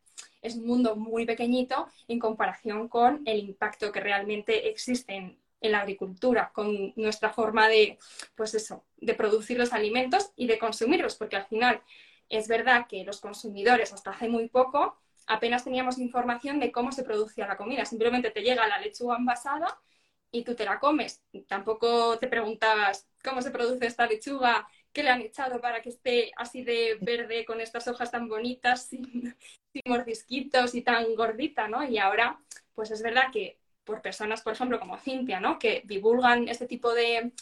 es 0.44 0.57
un 0.57 0.66
mundo 0.66 0.94
muy 0.94 1.25
pequeñito 1.25 1.88
en 2.07 2.18
comparación 2.18 2.88
con 2.88 3.23
el 3.25 3.38
impacto 3.40 3.90
que 3.90 4.01
realmente 4.01 4.68
existe 4.68 5.38
en 5.64 5.72
la 5.72 5.81
agricultura, 5.81 6.53
con 6.53 6.92
nuestra 6.96 7.33
forma 7.33 7.68
de, 7.68 7.98
pues 8.35 8.55
eso, 8.55 8.85
de 8.98 9.14
producir 9.14 9.59
los 9.59 9.72
alimentos 9.72 10.31
y 10.37 10.46
de 10.46 10.59
consumirlos, 10.59 11.16
porque 11.16 11.37
al 11.37 11.46
final 11.46 11.83
es 12.29 12.48
verdad 12.48 12.87
que 12.87 13.03
los 13.05 13.20
consumidores 13.20 13.92
hasta 13.92 14.11
hace 14.11 14.29
muy 14.29 14.48
poco 14.48 14.98
apenas 15.27 15.64
teníamos 15.64 15.98
información 15.98 16.61
de 16.61 16.70
cómo 16.70 16.92
se 16.92 17.03
producía 17.03 17.46
la 17.46 17.57
comida, 17.57 17.87
simplemente 17.87 18.31
te 18.31 18.42
llega 18.42 18.68
la 18.68 18.79
lechuga 18.79 19.16
envasada 19.16 19.81
y 20.31 20.44
tú 20.44 20.55
te 20.55 20.64
la 20.66 20.79
comes. 20.81 21.22
Tampoco 21.48 22.18
te 22.18 22.27
preguntabas 22.29 23.09
cómo 23.22 23.40
se 23.40 23.50
produce 23.50 23.87
esta 23.87 24.07
lechuga, 24.07 24.68
qué 24.92 25.03
le 25.03 25.11
han 25.11 25.22
echado 25.22 25.61
para 25.61 25.81
que 25.81 25.88
esté 25.90 26.33
así 26.37 26.62
de 26.62 26.98
verde 27.00 27.44
con 27.46 27.61
estas 27.61 27.88
hojas 27.88 28.11
tan 28.11 28.29
bonitas, 28.29 28.87
sin, 28.88 29.35
sin 29.72 29.83
mordisquitos 29.87 30.74
y 30.74 30.83
tan 30.83 31.14
gordita, 31.14 31.68
¿no? 31.68 31.83
Y 31.88 31.98
ahora, 31.98 32.38
pues 32.74 32.90
es 32.90 33.03
verdad 33.03 33.31
que 33.33 33.59
por 33.85 34.03
personas, 34.03 34.42
por 34.42 34.53
ejemplo, 34.55 34.81
como 34.81 34.99
Cintia, 34.99 35.40
¿no? 35.40 35.59
que 35.59 35.83
divulgan 35.85 36.48
este 36.48 36.67
tipo 36.67 36.92
de 36.94 37.33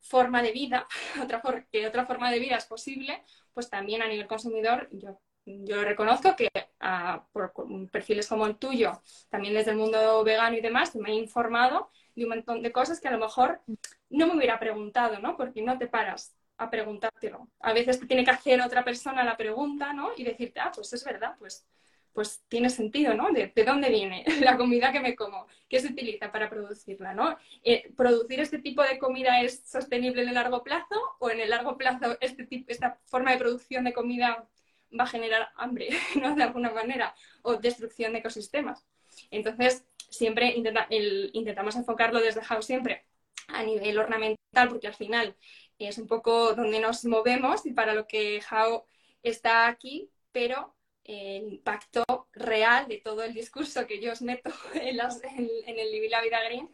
forma 0.00 0.42
de 0.42 0.52
vida, 0.52 0.86
otra 1.22 1.42
que 1.70 1.86
otra 1.86 2.06
forma 2.06 2.30
de 2.30 2.38
vida 2.38 2.56
es 2.56 2.66
posible, 2.66 3.22
pues 3.54 3.70
también 3.70 4.02
a 4.02 4.08
nivel 4.08 4.26
consumidor 4.26 4.88
yo, 4.92 5.20
yo 5.44 5.82
reconozco 5.84 6.36
que 6.36 6.48
ah, 6.80 7.26
por 7.32 7.52
perfiles 7.90 8.28
como 8.28 8.46
el 8.46 8.56
tuyo, 8.56 9.00
también 9.28 9.54
desde 9.54 9.72
el 9.72 9.76
mundo 9.76 10.24
vegano 10.24 10.56
y 10.56 10.60
demás, 10.60 10.94
me 10.96 11.10
he 11.10 11.14
informado 11.14 11.90
de 12.14 12.24
un 12.24 12.30
montón 12.30 12.62
de 12.62 12.72
cosas 12.72 13.00
que 13.00 13.08
a 13.08 13.12
lo 13.12 13.18
mejor 13.18 13.60
no 14.10 14.26
me 14.26 14.36
hubiera 14.36 14.58
preguntado, 14.58 15.18
¿no? 15.18 15.36
Porque 15.36 15.62
no 15.62 15.78
te 15.78 15.86
paras 15.86 16.36
a 16.58 16.70
preguntártelo. 16.70 17.48
A 17.60 17.72
veces 17.72 17.98
te 17.98 18.06
tiene 18.06 18.24
que 18.24 18.30
hacer 18.30 18.60
otra 18.60 18.84
persona 18.84 19.24
la 19.24 19.36
pregunta, 19.36 19.92
¿no? 19.92 20.10
Y 20.16 20.24
decirte, 20.24 20.60
ah, 20.60 20.70
pues 20.74 20.92
es 20.92 21.04
verdad, 21.04 21.34
pues 21.38 21.66
pues 22.12 22.42
tiene 22.48 22.70
sentido, 22.70 23.14
¿no? 23.14 23.30
De, 23.32 23.52
dónde 23.64 23.88
viene 23.90 24.24
la 24.40 24.56
comida 24.56 24.92
que 24.92 25.00
me 25.00 25.16
como, 25.16 25.46
qué 25.68 25.80
se 25.80 25.88
utiliza 25.88 26.30
para 26.30 26.50
producirla, 26.50 27.14
¿no? 27.14 27.36
Eh, 27.62 27.90
¿Producir 27.96 28.40
este 28.40 28.58
tipo 28.58 28.82
de 28.82 28.98
comida 28.98 29.40
es 29.42 29.62
sostenible 29.66 30.22
en 30.22 30.28
el 30.28 30.34
largo 30.34 30.62
plazo 30.62 30.94
o 31.18 31.30
en 31.30 31.40
el 31.40 31.50
largo 31.50 31.76
plazo 31.76 32.16
este 32.20 32.44
tipo, 32.46 32.70
esta 32.70 32.98
forma 33.06 33.32
de 33.32 33.38
producción 33.38 33.84
de 33.84 33.92
comida 33.92 34.48
va 34.98 35.04
a 35.04 35.08
generar 35.08 35.48
hambre, 35.56 35.88
¿no? 36.20 36.34
De 36.34 36.42
alguna 36.42 36.70
manera, 36.70 37.14
o 37.42 37.56
destrucción 37.56 38.12
de 38.12 38.18
ecosistemas. 38.18 38.86
Entonces, 39.30 39.84
siempre 40.10 40.54
intentamos 40.54 41.76
enfocarlo 41.76 42.20
desde 42.20 42.42
House 42.42 42.66
siempre 42.66 43.06
a 43.48 43.62
nivel 43.62 43.98
ornamental, 43.98 44.68
porque 44.68 44.86
al 44.86 44.94
final 44.94 45.36
es 45.78 45.98
un 45.98 46.06
poco 46.06 46.54
donde 46.54 46.80
nos 46.80 47.04
movemos 47.04 47.66
y 47.66 47.72
para 47.72 47.94
lo 47.94 48.06
que 48.06 48.40
Jao 48.40 48.86
está 49.22 49.66
aquí, 49.66 50.10
pero 50.32 50.74
el 51.04 51.52
impacto 51.54 52.04
real 52.32 52.86
de 52.88 52.98
todo 52.98 53.22
el 53.22 53.34
discurso 53.34 53.86
que 53.86 54.00
yo 54.00 54.12
os 54.12 54.22
meto 54.22 54.50
en, 54.74 54.98
el 54.98 55.92
Vivir 55.92 56.10
la 56.10 56.22
Vida 56.22 56.42
Green, 56.44 56.70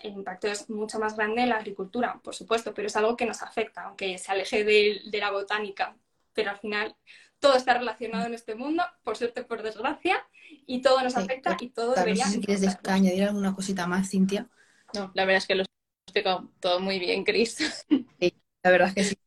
el 0.00 0.12
impacto 0.12 0.48
es 0.48 0.68
mucho 0.70 0.98
más 0.98 1.16
grande 1.16 1.42
en 1.42 1.48
la 1.48 1.56
agricultura, 1.56 2.20
por 2.22 2.34
supuesto, 2.34 2.74
pero 2.74 2.86
es 2.86 2.96
algo 2.96 3.16
que 3.16 3.26
nos 3.26 3.42
afecta, 3.42 3.82
aunque 3.82 4.18
se 4.18 4.30
aleje 4.30 4.64
de, 4.64 5.00
la 5.12 5.30
botánica. 5.30 5.96
Pero 6.34 6.50
al 6.50 6.58
final 6.58 6.94
todo 7.40 7.56
está 7.56 7.74
relacionado 7.74 8.26
en 8.26 8.34
este 8.34 8.54
mundo, 8.54 8.84
por 9.02 9.16
suerte, 9.16 9.42
por 9.42 9.62
desgracia, 9.62 10.24
y 10.66 10.82
todo 10.82 11.02
nos 11.02 11.16
afecta 11.16 11.56
y 11.58 11.70
todo 11.70 11.94
debería... 11.94 12.26
No 12.26 12.30
sé 12.30 12.36
si 12.36 12.44
quieres 12.44 12.78
añadir 12.84 13.24
alguna 13.24 13.54
cosita 13.54 13.86
más, 13.86 14.10
Cintia. 14.10 14.48
No, 14.94 15.10
la 15.14 15.24
verdad 15.24 15.38
es 15.38 15.46
que 15.46 15.54
lo 15.54 15.62
has 15.62 15.68
explicado 16.06 16.48
todo 16.60 16.80
muy 16.80 16.98
bien, 16.98 17.24
Cris. 17.24 17.56
Sí, 18.20 18.34
la 18.62 18.70
verdad 18.70 18.88
es 18.88 18.94
que 18.94 19.04
sí 19.04 19.18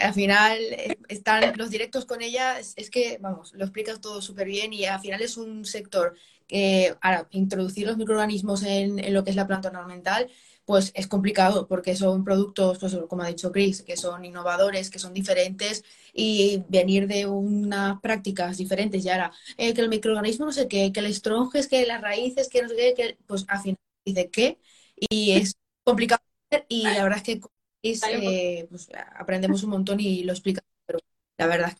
al 0.00 0.14
final 0.14 0.58
eh, 0.58 0.96
están 1.08 1.56
los 1.56 1.70
directos 1.70 2.04
con 2.04 2.22
ella, 2.22 2.58
es, 2.58 2.90
que, 2.90 3.18
vamos, 3.20 3.52
lo 3.54 3.64
explicas 3.64 4.00
todo 4.00 4.22
súper 4.22 4.46
bien 4.46 4.72
y 4.72 4.84
al 4.84 5.00
final 5.00 5.20
es 5.22 5.36
un 5.36 5.64
sector 5.64 6.14
que, 6.46 6.94
ahora, 7.00 7.28
introducir 7.30 7.86
los 7.86 7.96
microorganismos 7.96 8.62
en, 8.62 9.12
lo 9.12 9.24
que 9.24 9.30
es 9.30 9.36
la 9.36 9.46
planta 9.46 9.68
ornamental, 9.68 10.28
pues 10.64 10.92
es 10.94 11.06
complicado 11.06 11.66
porque 11.66 11.96
son 11.96 12.24
productos, 12.24 12.78
pues 12.78 12.96
como 13.08 13.22
ha 13.22 13.28
dicho 13.28 13.50
Chris, 13.50 13.82
que 13.82 13.96
son 13.96 14.24
innovadores, 14.24 14.90
que 14.90 14.98
son 14.98 15.12
diferentes 15.12 15.84
y 16.12 16.62
venir 16.68 17.08
de 17.08 17.26
unas 17.26 18.00
prácticas 18.00 18.58
diferentes 18.58 19.04
y 19.04 19.08
ahora 19.08 19.32
eh, 19.56 19.74
que 19.74 19.80
el 19.80 19.88
microorganismo 19.88 20.46
no 20.46 20.52
sé 20.52 20.68
qué, 20.68 20.92
que 20.92 21.00
el 21.00 21.06
estronges, 21.06 21.68
que 21.68 21.84
las 21.86 22.00
raíces, 22.00 22.48
que 22.48 22.62
no 22.62 22.68
sé 22.68 22.76
qué, 22.76 22.94
que, 22.94 23.18
pues 23.26 23.44
al 23.48 23.60
final 23.60 23.78
dice 24.04 24.30
qué 24.30 24.58
y 25.10 25.32
es 25.32 25.56
complicado 25.84 26.22
y 26.68 26.82
la 26.84 27.02
verdad 27.02 27.18
es 27.18 27.24
que 27.24 27.40
eh, 27.82 28.66
pues, 28.70 28.88
aprendemos 29.16 29.62
un 29.64 29.70
montón 29.70 30.00
y 30.00 30.22
lo 30.24 30.32
explica, 30.32 30.62
pero 30.86 31.00
la 31.38 31.46
verdad 31.46 31.76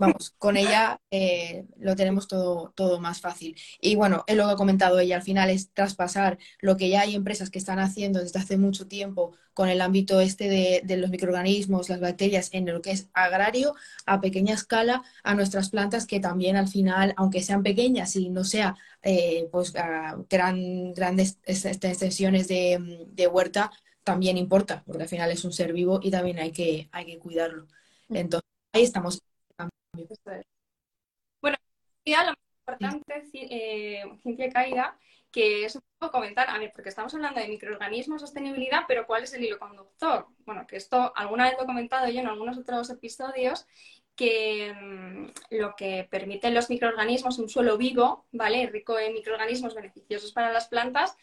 vamos, 0.00 0.34
con 0.38 0.56
ella 0.56 0.98
eh, 1.10 1.66
lo 1.78 1.94
tenemos 1.94 2.26
todo, 2.26 2.72
todo 2.74 3.00
más 3.00 3.20
fácil. 3.20 3.54
Y 3.80 3.96
bueno, 3.96 4.24
es 4.26 4.36
lo 4.36 4.46
que 4.46 4.52
ha 4.52 4.56
comentado 4.56 4.98
ella, 4.98 5.16
al 5.16 5.22
final 5.22 5.50
es 5.50 5.72
traspasar 5.72 6.38
lo 6.60 6.76
que 6.78 6.88
ya 6.88 7.02
hay 7.02 7.14
empresas 7.14 7.50
que 7.50 7.58
están 7.58 7.78
haciendo 7.78 8.18
desde 8.20 8.40
hace 8.40 8.56
mucho 8.56 8.88
tiempo 8.88 9.36
con 9.52 9.68
el 9.68 9.82
ámbito 9.82 10.20
este 10.20 10.48
de, 10.48 10.96
los 10.96 11.10
microorganismos, 11.10 11.90
las 11.90 12.00
bacterias, 12.00 12.48
en 12.52 12.64
lo 12.66 12.80
que 12.80 12.92
es 12.92 13.08
agrario, 13.12 13.74
a 14.06 14.20
pequeña 14.22 14.54
escala, 14.54 15.02
a 15.22 15.34
nuestras 15.34 15.68
plantas 15.68 16.06
que 16.06 16.18
también 16.18 16.56
al 16.56 16.68
final, 16.68 17.12
aunque 17.18 17.42
sean 17.42 17.62
pequeñas 17.62 18.16
y 18.16 18.30
no 18.30 18.44
sea 18.44 18.76
eh, 19.02 19.48
pues 19.52 19.74
gran, 20.30 20.94
grandes 20.94 21.38
extensiones 21.44 22.48
de, 22.48 23.06
de 23.12 23.26
huerta, 23.26 23.70
también 24.04 24.36
importa, 24.38 24.82
porque 24.86 25.02
al 25.02 25.08
final 25.08 25.30
es 25.30 25.44
un 25.44 25.52
ser 25.52 25.72
vivo 25.72 26.00
y 26.02 26.10
también 26.10 26.38
hay 26.38 26.52
que, 26.52 26.88
hay 26.92 27.06
que 27.06 27.18
cuidarlo. 27.18 27.66
Entonces, 28.08 28.48
ahí 28.72 28.82
estamos. 28.82 29.22
Bueno, 31.40 31.56
ya 32.04 32.24
lo 32.24 32.30
más 32.30 32.38
importante, 32.60 33.24
eh, 33.32 34.02
Ciencia 34.22 34.50
Caída, 34.50 34.98
que 35.30 35.64
es 35.64 35.76
un 35.76 35.82
poco 35.98 36.12
comentar, 36.12 36.50
a 36.50 36.58
ver, 36.58 36.72
porque 36.72 36.88
estamos 36.88 37.14
hablando 37.14 37.40
de 37.40 37.48
microorganismos, 37.48 38.20
sostenibilidad, 38.20 38.82
pero 38.88 39.06
¿cuál 39.06 39.24
es 39.24 39.32
el 39.34 39.44
hilo 39.44 39.58
conductor? 39.58 40.26
Bueno, 40.44 40.66
que 40.66 40.76
esto 40.76 41.12
alguna 41.14 41.44
vez 41.44 41.54
lo 41.56 41.64
he 41.64 41.66
comentado 41.66 42.08
yo 42.08 42.20
en 42.20 42.26
algunos 42.26 42.58
otros 42.58 42.90
episodios, 42.90 43.66
que 44.16 44.74
mm, 44.74 45.56
lo 45.56 45.74
que 45.76 46.06
permiten 46.10 46.54
los 46.54 46.68
microorganismos, 46.68 47.38
un 47.38 47.48
suelo 47.48 47.78
vivo, 47.78 48.26
¿vale? 48.32 48.66
Rico 48.66 48.98
en 48.98 49.14
microorganismos 49.14 49.74
beneficiosos 49.74 50.32
para 50.32 50.52
las 50.52 50.68
plantas, 50.68 51.16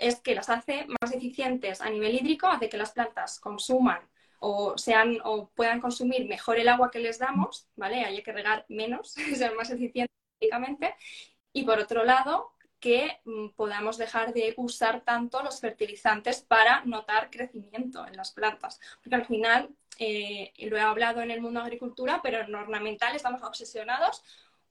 es 0.00 0.20
que 0.20 0.34
las 0.34 0.48
hace 0.48 0.86
más 1.00 1.12
eficientes 1.12 1.80
a 1.80 1.90
nivel 1.90 2.14
hídrico, 2.14 2.46
hace 2.46 2.68
que 2.68 2.78
las 2.78 2.92
plantas 2.92 3.38
consuman 3.38 4.00
o 4.40 4.76
sean 4.78 5.18
o 5.24 5.50
puedan 5.50 5.80
consumir 5.80 6.26
mejor 6.26 6.58
el 6.58 6.68
agua 6.68 6.90
que 6.90 6.98
les 6.98 7.18
damos, 7.18 7.68
¿vale? 7.76 8.04
Hay 8.04 8.22
que 8.22 8.32
regar 8.32 8.64
menos, 8.68 9.12
ser 9.36 9.54
más 9.54 9.70
eficientes. 9.70 10.10
Y 11.52 11.64
por 11.64 11.78
otro 11.78 12.04
lado, 12.04 12.54
que 12.80 13.20
mm, 13.24 13.50
podamos 13.50 13.98
dejar 13.98 14.32
de 14.32 14.54
usar 14.56 15.02
tanto 15.02 15.42
los 15.42 15.60
fertilizantes 15.60 16.40
para 16.40 16.82
notar 16.86 17.30
crecimiento 17.30 18.06
en 18.06 18.16
las 18.16 18.32
plantas. 18.32 18.80
Porque 19.02 19.16
al 19.16 19.26
final, 19.26 19.68
eh, 19.98 20.52
lo 20.60 20.78
he 20.78 20.80
hablado 20.80 21.20
en 21.20 21.30
el 21.30 21.42
mundo 21.42 21.60
de 21.60 21.66
agricultura, 21.66 22.20
pero 22.22 22.40
en 22.40 22.54
ornamental 22.54 23.14
estamos 23.14 23.42
obsesionados 23.42 24.22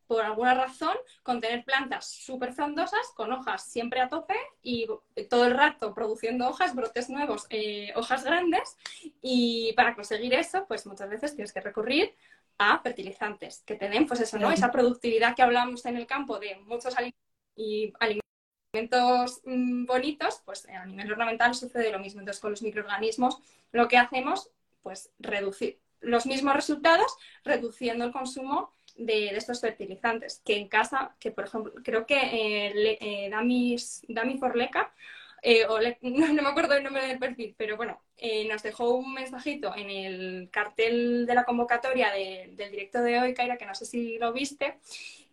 por 0.09 0.25
alguna 0.25 0.55
razón, 0.55 0.97
con 1.21 1.39
tener 1.39 1.63
plantas 1.63 2.09
súper 2.09 2.51
frondosas, 2.51 3.11
con 3.15 3.31
hojas 3.31 3.63
siempre 3.63 4.01
a 4.01 4.09
tope 4.09 4.33
y 4.63 4.87
todo 5.29 5.45
el 5.45 5.53
rato 5.53 5.93
produciendo 5.93 6.49
hojas, 6.49 6.73
brotes 6.73 7.11
nuevos, 7.11 7.45
eh, 7.51 7.93
hojas 7.95 8.23
grandes. 8.23 8.75
Y 9.21 9.71
para 9.73 9.93
conseguir 9.93 10.33
eso, 10.33 10.65
pues 10.67 10.87
muchas 10.87 11.11
veces 11.11 11.35
tienes 11.35 11.53
que 11.53 11.61
recurrir 11.61 12.15
a 12.57 12.79
fertilizantes 12.79 13.61
que 13.67 13.75
te 13.75 13.87
den, 13.87 14.07
pues 14.07 14.19
eso, 14.19 14.39
¿no? 14.39 14.49
Esa 14.49 14.71
productividad 14.71 15.35
que 15.35 15.43
hablamos 15.43 15.85
en 15.85 15.95
el 15.95 16.07
campo 16.07 16.39
de 16.39 16.55
muchos 16.55 16.97
alimentos 16.97 17.21
y 17.55 17.93
alimentos 17.99 19.41
mm, 19.45 19.85
bonitos, 19.85 20.41
pues 20.43 20.67
a 20.69 20.87
nivel 20.87 21.11
ornamental 21.11 21.53
sucede 21.53 21.91
lo 21.91 21.99
mismo. 21.99 22.21
Entonces, 22.21 22.41
con 22.41 22.49
los 22.49 22.63
microorganismos 22.63 23.43
lo 23.71 23.87
que 23.87 23.97
hacemos, 23.97 24.49
pues 24.81 25.11
reducir 25.19 25.79
los 26.01 26.25
mismos 26.25 26.55
resultados, 26.55 27.15
reduciendo 27.43 28.05
el 28.05 28.11
consumo 28.11 28.73
de, 28.99 29.29
estos 29.35 29.61
fertilizantes, 29.61 30.41
que 30.45 30.57
en 30.57 30.67
casa, 30.67 31.15
que 31.19 31.31
por 31.31 31.45
ejemplo, 31.45 31.73
creo 31.83 32.05
que 32.05 32.17
eh, 32.17 32.97
eh 33.01 33.29
Dami 33.29 34.37
Forleca, 34.37 34.93
eh, 35.41 35.65
o 35.65 35.79
no, 36.01 36.33
me 36.33 36.49
acuerdo 36.49 36.75
el 36.75 36.83
nombre 36.83 37.07
del 37.07 37.19
perfil, 37.19 37.55
pero 37.57 37.77
bueno, 37.77 38.01
eh, 38.17 38.47
nos 38.47 38.63
dejó 38.63 38.95
un 38.95 39.13
mensajito 39.13 39.73
en 39.75 39.89
el 39.89 40.49
cartel 40.51 41.25
de 41.25 41.35
la 41.35 41.45
convocatoria 41.45 42.11
del 42.11 42.71
directo 42.71 43.01
de 43.01 43.19
hoy, 43.19 43.33
Kaira, 43.33 43.57
que 43.57 43.65
no 43.65 43.75
sé 43.75 43.85
si 43.85 44.17
lo 44.17 44.33
viste, 44.33 44.79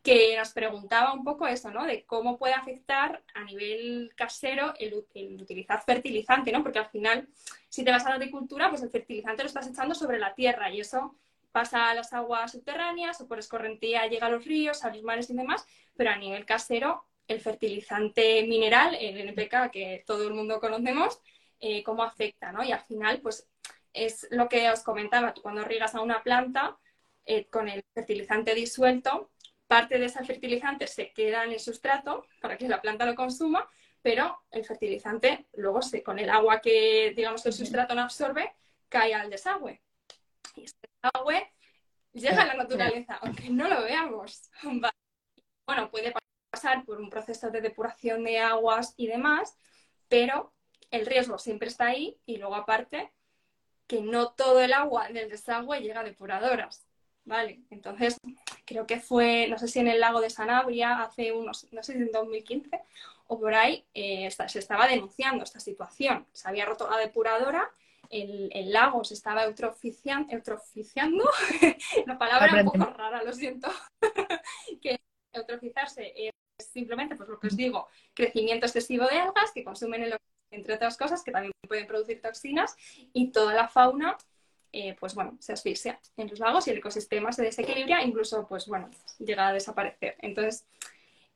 que 0.02 0.36
nos 0.36 0.52
preguntaba 0.52 1.12
un 1.12 1.24
poco 1.24 1.48
eso, 1.48 1.70
¿no? 1.72 1.84
De 1.84 2.04
cómo 2.04 2.38
puede 2.38 2.54
afectar 2.54 3.24
a 3.34 3.42
nivel 3.44 4.12
casero 4.14 4.74
el, 4.78 5.04
el, 5.14 5.42
utilizar 5.42 5.82
fertilizante, 5.84 6.52
¿no? 6.52 6.62
Porque 6.62 6.78
al 6.78 6.88
final, 6.90 7.28
si 7.68 7.84
te 7.84 7.90
vas 7.90 8.06
a 8.06 8.10
la 8.10 8.14
agricultura, 8.14 8.70
pues 8.70 8.82
el 8.82 8.90
fertilizante 8.90 9.42
lo 9.42 9.48
estás 9.48 9.66
echando 9.66 9.96
sobre 9.96 10.20
la 10.20 10.34
tierra 10.34 10.70
y 10.70 10.80
eso 10.80 11.16
pasa 11.56 11.88
a 11.88 11.94
las 11.94 12.12
aguas 12.12 12.52
subterráneas 12.52 13.18
o 13.22 13.26
por 13.26 13.38
escorrentía 13.38 14.06
llega 14.08 14.26
a 14.26 14.30
los 14.30 14.44
ríos, 14.44 14.84
a 14.84 14.92
los 14.92 15.02
mares 15.02 15.30
y 15.30 15.34
demás, 15.34 15.64
pero 15.96 16.10
a 16.10 16.16
nivel 16.16 16.44
casero 16.44 17.06
el 17.26 17.40
fertilizante 17.40 18.42
mineral, 18.42 18.94
el 18.94 19.16
NPK 19.22 19.70
que 19.72 20.04
todo 20.06 20.28
el 20.28 20.34
mundo 20.34 20.60
conocemos, 20.60 21.18
eh, 21.58 21.82
cómo 21.82 22.02
afecta, 22.02 22.52
¿no? 22.52 22.62
Y 22.62 22.72
al 22.72 22.82
final, 22.82 23.22
pues 23.22 23.48
es 23.94 24.28
lo 24.30 24.50
que 24.50 24.70
os 24.70 24.82
comentaba, 24.82 25.32
tú 25.32 25.40
cuando 25.40 25.64
riegas 25.64 25.94
a 25.94 26.02
una 26.02 26.22
planta 26.22 26.76
eh, 27.24 27.46
con 27.46 27.70
el 27.70 27.82
fertilizante 27.94 28.54
disuelto, 28.54 29.30
parte 29.66 29.98
de 29.98 30.04
ese 30.04 30.22
fertilizante 30.26 30.86
se 30.86 31.14
queda 31.14 31.42
en 31.44 31.52
el 31.52 31.60
sustrato 31.60 32.26
para 32.42 32.58
que 32.58 32.68
la 32.68 32.82
planta 32.82 33.06
lo 33.06 33.14
consuma, 33.14 33.66
pero 34.02 34.42
el 34.50 34.62
fertilizante 34.66 35.46
luego 35.54 35.80
se, 35.80 36.02
con 36.02 36.18
el 36.18 36.28
agua 36.28 36.60
que 36.60 37.14
digamos 37.16 37.42
que 37.42 37.48
el 37.48 37.54
sustrato 37.54 37.94
no 37.94 38.02
absorbe, 38.02 38.52
cae 38.90 39.14
al 39.14 39.30
desagüe 39.30 39.80
y 40.56 40.64
este 40.64 40.88
llega 42.16 42.42
a 42.42 42.46
la 42.46 42.54
naturaleza, 42.54 43.18
aunque 43.22 43.50
no 43.50 43.68
lo 43.68 43.82
veamos. 43.82 44.50
Bueno, 45.68 45.90
puede 45.90 46.14
pasar 46.48 46.84
por 46.84 47.00
un 47.00 47.10
proceso 47.10 47.50
de 47.50 47.60
depuración 47.60 48.22
de 48.22 48.38
aguas 48.38 48.94
y 48.96 49.08
demás, 49.08 49.56
pero 50.08 50.54
el 50.92 51.04
riesgo 51.06 51.38
siempre 51.38 51.66
está 51.66 51.86
ahí 51.86 52.20
y 52.24 52.36
luego 52.36 52.54
aparte 52.54 53.12
que 53.88 54.00
no 54.00 54.28
todo 54.28 54.60
el 54.60 54.72
agua 54.72 55.08
del 55.08 55.28
desagüe 55.28 55.80
llega 55.80 56.02
a 56.02 56.04
depuradoras. 56.04 56.86
Vale, 57.24 57.62
entonces 57.70 58.16
creo 58.64 58.86
que 58.86 59.00
fue, 59.00 59.48
no 59.48 59.58
sé 59.58 59.66
si 59.66 59.80
en 59.80 59.88
el 59.88 59.98
lago 59.98 60.20
de 60.20 60.30
Sanabria, 60.30 61.02
hace 61.02 61.32
unos, 61.32 61.66
no 61.72 61.82
sé 61.82 61.94
si 61.94 61.98
en 61.98 62.12
2015 62.12 62.80
o 63.26 63.40
por 63.40 63.54
ahí, 63.54 63.84
eh, 63.92 64.30
se 64.30 64.60
estaba 64.60 64.86
denunciando 64.86 65.42
esta 65.42 65.58
situación. 65.58 66.28
Se 66.32 66.48
había 66.48 66.64
roto 66.64 66.88
la 66.88 66.98
depuradora 66.98 67.68
el, 68.10 68.72
lago 68.72 69.04
se 69.04 69.14
estaba 69.14 69.44
eutroficiando, 69.44 70.32
eutroficiando 70.32 71.24
la 72.06 72.18
palabra 72.18 72.62
un 72.62 72.64
poco 72.64 72.84
rara, 72.92 73.22
lo 73.22 73.32
siento, 73.32 73.68
que 74.82 75.00
eutrofizarse 75.32 76.12
es 76.16 76.32
simplemente, 76.58 77.16
pues 77.16 77.28
lo 77.28 77.38
que 77.38 77.48
os 77.48 77.56
digo, 77.56 77.88
crecimiento 78.14 78.66
excesivo 78.66 79.06
de 79.06 79.18
algas 79.18 79.52
que 79.52 79.64
consumen 79.64 80.02
el 80.02 80.16
entre 80.50 80.74
otras 80.74 80.96
cosas, 80.96 81.22
que 81.22 81.32
también 81.32 81.52
pueden 81.66 81.86
producir 81.86 82.20
toxinas, 82.20 82.76
y 83.12 83.32
toda 83.32 83.54
la 83.54 83.68
fauna, 83.68 84.16
eh, 84.72 84.96
pues 84.98 85.14
bueno, 85.14 85.36
se 85.40 85.52
asfixia 85.52 86.00
en 86.16 86.28
los 86.28 86.38
lagos 86.38 86.66
y 86.66 86.70
el 86.70 86.78
ecosistema 86.78 87.32
se 87.32 87.42
desequilibra, 87.42 88.02
incluso, 88.02 88.46
pues 88.46 88.66
bueno, 88.66 88.90
llega 89.18 89.48
a 89.48 89.52
desaparecer. 89.52 90.16
Entonces, 90.20 90.66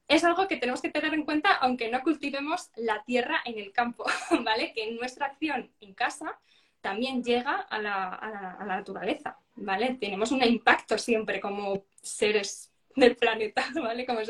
es 0.09 0.25
algo 0.25 0.49
que 0.49 0.57
tenemos 0.57 0.83
que 0.83 0.91
tener 0.91 1.15
en 1.15 1.25
cuenta, 1.25 1.55
aunque 1.55 1.91
no 1.91 2.03
cultivemos 2.03 2.71
la 2.77 3.05
tierra 3.05 3.41
en 3.45 3.59
el 3.59 3.73
campo, 3.73 4.05
¿vale? 4.45 4.73
Que 4.73 4.89
en 4.89 4.97
nuestra 4.97 5.27
acción 5.27 5.71
en 5.81 5.95
casa 5.95 6.39
también 6.81 7.23
llega 7.23 7.57
a 7.57 7.79
la, 7.79 8.65
naturaleza, 8.67 9.39
¿vale? 9.57 9.97
Tenemos 10.01 10.33
un 10.33 10.43
impacto 10.43 10.99
siempre 10.99 11.41
como 11.41 11.85
seres 12.03 12.73
del 12.97 13.17
planeta, 13.17 13.65
¿vale? 13.75 14.07
Como 14.07 14.21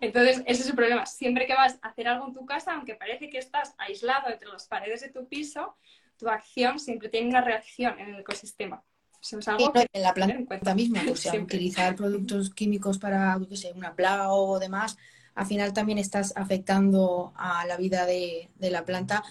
Entonces, 0.00 0.42
ese 0.46 0.62
es 0.62 0.68
el 0.68 0.76
problema. 0.76 1.06
Siempre 1.06 1.46
que 1.46 1.54
vas 1.54 1.78
a 1.82 1.88
hacer 1.88 2.08
algo 2.08 2.26
en 2.26 2.34
tu 2.34 2.46
casa, 2.46 2.74
aunque 2.74 2.94
parece 2.94 3.30
que 3.30 3.38
estás 3.38 3.74
aislado 3.78 4.30
entre 4.30 4.48
las 4.48 4.66
paredes 4.66 5.00
de 5.00 5.10
tu 5.10 5.26
piso, 5.28 5.76
tu 6.16 6.28
acción 6.28 6.78
siempre 6.78 7.08
tiene 7.08 7.28
una 7.28 7.40
reacción 7.40 7.98
en 7.98 8.14
el 8.14 8.20
ecosistema. 8.20 8.82
Eso 9.20 9.38
es 9.38 9.48
algo 9.48 9.72
que 9.72 9.86
en 9.92 10.02
la 10.02 10.14
planta 10.14 10.74
misma, 10.74 11.00
al 11.00 11.16
Siempre. 11.16 11.42
utilizar 11.42 11.94
productos 11.94 12.50
químicos 12.50 12.98
para, 12.98 13.38
yo 13.38 13.48
qué 13.48 13.56
sé, 13.56 13.72
una 13.74 13.94
plaga 13.94 14.32
o 14.32 14.58
demás, 14.58 14.96
al 15.34 15.46
final 15.46 15.72
también 15.72 15.98
estás 15.98 16.32
afectando 16.36 17.32
a 17.36 17.66
la 17.66 17.76
vida 17.76 18.06
de, 18.06 18.50
de 18.56 18.70
la 18.70 18.84
planta. 18.84 19.22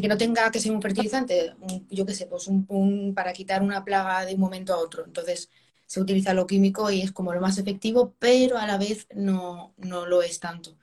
Que 0.00 0.08
no 0.08 0.18
tenga 0.18 0.50
que 0.50 0.60
ser 0.60 0.72
un 0.72 0.82
fertilizante, 0.82 1.54
yo 1.90 2.06
qué 2.06 2.14
sé, 2.14 2.26
pues 2.26 2.46
un, 2.48 2.64
un- 2.68 3.14
para 3.14 3.32
quitar 3.32 3.62
una 3.62 3.84
plaga 3.84 4.24
de 4.26 4.34
un 4.34 4.40
momento 4.40 4.74
a 4.74 4.78
otro. 4.78 5.04
Entonces 5.04 5.50
se 5.86 6.00
utiliza 6.00 6.34
lo 6.34 6.46
químico 6.46 6.90
y 6.90 7.02
es 7.02 7.12
como 7.12 7.32
lo 7.34 7.40
más 7.40 7.58
efectivo, 7.58 8.14
pero 8.18 8.58
a 8.58 8.66
la 8.66 8.78
vez 8.78 9.06
no, 9.14 9.74
no 9.78 10.06
lo 10.06 10.22
es 10.22 10.40
tanto. 10.40 10.76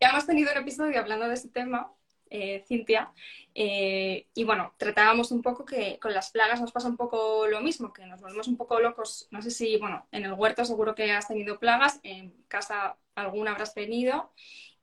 Ya 0.00 0.10
hemos 0.10 0.26
tenido 0.26 0.52
un 0.52 0.58
episodio 0.58 1.00
hablando 1.00 1.26
de 1.28 1.34
ese 1.34 1.48
tema, 1.48 1.90
eh, 2.30 2.64
Cintia, 2.68 3.12
eh, 3.54 4.28
y 4.34 4.44
bueno, 4.44 4.74
tratábamos 4.78 5.30
un 5.32 5.40
poco 5.42 5.64
que 5.64 5.98
con 6.00 6.12
las 6.12 6.30
plagas 6.30 6.60
nos 6.60 6.72
pasa 6.72 6.88
un 6.88 6.96
poco 6.98 7.46
lo 7.46 7.60
mismo, 7.62 7.92
que 7.92 8.04
nos 8.06 8.20
volvemos 8.20 8.48
un 8.48 8.56
poco 8.58 8.78
locos. 8.80 9.28
No 9.30 9.40
sé 9.42 9.50
si, 9.50 9.78
bueno, 9.78 10.06
en 10.12 10.24
el 10.26 10.34
huerto 10.34 10.64
seguro 10.64 10.94
que 10.94 11.12
has 11.12 11.28
tenido 11.28 11.58
plagas, 11.58 12.00
en 12.02 12.32
casa 12.48 12.98
alguna 13.14 13.52
habrás 13.52 13.72
tenido. 13.74 14.32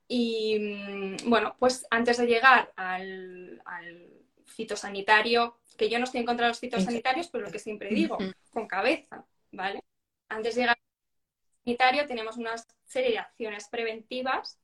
Y 0.08 0.58
mm, 0.58 1.30
bueno, 1.30 1.56
pues 1.58 1.86
antes 1.90 2.18
de 2.18 2.26
llegar 2.26 2.72
al, 2.76 3.60
al 3.64 4.08
fitosanitario, 4.46 5.58
que 5.78 5.88
yo 5.88 5.98
no 5.98 6.04
estoy 6.04 6.20
en 6.20 6.26
contra 6.26 6.46
de 6.46 6.50
los 6.50 6.60
fitosanitarios, 6.60 7.28
pero 7.28 7.44
lo 7.44 7.50
que 7.50 7.58
siempre 7.58 7.90
digo, 7.90 8.18
con 8.50 8.66
cabeza, 8.68 9.24
¿vale? 9.52 9.82
Antes 10.28 10.54
de 10.54 10.62
llegar 10.62 10.76
al 10.78 10.82
sanitario 11.64 12.06
tenemos 12.06 12.36
una 12.36 12.54
serie 12.84 13.12
de 13.12 13.18
acciones 13.18 13.68
preventivas 13.68 14.58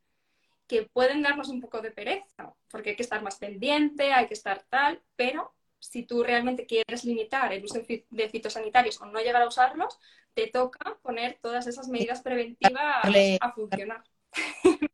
que 0.66 0.84
pueden 0.84 1.22
darnos 1.22 1.49
un 1.49 1.61
poco 1.61 1.80
de 1.82 1.91
pereza, 1.91 2.55
porque 2.70 2.91
hay 2.91 2.97
que 2.97 3.03
estar 3.03 3.22
más 3.22 3.38
pendiente, 3.38 4.12
hay 4.12 4.26
que 4.26 4.34
estar 4.34 4.62
tal, 4.68 5.03
pero 5.16 5.55
si 5.80 6.05
tú 6.05 6.22
realmente 6.22 6.66
quieres 6.66 7.05
limitar 7.05 7.53
el 7.53 7.64
uso 7.64 7.74
de 7.78 7.84
fi- 7.84 8.07
de 8.11 8.28
fitosanitarios 8.28 9.01
o 9.01 9.07
no 9.07 9.20
llegar 9.20 9.43
a 9.43 9.49
usarlos, 9.49 9.99
te 10.34 10.47
toca 10.49 10.99
poner 11.03 11.38
todas 11.43 11.66
esas 11.66 11.88
medidas 11.88 12.22
preventivas 12.22 13.36
a 13.41 13.53
funcionar. 13.53 14.05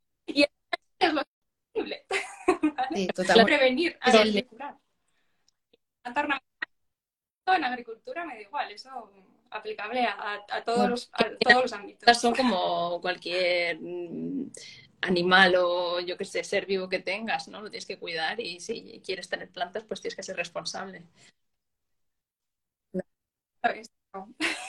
es 0.98 1.12
lo 1.12 1.22
posible. 1.72 2.04
Sí, 2.94 3.06
totalmente. 3.08 3.58
Prevenir, 3.58 3.98
curar. 4.48 4.76
Plantar 6.02 6.26
una- 6.26 6.42
En 7.46 7.64
agricultura 7.64 8.24
me 8.24 8.34
da 8.34 8.40
igual, 8.42 8.70
eso 8.70 9.10
aplicable 9.50 10.04
a, 10.04 10.44
a- 10.48 10.64
todos, 10.64 10.78
Bueno, 10.78 10.90
los, 10.90 11.10
a 11.12 11.30
todos 11.38 11.62
los 11.62 11.72
ámbitos. 11.72 12.18
Son 12.18 12.34
como 12.34 13.00
cualquier 13.00 13.78
mm, 13.80 14.50
animal 15.02 15.54
o 15.56 16.00
yo 16.00 16.16
que 16.16 16.24
sé, 16.24 16.42
ser 16.44 16.66
vivo 16.66 16.88
que 16.88 16.98
tengas, 17.00 17.48
¿no? 17.48 17.60
Lo 17.62 17.70
tienes 17.70 17.86
que 17.86 17.98
cuidar 17.98 18.40
y 18.40 18.60
si 18.60 19.00
quieres 19.04 19.28
tener 19.28 19.50
plantas, 19.50 19.84
pues 19.84 20.00
tienes 20.00 20.16
que 20.16 20.22
ser 20.22 20.36
responsable. 20.36 21.02
¿sabes? 23.62 23.90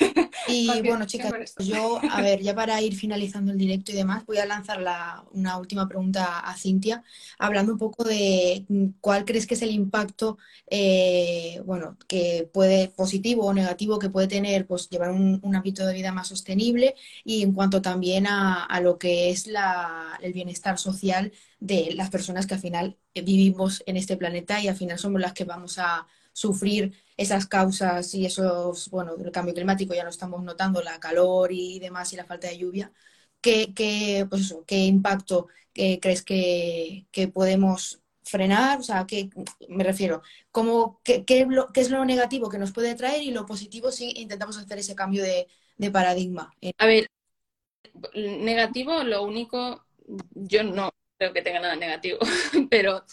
Y 0.50 0.82
bueno, 0.84 1.06
chicas, 1.06 1.34
yo, 1.58 2.06
a 2.08 2.22
ver, 2.22 2.42
ya 2.42 2.56
para 2.56 2.82
ir 2.82 2.96
finalizando 2.96 3.52
el 3.52 3.58
directo 3.58 3.92
y 3.92 3.96
demás, 3.96 4.26
voy 4.26 4.38
a 4.38 4.46
lanzar 4.46 4.80
la- 4.82 5.26
una 5.34 5.58
última 5.58 5.88
pregunta 5.88 6.40
a 6.40 6.56
Cintia, 6.58 7.04
hablando 7.38 7.74
un 7.74 7.78
poco 7.80 8.04
de 8.06 8.66
cuál 9.02 9.26
crees 9.26 9.46
que 9.48 9.56
es 9.56 9.62
el 9.64 9.72
impacto, 9.72 10.38
eh, 10.70 11.62
bueno, 11.66 11.98
que 12.08 12.50
puede, 12.54 12.90
positivo 12.90 13.46
o 13.46 13.54
negativo, 13.54 14.00
que 14.00 14.10
puede 14.10 14.28
tener, 14.28 14.66
pues, 14.68 14.90
llevar 14.90 15.12
un, 15.12 15.40
un 15.44 15.56
hábito 15.56 15.86
de 15.86 15.94
vida 15.94 16.12
más 16.14 16.28
sostenible 16.30 16.96
y 17.26 17.44
en 17.44 17.54
cuanto 17.54 17.82
también 17.82 18.28
a, 18.28 18.64
a 18.66 18.82
lo 18.82 18.98
que 18.98 19.30
es 19.32 19.48
la, 19.48 20.18
el 20.22 20.34
bienestar 20.34 20.78
social 20.80 21.32
de 21.60 21.92
las 21.96 22.10
personas 22.10 22.46
que 22.48 22.54
al 22.56 22.60
final 22.62 22.98
vivimos 23.16 23.84
en 23.86 23.98
este 23.98 24.16
planeta 24.18 24.62
y 24.62 24.68
al 24.68 24.76
final 24.76 24.98
somos 25.00 25.20
las 25.22 25.34
que 25.34 25.44
vamos 25.46 25.78
a 25.80 26.08
sufrir 26.38 26.94
esas 27.18 27.48
causas 27.48 28.14
y 28.14 28.24
esos, 28.28 28.92
bueno, 28.92 29.18
del 29.18 29.32
cambio 29.32 29.56
climático 29.56 29.96
ya 29.96 30.04
lo 30.04 30.12
estamos 30.12 30.44
notando, 30.44 30.84
la 30.84 31.00
calor 31.00 31.52
y 31.52 31.80
demás 31.80 32.14
y 32.14 32.16
la 32.16 32.26
falta 32.26 32.48
de 32.48 32.60
lluvia. 32.60 32.92
¿Qué, 33.42 33.74
qué, 33.74 34.28
pues 34.30 34.44
eso, 34.44 34.64
qué 34.68 34.86
impacto 34.86 35.48
eh, 35.74 36.00
crees 36.00 36.22
que, 36.22 37.08
podemos 37.34 38.02
frenar? 38.24 38.80
O 38.80 38.84
sea, 38.84 39.08
¿qué, 39.08 39.30
me 39.68 39.84
refiero, 39.84 40.22
cómo, 40.52 41.02
qué, 41.04 41.26
qué 41.26 41.48
es 41.74 41.90
lo, 41.90 42.06
negativo 42.06 42.50
que 42.50 42.60
nos 42.60 42.72
puede 42.72 42.94
traer 42.94 43.24
y 43.24 43.32
lo 43.32 43.48
positivo 43.48 43.92
si 43.92 44.12
intentamos 44.22 44.58
hacer 44.58 44.78
ese 44.78 44.94
cambio 44.94 45.24
de, 45.24 45.48
paradigma? 45.92 46.54
A 46.78 46.86
ver, 46.86 47.08
negativo, 48.14 49.04
lo 49.04 49.24
único, 49.24 49.84
yo 50.36 50.64
no 50.64 50.92
creo 51.18 51.34
que 51.34 51.42
tenga 51.42 51.60
nada 51.60 51.76
negativo, 51.76 52.20
pero 52.70 53.04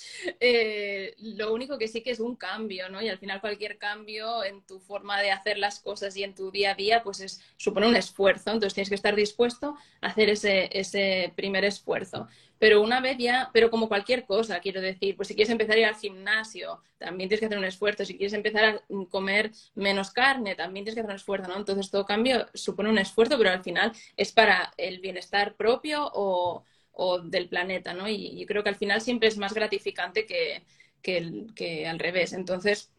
eh, 0.40 1.14
lo 1.18 1.52
único 1.52 1.78
que 1.78 1.88
sí 1.88 2.02
que 2.02 2.10
es 2.10 2.20
un 2.20 2.36
cambio, 2.36 2.88
¿no? 2.88 3.00
Y 3.02 3.08
al 3.08 3.18
final 3.18 3.40
cualquier 3.40 3.78
cambio 3.78 4.44
en 4.44 4.62
tu 4.62 4.78
forma 4.78 5.20
de 5.20 5.30
hacer 5.30 5.58
las 5.58 5.80
cosas 5.80 6.16
y 6.16 6.22
en 6.22 6.34
tu 6.34 6.50
día 6.50 6.72
a 6.72 6.74
día, 6.74 7.02
pues 7.02 7.20
es, 7.20 7.40
supone 7.56 7.88
un 7.88 7.96
esfuerzo, 7.96 8.50
entonces 8.50 8.74
tienes 8.74 8.88
que 8.88 8.94
estar 8.94 9.16
dispuesto 9.16 9.76
a 10.00 10.08
hacer 10.08 10.28
ese, 10.28 10.68
ese 10.72 11.32
primer 11.34 11.64
esfuerzo. 11.64 12.28
Pero 12.58 12.80
una 12.80 13.00
vez 13.00 13.18
ya, 13.18 13.50
pero 13.52 13.70
como 13.70 13.88
cualquier 13.88 14.24
cosa, 14.24 14.60
quiero 14.60 14.80
decir, 14.80 15.16
pues 15.16 15.28
si 15.28 15.34
quieres 15.34 15.50
empezar 15.50 15.76
a 15.76 15.80
ir 15.80 15.84
al 15.86 15.96
gimnasio, 15.96 16.80
también 16.98 17.28
tienes 17.28 17.40
que 17.40 17.46
hacer 17.46 17.58
un 17.58 17.64
esfuerzo. 17.64 18.04
Si 18.04 18.16
quieres 18.16 18.32
empezar 18.32 18.64
a 18.64 18.82
comer 19.10 19.50
menos 19.74 20.10
carne, 20.10 20.54
también 20.54 20.84
tienes 20.84 20.94
que 20.94 21.00
hacer 21.00 21.10
un 21.10 21.16
esfuerzo, 21.16 21.48
¿no? 21.48 21.56
Entonces 21.56 21.90
todo 21.90 22.06
cambio 22.06 22.46
supone 22.54 22.88
un 22.90 22.98
esfuerzo, 22.98 23.36
pero 23.36 23.50
al 23.50 23.62
final 23.62 23.92
es 24.16 24.32
para 24.32 24.72
el 24.76 25.00
bienestar 25.00 25.56
propio 25.56 26.10
o, 26.14 26.64
o 26.94 27.18
del 27.20 27.48
planeta, 27.48 27.94
¿no? 27.94 28.08
Y 28.08 28.44
creo 28.46 28.62
que 28.62 28.70
al 28.70 28.76
final 28.76 29.00
siempre 29.00 29.28
es 29.28 29.38
más 29.38 29.54
gratificante 29.54 30.26
que, 30.26 30.64
que, 31.02 31.18
el- 31.18 31.54
que 31.54 31.86
al 31.86 31.98
revés. 31.98 32.32
Entonces, 32.32 32.90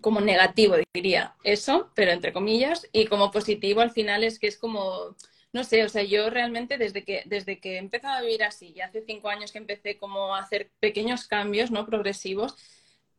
como 0.00 0.20
negativo 0.20 0.76
diría 0.92 1.34
eso, 1.44 1.90
pero 1.94 2.10
entre 2.12 2.32
comillas, 2.32 2.88
y 2.92 3.06
como 3.06 3.30
positivo 3.30 3.80
al 3.80 3.90
final 3.92 4.24
es 4.24 4.38
que 4.38 4.48
es 4.48 4.58
como, 4.58 5.16
no 5.52 5.64
sé, 5.64 5.84
o 5.84 5.88
sea, 5.88 6.02
yo 6.02 6.30
realmente 6.30 6.78
desde 6.78 7.04
que, 7.04 7.22
desde 7.26 7.60
que 7.60 7.74
he 7.74 7.78
empezado 7.78 8.14
a 8.18 8.20
vivir 8.22 8.42
así, 8.42 8.72
y 8.76 8.80
hace 8.80 9.02
cinco 9.02 9.28
años 9.28 9.52
que 9.52 9.58
empecé 9.58 9.96
como 9.98 10.34
a 10.34 10.40
hacer 10.40 10.70
pequeños 10.80 11.26
cambios, 11.28 11.70
¿no? 11.70 11.86
Progresivos, 11.86 12.56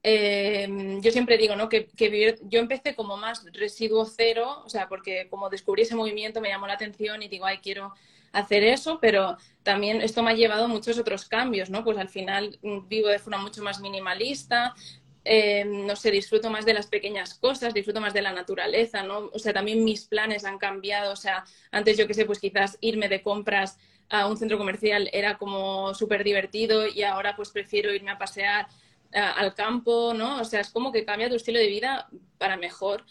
eh, 0.04 0.68
yo 1.02 1.12
siempre 1.12 1.38
digo, 1.38 1.56
¿no? 1.56 1.70
Que, 1.70 1.88
que 1.88 2.10
vivir, 2.10 2.38
yo 2.44 2.60
empecé 2.60 2.94
como 2.96 3.18
más 3.18 3.44
residuo 3.54 4.06
cero, 4.06 4.62
o 4.66 4.70
sea, 4.70 4.88
porque 4.90 5.28
como 5.30 5.50
descubrí 5.50 5.84
ese 5.84 5.96
movimiento 5.96 6.42
me 6.42 6.50
llamó 6.50 6.68
la 6.68 6.74
atención 6.74 7.24
y 7.24 7.28
digo, 7.30 7.46
ay, 7.46 7.60
quiero 7.60 7.94
hacer 8.36 8.64
eso, 8.64 9.00
pero 9.02 9.38
también 9.64 10.02
esto 10.02 10.22
me 10.22 10.32
ha 10.32 10.36
llevado 10.36 10.66
a 10.66 10.68
muchos 10.68 10.98
otros 11.00 11.26
cambios, 11.26 11.70
¿no? 11.70 11.84
Pues 11.84 11.98
al 11.98 12.10
final 12.10 12.60
mm, 12.62 12.88
vivo 12.88 13.08
de 13.08 13.20
forma 13.20 13.40
mucho 13.40 13.64
más 13.64 13.80
minimalista, 13.80 14.76
eh, 15.24 15.66
no 15.66 15.96
sé, 15.96 16.12
disfruto 16.12 16.50
más 16.52 16.66
de 16.66 16.74
las 16.74 16.88
pequeñas 16.88 17.34
cosas, 17.34 17.74
disfruto 17.74 18.00
más 18.02 18.14
de 18.14 18.22
la 18.22 18.32
naturaleza, 18.34 19.04
¿no? 19.04 19.30
O 19.34 19.40
sea, 19.40 19.54
también 19.54 19.84
mis 19.84 20.06
planes 20.06 20.46
han 20.46 20.60
cambiado, 20.60 21.14
o 21.14 21.16
sea, 21.16 21.46
antes 21.72 21.98
yo 21.98 22.06
que 22.08 22.14
sé, 22.14 22.26
pues 22.26 22.40
quizás 22.40 22.78
irme 22.82 23.10
de 23.10 23.24
compras 23.24 23.78
a 24.10 24.28
un 24.28 24.38
centro 24.38 24.58
comercial 24.58 25.10
era 25.14 25.38
como 25.38 25.94
súper 25.96 26.24
divertido 26.24 26.88
y 26.88 27.02
ahora 27.04 27.36
pues 27.36 27.50
prefiero 27.50 27.92
irme 27.94 28.12
a 28.12 28.20
pasear 28.20 28.68
al 29.14 29.54
campo, 29.56 30.14
¿no? 30.14 30.42
O 30.42 30.46
sea, 30.46 30.60
es 30.60 30.70
como 30.70 30.92
que 30.92 31.06
cambia 31.06 31.30
tu 31.30 31.36
estilo 31.36 31.58
de 31.60 31.68
vida 31.68 32.10
para 32.38 32.58
mejor. 32.58 33.06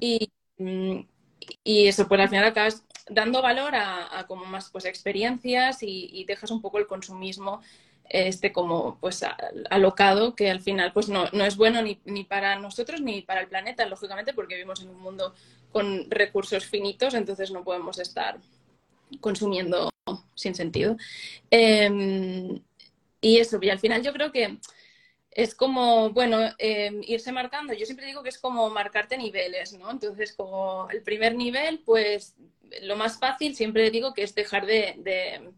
Y, 0.00 0.32
mm, 0.58 1.00
y 1.64 1.86
eso, 1.86 2.06
pues 2.08 2.20
al 2.20 2.28
final 2.28 2.44
acabas 2.44 2.84
dando 3.08 3.42
valor 3.42 3.74
a, 3.74 4.24
como 4.28 4.44
más 4.44 4.70
pues 4.70 4.84
experiencias 4.84 5.78
y, 5.82 6.24
dejas 6.26 6.50
un 6.50 6.60
poco 6.60 6.78
el 6.78 6.86
consumismo 6.86 7.60
este 8.08 8.52
como 8.52 8.98
pues 9.00 9.24
alocado 9.70 10.34
que 10.34 10.50
al 10.50 10.60
final 10.60 10.92
pues 10.92 11.08
no, 11.08 11.26
no 11.32 11.44
es 11.44 11.56
bueno 11.56 11.80
ni, 11.80 12.00
ni 12.04 12.24
para 12.24 12.58
nosotros 12.58 13.00
ni 13.00 13.22
para 13.22 13.40
el 13.40 13.48
planeta, 13.48 13.86
lógicamente, 13.86 14.34
porque 14.34 14.56
vivimos 14.56 14.82
en 14.82 14.90
un 14.90 15.00
mundo 15.00 15.34
con 15.70 16.10
recursos 16.10 16.66
finitos, 16.66 17.14
entonces 17.14 17.52
no 17.52 17.62
podemos 17.62 17.98
estar 17.98 18.38
consumiendo 19.20 19.90
sin 20.34 20.54
sentido. 20.54 20.96
Eh, 21.50 22.60
y 23.20 23.38
eso, 23.38 23.58
y 23.60 23.70
al 23.70 23.78
final 23.78 24.02
yo 24.02 24.12
creo 24.12 24.32
que 24.32 24.58
es 25.42 25.54
como, 25.54 26.10
bueno, 26.10 26.38
eh, 26.58 27.00
irse 27.06 27.32
marcando. 27.32 27.72
Yo 27.72 27.86
siempre 27.86 28.06
digo 28.06 28.22
que 28.22 28.28
es 28.28 28.38
como 28.38 28.68
marcarte 28.70 29.16
niveles, 29.16 29.72
¿no? 29.72 29.90
Entonces, 29.90 30.34
como 30.34 30.88
el 30.90 31.02
primer 31.02 31.34
nivel, 31.34 31.80
pues 31.84 32.34
lo 32.82 32.96
más 32.96 33.18
fácil 33.18 33.56
siempre 33.56 33.90
digo 33.90 34.12
que 34.12 34.22
es 34.22 34.34
dejar 34.34 34.66
de, 34.66 34.94
de, 34.98 35.52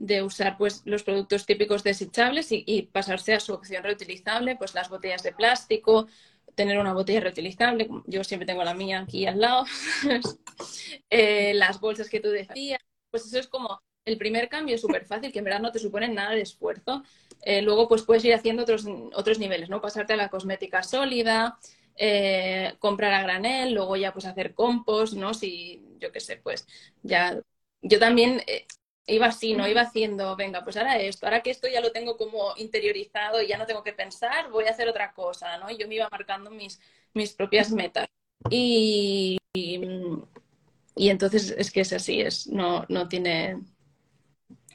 de 0.00 0.22
usar 0.22 0.56
pues 0.56 0.82
los 0.86 1.02
productos 1.02 1.44
típicos 1.44 1.84
desechables 1.84 2.48
y, 2.50 2.88
pasarse 2.90 3.34
a 3.34 3.40
su 3.40 3.52
opción 3.52 3.84
reutilizable, 3.84 4.56
pues 4.56 4.74
las 4.74 4.88
botellas 4.88 5.22
de 5.22 5.32
plástico, 5.32 6.06
tener 6.54 6.78
una 6.78 6.94
botella 6.94 7.20
reutilizable, 7.20 7.88
yo 8.06 8.24
siempre 8.24 8.46
tengo 8.46 8.64
la 8.64 8.74
mía 8.74 9.00
aquí 9.00 9.26
al 9.26 9.40
lado, 9.40 9.66
eh, 11.10 11.52
las 11.54 11.80
bolsas 11.80 12.08
que 12.08 12.20
tú 12.20 12.30
decías, 12.30 12.80
pues 13.10 13.26
eso 13.26 13.38
es 13.38 13.46
como 13.46 13.82
el 14.06 14.16
primer 14.16 14.48
cambio 14.48 14.78
súper 14.78 15.04
fácil, 15.04 15.30
que 15.30 15.38
en 15.38 15.44
verdad 15.44 15.60
no 15.60 15.70
te 15.72 15.78
supone 15.78 16.08
nada 16.08 16.30
de 16.30 16.40
esfuerzo. 16.40 17.02
Eh, 17.42 17.62
luego 17.62 17.88
pues 17.88 18.02
puedes 18.02 18.24
ir 18.24 18.34
haciendo 18.34 18.62
otros, 18.62 18.86
otros 19.14 19.38
niveles, 19.38 19.68
¿no? 19.68 19.80
Pasarte 19.80 20.12
a 20.12 20.16
la 20.16 20.28
cosmética 20.28 20.82
sólida, 20.82 21.58
eh, 21.96 22.74
comprar 22.78 23.12
a 23.12 23.22
granel, 23.22 23.74
luego 23.74 23.96
ya 23.96 24.12
pues 24.12 24.24
hacer 24.24 24.54
compost, 24.54 25.14
¿no? 25.14 25.34
Si, 25.34 25.82
yo 25.98 26.12
qué 26.12 26.20
sé, 26.20 26.36
pues 26.36 26.66
ya, 27.02 27.40
yo 27.82 27.98
también 27.98 28.42
eh, 28.46 28.66
iba 29.06 29.26
así, 29.26 29.54
¿no? 29.54 29.68
Iba 29.68 29.82
haciendo, 29.82 30.36
venga, 30.36 30.62
pues 30.64 30.76
ahora 30.76 30.98
esto, 30.98 31.26
ahora 31.26 31.42
que 31.42 31.50
esto 31.50 31.68
ya 31.68 31.80
lo 31.80 31.92
tengo 31.92 32.16
como 32.16 32.54
interiorizado 32.56 33.42
y 33.42 33.48
ya 33.48 33.58
no 33.58 33.66
tengo 33.66 33.82
que 33.82 33.92
pensar, 33.92 34.50
voy 34.50 34.64
a 34.64 34.70
hacer 34.70 34.88
otra 34.88 35.12
cosa, 35.12 35.58
¿no? 35.58 35.70
Y 35.70 35.76
yo 35.76 35.88
me 35.88 35.96
iba 35.96 36.08
marcando 36.10 36.50
mis, 36.50 36.80
mis 37.14 37.32
propias 37.32 37.70
metas. 37.70 38.08
Y, 38.48 39.38
y, 39.52 41.08
entonces 41.10 41.54
es 41.56 41.70
que 41.70 41.80
es 41.82 41.92
así, 41.92 42.20
es, 42.20 42.46
no, 42.46 42.84
no 42.88 43.08
tiene... 43.08 43.60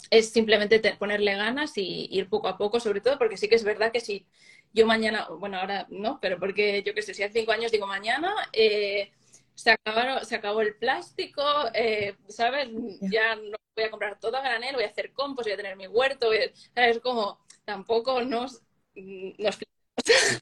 Es 0.10 0.32
simplemente 0.32 0.80
ponerle 0.97 1.36
ganas 1.36 1.78
y 1.78 2.08
ir 2.12 2.30
poco 2.30 2.47
a 2.47 2.58
poco, 2.58 2.80
sobre 2.80 3.01
todo 3.01 3.18
porque 3.18 3.38
sí 3.38 3.47
que 3.49 3.56
es 3.56 3.64
verdad 3.64 3.91
que 3.91 3.99
si 4.01 4.26
yo 4.74 4.86
mañana, 4.86 5.28
bueno, 5.30 5.58
ahora 5.58 5.88
no, 5.89 6.20
pero 6.22 6.39
porque 6.39 6.84
yo 6.84 6.93
qué 6.93 7.01
sé, 7.01 7.14
si 7.14 7.24
hace 7.24 7.39
cinco 7.39 7.51
años 7.53 7.72
digo 7.72 7.88
mañana, 7.88 8.34
eh, 8.53 9.12
se, 9.56 9.72
acabaron, 9.72 10.26
se 10.26 10.36
acabó 10.36 10.62
el 10.62 10.76
plástico, 10.76 11.41
eh, 11.74 12.16
¿sabes? 12.28 12.70
Ya 13.01 13.36
no 13.36 13.58
voy 13.76 13.86
a 13.86 13.91
comprar 13.91 14.20
todo 14.20 14.38
a 14.38 14.41
granel, 14.41 14.76
voy 14.76 14.84
a 14.84 14.88
hacer 14.88 15.14
compost, 15.14 15.47
voy 15.47 15.53
a 15.53 15.58
tener 15.58 15.76
mi 15.78 15.88
huerto, 15.88 16.30
¿sabes? 16.74 16.99
Como 16.99 17.39
tampoco 17.66 18.22
nos, 18.22 18.62
nos 18.95 19.58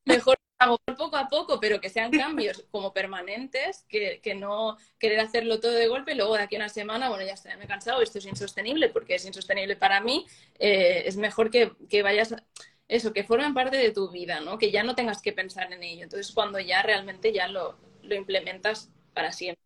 mejor 0.06 0.39
poco 0.96 1.16
a 1.16 1.28
poco, 1.28 1.60
pero 1.60 1.80
que 1.80 1.88
sean 1.88 2.10
cambios 2.10 2.64
como 2.70 2.92
permanentes, 2.92 3.84
que, 3.88 4.20
que, 4.22 4.34
no 4.34 4.76
querer 4.98 5.20
hacerlo 5.20 5.60
todo 5.60 5.72
de 5.72 5.88
golpe 5.88 6.12
y 6.12 6.16
luego 6.16 6.36
de 6.36 6.42
aquí 6.42 6.56
a 6.56 6.58
una 6.58 6.68
semana, 6.68 7.08
bueno, 7.08 7.24
ya 7.24 7.32
está, 7.32 7.56
me 7.56 7.64
he 7.64 7.68
cansado, 7.68 8.02
esto 8.02 8.18
es 8.18 8.26
insostenible 8.26 8.88
porque 8.88 9.14
es 9.14 9.24
insostenible 9.24 9.76
para 9.76 10.00
mí, 10.00 10.26
eh, 10.58 11.04
es 11.06 11.16
mejor 11.16 11.50
que, 11.50 11.72
que 11.88 12.02
vayas 12.02 12.34
eso, 12.90 13.12
que 13.12 13.24
formen 13.24 13.54
parte 13.54 13.76
de 13.76 13.92
tu 13.92 14.10
vida, 14.10 14.40
¿no? 14.40 14.58
Que 14.58 14.70
ya 14.72 14.82
no 14.82 14.94
tengas 14.94 15.22
que 15.22 15.32
pensar 15.32 15.72
en 15.72 15.82
ello. 15.82 16.02
Entonces, 16.02 16.32
cuando 16.32 16.58
ya 16.58 16.82
realmente 16.82 17.32
ya 17.32 17.46
lo, 17.46 17.78
lo 18.02 18.14
implementas 18.16 18.90
para 19.14 19.30
siempre. 19.32 19.62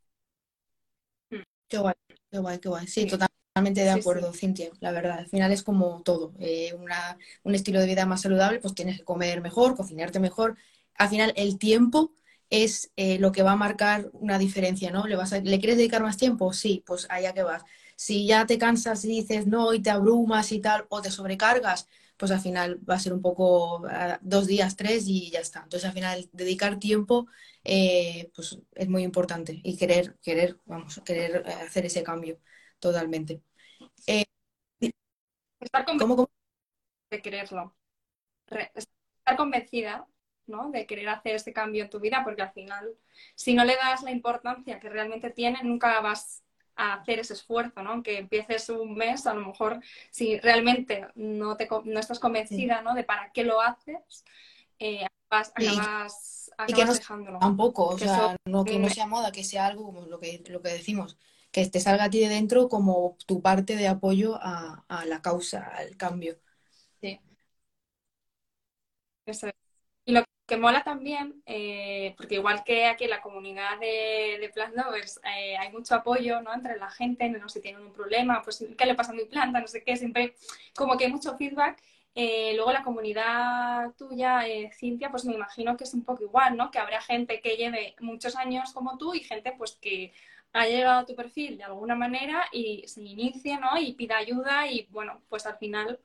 Qué 1.69 1.79
guay, 1.79 1.95
qué 2.31 2.39
guay, 2.39 2.59
qué 2.59 2.69
guay. 2.69 2.87
Sí, 2.87 3.07
totalmente 3.07 3.81
de 3.81 3.91
acuerdo, 3.91 4.33
Cintia, 4.33 4.71
la 4.81 4.93
verdad. 4.93 5.19
Al 5.21 5.29
final 5.29 5.53
es 5.53 5.63
como 5.63 6.03
todo. 6.03 6.35
Eh, 6.39 6.75
una, 6.75 7.17
un 7.43 7.55
estilo 7.55 7.81
de 7.81 7.87
vida 7.87 8.05
más 8.05 8.21
saludable, 8.21 8.61
pues 8.61 8.75
tienes 8.75 8.99
que 8.99 9.05
comer 9.05 9.41
mejor, 9.41 9.75
cocinarte 9.75 10.21
mejor. 10.21 10.57
Al 10.97 11.09
final, 11.09 11.33
el 11.37 11.59
tiempo 11.59 12.13
es 12.51 12.93
eh, 12.97 13.19
lo 13.19 13.33
que 13.33 13.43
va 13.43 13.53
a 13.53 13.57
marcar 13.57 14.11
una 14.13 14.39
diferencia, 14.39 14.91
¿no? 14.91 15.07
¿Le, 15.07 15.17
vas 15.17 15.33
¿Le 15.33 15.59
quieres 15.59 15.77
dedicar 15.77 16.03
más 16.03 16.17
tiempo? 16.17 16.53
Sí, 16.53 16.83
pues 16.87 17.07
allá 17.11 17.33
que 17.35 17.43
vas. 17.43 17.63
Si 17.97 18.27
ya 18.27 18.47
te 18.47 18.59
cansas 18.59 19.05
y 19.05 19.09
dices 19.09 19.47
no 19.47 19.73
y 19.75 19.81
te 19.83 19.91
abrumas 19.91 20.53
y 20.53 20.61
tal, 20.61 20.87
o 20.89 21.01
te 21.03 21.11
sobrecargas, 21.11 21.89
pues 22.17 22.31
al 22.31 22.41
final 22.41 22.79
va 22.89 22.95
a 22.95 22.99
ser 23.01 23.13
un 23.13 23.23
poco 23.23 23.83
dos 24.21 24.47
días, 24.47 24.77
tres 24.77 25.05
y 25.09 25.31
ya 25.31 25.41
está. 25.41 25.61
Entonces 25.65 25.87
al 25.89 25.95
final 25.95 26.29
dedicar 26.33 26.79
tiempo 26.79 27.27
eh, 27.65 28.31
pues 28.35 28.59
es 28.75 28.89
muy 28.89 29.03
importante 29.03 29.61
y 29.63 29.77
querer, 29.77 30.17
querer, 30.23 30.59
vamos, 30.67 31.01
querer 31.05 31.45
eh, 31.47 31.53
hacer 31.67 31.87
ese 31.87 32.03
cambio 32.03 32.39
totalmente. 32.79 33.43
Eh, 34.07 34.25
estar 35.61 35.85
convencida 35.85 36.29
de 37.11 37.23
quererlo. 37.23 37.77
Estar 38.75 39.37
convencida 39.37 40.07
¿no? 40.47 40.71
de 40.71 40.87
querer 40.87 41.09
hacer 41.09 41.37
ese 41.37 41.53
cambio 41.53 41.85
en 41.85 41.91
tu 41.91 42.01
vida, 42.01 42.23
porque 42.25 42.43
al 42.43 42.53
final, 42.53 42.95
si 43.35 43.55
no 43.55 43.65
le 43.65 43.77
das 43.77 44.03
la 44.03 44.11
importancia 44.11 44.81
que 44.81 44.89
realmente 44.89 45.31
tiene, 45.31 45.61
nunca 45.63 46.01
vas 46.01 46.43
a 46.77 46.95
hacer 46.95 47.21
ese 47.21 47.35
esfuerzo, 47.35 47.83
¿no? 47.83 47.91
Aunque 47.91 48.19
empieces 48.19 48.69
un 48.69 48.95
mes, 48.95 49.27
a 49.27 49.35
lo 49.35 49.47
mejor 49.47 49.81
si 50.11 50.39
realmente 50.39 51.07
no, 51.15 51.57
te, 51.57 51.69
no 51.85 52.01
estás 52.01 52.19
convencida, 52.19 52.83
¿no? 52.83 52.95
De 52.95 53.05
para 53.05 53.31
qué 53.33 53.45
lo 53.45 53.61
haces, 53.61 54.25
eh, 54.79 55.07
acabas, 55.29 55.53
acabas, 55.57 56.51
y 56.69 56.73
que 56.73 56.85
no, 56.85 56.95
dejándolo. 56.95 57.39
Tampoco, 57.39 57.87
o 57.87 57.99
sea, 57.99 58.37
no, 58.45 58.65
que 58.65 58.79
no 58.79 58.89
sea 58.89 59.07
moda, 59.07 59.33
que 59.33 59.45
sea 59.45 59.67
algo 59.67 59.85
como 59.85 60.07
lo 60.07 60.19
que, 60.19 60.43
lo 60.49 60.63
que 60.63 60.71
decimos, 60.71 61.17
que 61.51 61.67
te 61.69 61.81
salga 61.81 62.05
a 62.05 62.11
ti 62.11 62.19
de 62.21 62.29
dentro 62.29 62.69
como 62.69 63.17
tu 63.27 63.41
parte 63.41 63.77
de 63.77 63.87
apoyo 63.87 64.37
a, 64.43 64.85
a 64.89 65.07
la 65.07 65.23
causa, 65.23 65.69
al 65.69 65.97
cambio. 65.97 66.39
Sí. 67.01 67.21
Eso 69.27 69.47
es. 69.47 69.55
Y 70.05 70.13
lo 70.13 70.25
que 70.47 70.57
mola 70.59 70.85
también, 70.85 71.43
eh, 71.47 72.15
porque 72.17 72.35
igual 72.35 72.65
que 72.65 72.87
aquí 72.87 73.05
en 73.05 73.11
la 73.11 73.23
comunidad 73.23 73.79
de, 73.81 74.39
de 74.41 74.51
Plant 74.53 74.77
Lovers 74.77 75.19
eh, 75.25 75.57
hay 75.57 75.73
mucho 75.73 75.95
apoyo 75.95 76.43
¿no? 76.43 76.53
entre 76.53 76.77
la 76.79 76.91
gente, 76.91 77.29
no 77.31 77.49
sé 77.49 77.59
si 77.59 77.63
tienen 77.63 77.83
un 77.83 77.93
problema, 77.93 78.43
pues 78.43 78.65
qué 78.77 78.87
le 78.87 78.95
pasa 78.95 79.13
a 79.13 79.15
mi 79.15 79.25
planta, 79.25 79.61
no 79.61 79.67
sé 79.67 79.83
qué, 79.83 79.97
siempre 79.97 80.35
como 80.77 80.97
que 80.97 81.07
hay 81.07 81.13
mucho 81.13 81.37
feedback. 81.37 81.83
Eh, 82.17 82.53
luego 82.55 82.73
la 82.73 82.85
comunidad 82.85 83.93
tuya, 83.97 84.43
Cintia, 84.73 85.11
pues 85.11 85.25
me 85.25 85.35
imagino 85.35 85.77
que 85.77 85.85
es 85.85 85.95
un 85.95 86.05
poco 86.05 86.23
igual, 86.23 86.57
¿no? 86.57 86.71
Que 86.71 86.79
habrá 86.79 87.01
gente 87.01 87.41
que 87.41 87.57
lleve 87.57 87.97
muchos 88.01 88.37
años 88.37 88.73
como 88.73 88.99
tú 88.99 89.15
y 89.15 89.21
gente 89.21 89.53
pues 89.59 89.73
que 89.81 90.13
ha 90.53 90.67
llegado 90.67 91.01
a 91.01 91.07
tu 91.07 91.17
perfil 91.17 91.59
de 91.59 91.65
alguna 91.65 91.97
manera 91.97 92.47
y 92.53 92.85
se 92.87 93.03
inicie, 93.03 93.59
¿no? 93.59 93.79
Y 93.79 93.95
pida 93.95 94.19
ayuda 94.19 94.69
y 94.69 94.87
bueno, 94.91 95.23
pues 95.29 95.47
al 95.47 95.57
final 95.59 95.99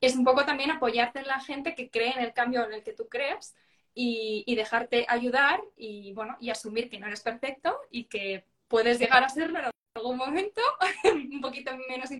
es 0.00 0.16
un 0.16 0.24
poco 0.24 0.44
también 0.44 0.70
apoyarte 0.70 1.20
en 1.20 1.26
la 1.28 1.40
gente 1.40 1.74
que 1.74 1.90
cree 1.90 2.12
en 2.12 2.20
el 2.20 2.32
cambio 2.34 2.64
en 2.66 2.74
el 2.74 2.82
que 2.82 2.92
tú 2.92 3.08
crees 3.08 3.56
y, 4.00 4.54
dejarte 4.54 5.04
ayudar 5.08 5.60
y, 5.76 6.12
bueno, 6.12 6.36
y 6.38 6.50
asumir 6.50 6.88
que 6.88 7.00
no 7.00 7.08
eres 7.08 7.20
perfecto 7.20 7.76
y 7.90 8.04
que 8.04 8.44
puedes 8.68 9.00
llegar 9.00 9.24
a 9.24 9.28
serlo 9.28 9.58
en 9.58 9.70
algún 9.96 10.16
momento, 10.16 10.60
un 11.04 11.40
poquito 11.40 11.72
menos 11.88 12.10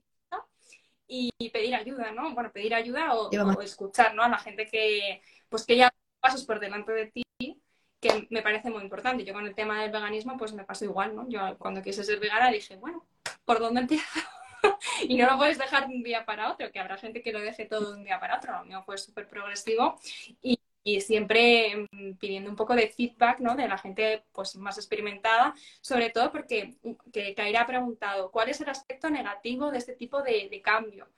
y 1.07 1.51
pedir 1.51 1.77
ayuda, 1.77 2.11
¿no? 2.11 2.35
Bueno, 2.35 2.51
pedir 2.51 2.75
ayuda 2.75 3.15
o, 3.15 3.63
escuchar, 3.63 4.13
¿no? 4.15 4.25
A 4.25 4.29
la 4.29 4.39
gente 4.39 4.67
que, 4.67 5.23
pues 5.49 5.65
que 5.65 5.77
ya 5.77 5.95
pasos 6.19 6.45
por 6.45 6.59
delante 6.59 6.91
de 6.91 7.07
ti, 7.07 7.23
que 8.01 8.27
me 8.31 8.43
parece 8.43 8.71
muy 8.71 8.83
importante. 8.83 9.25
Yo 9.25 9.33
con 9.33 9.47
el 9.47 9.55
tema 9.55 9.81
del 9.81 9.93
veganismo, 9.93 10.37
pues 10.37 10.53
me 10.53 10.65
pasó 10.65 10.85
igual, 10.85 11.15
¿no? 11.15 11.29
Yo 11.29 11.57
cuando 11.59 11.81
quise 11.81 12.03
ser 12.03 12.19
vegana 12.19 12.51
dije, 12.51 12.77
bueno, 12.77 13.07
¿por 13.45 13.61
dónde 13.61 13.83
empiezo? 13.83 14.05
y 15.03 15.17
no 15.17 15.31
lo 15.31 15.39
puedes 15.39 15.59
dejar 15.59 15.87
de 15.87 15.95
un 15.95 16.03
día 16.03 16.27
para 16.27 16.51
otro, 16.51 16.73
que 16.73 16.81
habrá 16.81 16.99
gente 16.99 17.23
que 17.23 17.33
lo 17.33 17.41
deje 17.41 17.67
todo 17.67 17.93
de 17.93 17.99
un 17.99 18.05
día 18.05 18.19
para 18.19 18.39
otro. 18.39 18.53
Lo 18.53 18.65
mío 18.65 18.83
fue 18.85 18.99
súper 18.99 19.29
progresivo 19.29 19.97
y 20.43 20.59
y 20.83 21.01
siempre 21.01 21.89
mm, 21.91 22.15
pidiendo 22.15 22.51
un 22.51 22.57
poco 22.57 22.75
de 22.75 22.89
feedback 22.89 23.41
¿no? 23.41 23.55
de 23.57 23.69
la 23.69 23.79
gente 23.79 24.25
pues, 24.33 24.57
más 24.57 24.79
experimentada, 24.79 25.55
sobre 25.81 26.11
todo 26.11 26.33
porque 26.33 26.77
que 27.13 27.35
Kaira 27.35 27.63
ha 27.63 27.67
preguntado 27.67 28.31
cuál 28.31 28.49
es 28.49 28.61
el 28.61 28.69
aspecto 28.69 29.11
negativo 29.11 29.71
de 29.71 29.79
este 29.79 29.95
tipo 29.95 30.23
de, 30.23 30.61
cambio. 30.63 31.09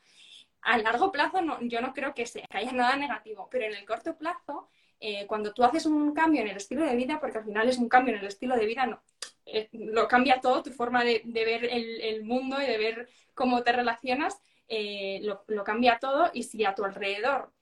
A 0.62 0.76
largo 0.78 1.10
plazo 1.10 1.40
no, 1.40 1.58
yo 1.62 1.80
no 1.80 1.94
creo 1.94 2.14
que, 2.14 2.26
sea, 2.26 2.44
haya 2.50 2.72
nada 2.72 2.96
negativo, 2.96 3.48
pero 3.50 3.64
en 3.64 3.74
el 3.74 3.86
corto 3.86 4.16
plazo, 4.16 4.68
eh, 5.00 5.26
cuando 5.26 5.52
tú 5.54 5.64
haces 5.64 5.86
un 5.86 6.12
cambio 6.12 6.42
en 6.42 6.48
el 6.48 6.56
estilo 6.56 6.84
de 6.84 6.96
vida, 6.96 7.18
porque 7.20 7.38
al 7.38 7.44
final 7.44 7.68
es 7.68 7.78
un 7.78 7.88
cambio 7.88 8.14
en 8.14 8.20
el 8.20 8.26
estilo 8.26 8.56
de 8.56 8.66
vida, 8.66 8.86
no, 8.86 9.02
eh, 9.46 9.68
lo 9.72 10.06
cambia 10.08 10.40
todo, 10.40 10.62
tu 10.62 10.70
forma 10.70 11.02
de, 11.04 11.22
ver 11.24 11.64
el, 11.64 12.24
mundo 12.24 12.60
y 12.60 12.66
de 12.66 12.76
ver 12.76 13.08
cómo 13.34 13.62
te 13.62 13.72
relacionas, 13.72 14.40
eh, 14.68 15.20
lo, 15.22 15.44
lo 15.48 15.64
cambia 15.64 15.98
todo 15.98 16.30
y 16.34 16.42
si 16.42 16.64
a 16.64 16.74
tu 16.74 16.84
alrededor 16.84 17.52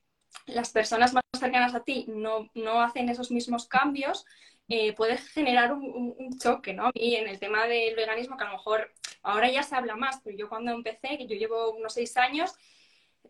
las 0.46 0.70
personas 0.70 1.12
más 1.12 1.24
cercanas 1.38 1.74
a 1.74 1.84
ti 1.84 2.06
no, 2.08 2.50
no 2.54 2.80
hacen 2.80 3.08
esos 3.08 3.30
mismos 3.30 3.66
cambios, 3.66 4.24
eh, 4.68 4.92
puede 4.92 5.16
generar 5.16 5.72
un, 5.72 6.38
choque, 6.38 6.74
¿no? 6.74 6.90
Y 6.92 7.14
en 7.14 7.26
el 7.26 7.38
tema 7.38 7.66
del 7.66 7.96
veganismo, 7.96 8.36
que 8.36 8.44
a 8.44 8.48
lo 8.48 8.52
mejor 8.52 8.92
ahora 9.22 9.50
ya 9.50 9.62
se 9.62 9.74
habla 9.74 9.96
más, 9.96 10.20
pero 10.22 10.36
yo 10.36 10.48
cuando 10.48 10.72
empecé, 10.72 11.16
que 11.16 11.26
yo 11.26 11.36
llevo 11.36 11.72
unos 11.72 11.94
seis 11.94 12.16
años, 12.18 12.54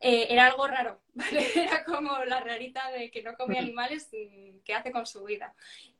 eh, 0.01 0.27
era 0.31 0.47
algo 0.47 0.67
raro, 0.67 1.01
¿vale? 1.15 1.47
Era 1.55 1.85
como 1.85 2.25
la 2.25 2.41
rarita 2.41 2.91
de 2.91 3.11
que 3.11 3.23
no 3.23 3.35
come 3.35 3.59
animales, 3.59 4.09
mm, 4.13 4.59
¿qué 4.65 4.75
hace 4.75 4.91
con 4.91 5.07
su 5.07 5.25
vida? 5.25 5.55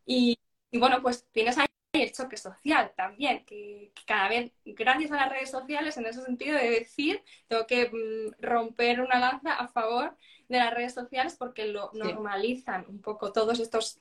Y, 0.05 0.39
bueno, 0.73 1.03
pues 1.03 1.27
tienes 1.33 1.57
el 2.03 2.13
choque 2.13 2.37
social 2.37 2.93
también, 2.97 3.45
que, 3.45 3.93
cada 4.07 4.29
vez, 4.29 4.53
gracias 4.65 5.13
a 5.13 5.17
las 5.17 5.31
redes 5.31 5.51
sociales, 5.51 5.97
en 5.97 6.07
ese 6.07 6.23
sentido 6.23 6.57
de 6.57 6.71
decir, 6.71 7.23
tengo 7.47 7.67
que 7.67 7.91
mm, 7.91 8.43
romper 8.43 9.01
una 9.01 9.19
lanza 9.19 9.55
a 9.55 9.69
favor 9.69 10.17
de 10.49 10.59
las 10.59 10.73
redes 10.73 10.95
sociales 10.95 11.37
porque 11.39 11.67
lo 11.67 11.91
normalizan 11.93 12.85
un 12.89 13.01
poco 13.01 13.33
todos 13.33 13.61
estos 13.61 13.99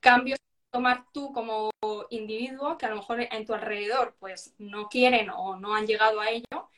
cambios 0.00 0.38
que 0.38 0.70
tomar 0.70 1.04
tú 1.12 1.32
como 1.32 1.70
individuo 2.10 2.76
que 2.76 2.86
a 2.86 2.90
lo 2.90 2.96
mejor 2.96 3.20
en 3.20 3.46
tu 3.46 3.54
alrededor 3.54 4.14
pues 4.18 4.54
no 4.58 4.88
quieren 4.88 5.30
o 5.30 5.56
no 5.56 5.74
han 5.74 5.86
llegado 5.86 6.20
a 6.20 6.30
ello 6.30 6.68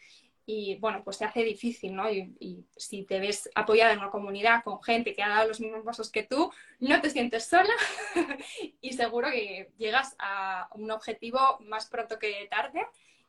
y 0.51 0.77
bueno, 0.77 1.03
pues 1.05 1.19
se 1.19 1.27
hace 1.27 1.45
difícil, 1.45 1.95
¿no? 1.95 2.11
Y, 2.11 2.65
si 2.75 3.03
te 3.03 3.21
ves 3.21 3.51
apoyada 3.55 3.93
en 3.93 3.99
una 3.99 4.11
comunidad 4.11 4.65
con 4.65 4.83
gente 4.83 5.15
que 5.15 5.23
ha 5.23 5.29
dado 5.29 5.49
los 5.49 5.61
mismos 5.61 5.85
pasos 5.85 6.11
que 6.11 6.23
tú, 6.23 6.51
no 6.81 7.03
te 7.03 7.11
sientes 7.11 7.45
sola 7.45 7.75
y 8.81 8.95
seguro 8.95 9.31
que 9.31 9.71
llegas 9.77 10.17
a 10.19 10.71
un 10.73 10.91
objetivo 10.91 11.39
más 11.61 11.87
pronto 11.91 12.19
que 12.19 12.49
tarde 12.51 12.87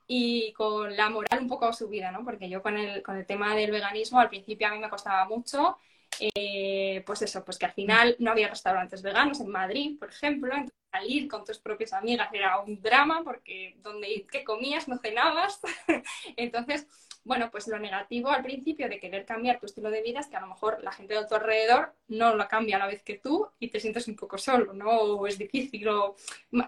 y 0.07 0.53
con 0.53 0.95
la 0.95 1.09
moral 1.09 1.41
un 1.41 1.49
poco 1.49 1.73
subida, 1.73 2.09
¿no? 2.09 2.23
Porque 2.23 2.47
yo 2.47 2.61
con 2.61 2.77
el, 2.77 3.03
con 3.03 3.17
el 3.17 3.25
tema 3.25 3.53
del 3.53 3.71
veganismo 3.71 4.21
al 4.21 4.29
principio 4.29 4.67
a 4.67 4.71
mí 4.71 4.79
me 4.79 4.89
costaba 4.89 5.25
mucho, 5.25 5.77
eh, 6.21 7.03
pues 7.05 7.21
eso, 7.21 7.43
pues 7.43 7.57
que 7.57 7.65
al 7.65 7.73
final 7.73 8.15
no 8.19 8.31
había 8.31 8.47
restaurantes 8.47 9.01
veganos 9.01 9.41
en 9.41 9.49
Madrid, 9.49 9.99
por 9.99 10.09
ejemplo, 10.09 10.53
entonces 10.53 10.79
salir 10.89 11.27
con 11.27 11.43
tus 11.43 11.59
propias 11.59 11.91
amigas 11.91 12.29
era 12.33 12.59
un 12.59 12.81
drama 12.81 13.23
porque 13.25 13.75
donde 13.81 14.25
qué 14.31 14.45
comías 14.45 14.87
no 14.87 14.97
cenabas, 14.99 15.59
entonces 16.37 16.87
bueno, 17.23 17.49
pues 17.51 17.67
lo 17.67 17.77
negativo 17.79 18.29
al 18.29 18.43
principio 18.43 18.89
de 18.89 18.99
querer 18.99 19.25
cambiar 19.25 19.59
tu 19.59 19.65
estilo 19.65 19.91
de 19.91 20.01
vida 20.01 20.19
es 20.19 20.27
que 20.27 20.37
a 20.37 20.41
lo 20.41 20.47
mejor 20.47 20.83
la 20.83 20.91
gente 20.91 21.13
de 21.13 21.25
tu 21.25 21.35
alrededor 21.35 21.93
no 22.07 22.35
lo 22.35 22.47
cambia 22.47 22.77
a 22.77 22.79
la 22.79 22.87
vez 22.87 23.03
que 23.03 23.17
tú 23.17 23.47
y 23.59 23.69
te 23.69 23.79
sientes 23.79 24.07
un 24.07 24.15
poco 24.15 24.37
solo, 24.37 24.73
¿no? 24.73 24.89
O 24.89 25.27
es 25.27 25.37
difícil 25.37 25.87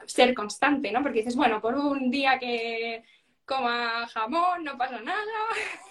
ser 0.05 0.33
constante, 0.33 0.91
¿no? 0.91 1.01
Porque 1.01 1.19
dices, 1.19 1.35
bueno, 1.35 1.61
por 1.61 1.75
un 1.75 2.11
día 2.11 2.37
que 2.37 3.03
coma 3.45 4.07
jamón, 4.07 4.63
no 4.63 4.77
pasa 4.77 5.01
nada, 5.01 5.19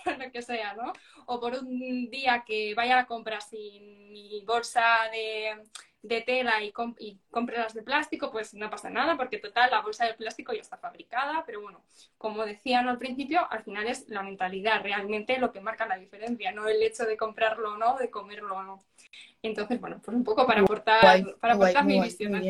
lo 0.18 0.32
que 0.32 0.42
sea, 0.42 0.74
¿no? 0.74 0.92
O 1.26 1.40
por 1.40 1.54
un 1.54 2.08
día 2.10 2.44
que 2.46 2.74
vaya 2.74 3.00
a 3.00 3.06
comprar 3.06 3.42
sin 3.42 4.12
mi 4.12 4.42
bolsa 4.46 5.08
de 5.12 5.62
de 6.02 6.22
tela 6.22 6.62
y, 6.62 6.72
y 6.98 7.18
compre 7.30 7.58
las 7.58 7.74
de 7.74 7.82
plástico, 7.82 8.30
pues 8.30 8.54
no 8.54 8.70
pasa 8.70 8.88
nada, 8.88 9.16
porque 9.16 9.38
total, 9.38 9.70
la 9.70 9.82
bolsa 9.82 10.06
de 10.06 10.14
plástico 10.14 10.52
ya 10.52 10.62
está 10.62 10.78
fabricada, 10.78 11.44
pero 11.44 11.60
bueno, 11.60 11.82
como 12.16 12.44
decían 12.46 12.88
al 12.88 12.98
principio, 12.98 13.40
al 13.50 13.62
final 13.62 13.86
es 13.86 14.08
la 14.08 14.22
mentalidad 14.22 14.82
realmente 14.82 15.38
lo 15.38 15.52
que 15.52 15.60
marca 15.60 15.86
la 15.86 15.98
diferencia, 15.98 16.52
no 16.52 16.68
el 16.68 16.82
hecho 16.82 17.04
de 17.04 17.16
comprarlo 17.16 17.74
o 17.74 17.76
no, 17.76 17.98
de 17.98 18.10
comerlo 18.10 18.56
o 18.56 18.62
no. 18.62 18.84
Entonces, 19.42 19.80
bueno, 19.80 20.00
pues 20.04 20.16
un 20.16 20.24
poco 20.24 20.46
para 20.46 20.60
aportar, 20.60 21.24
para 21.40 21.54
aportar 21.54 21.84
mi 21.84 22.00
visión 22.00 22.40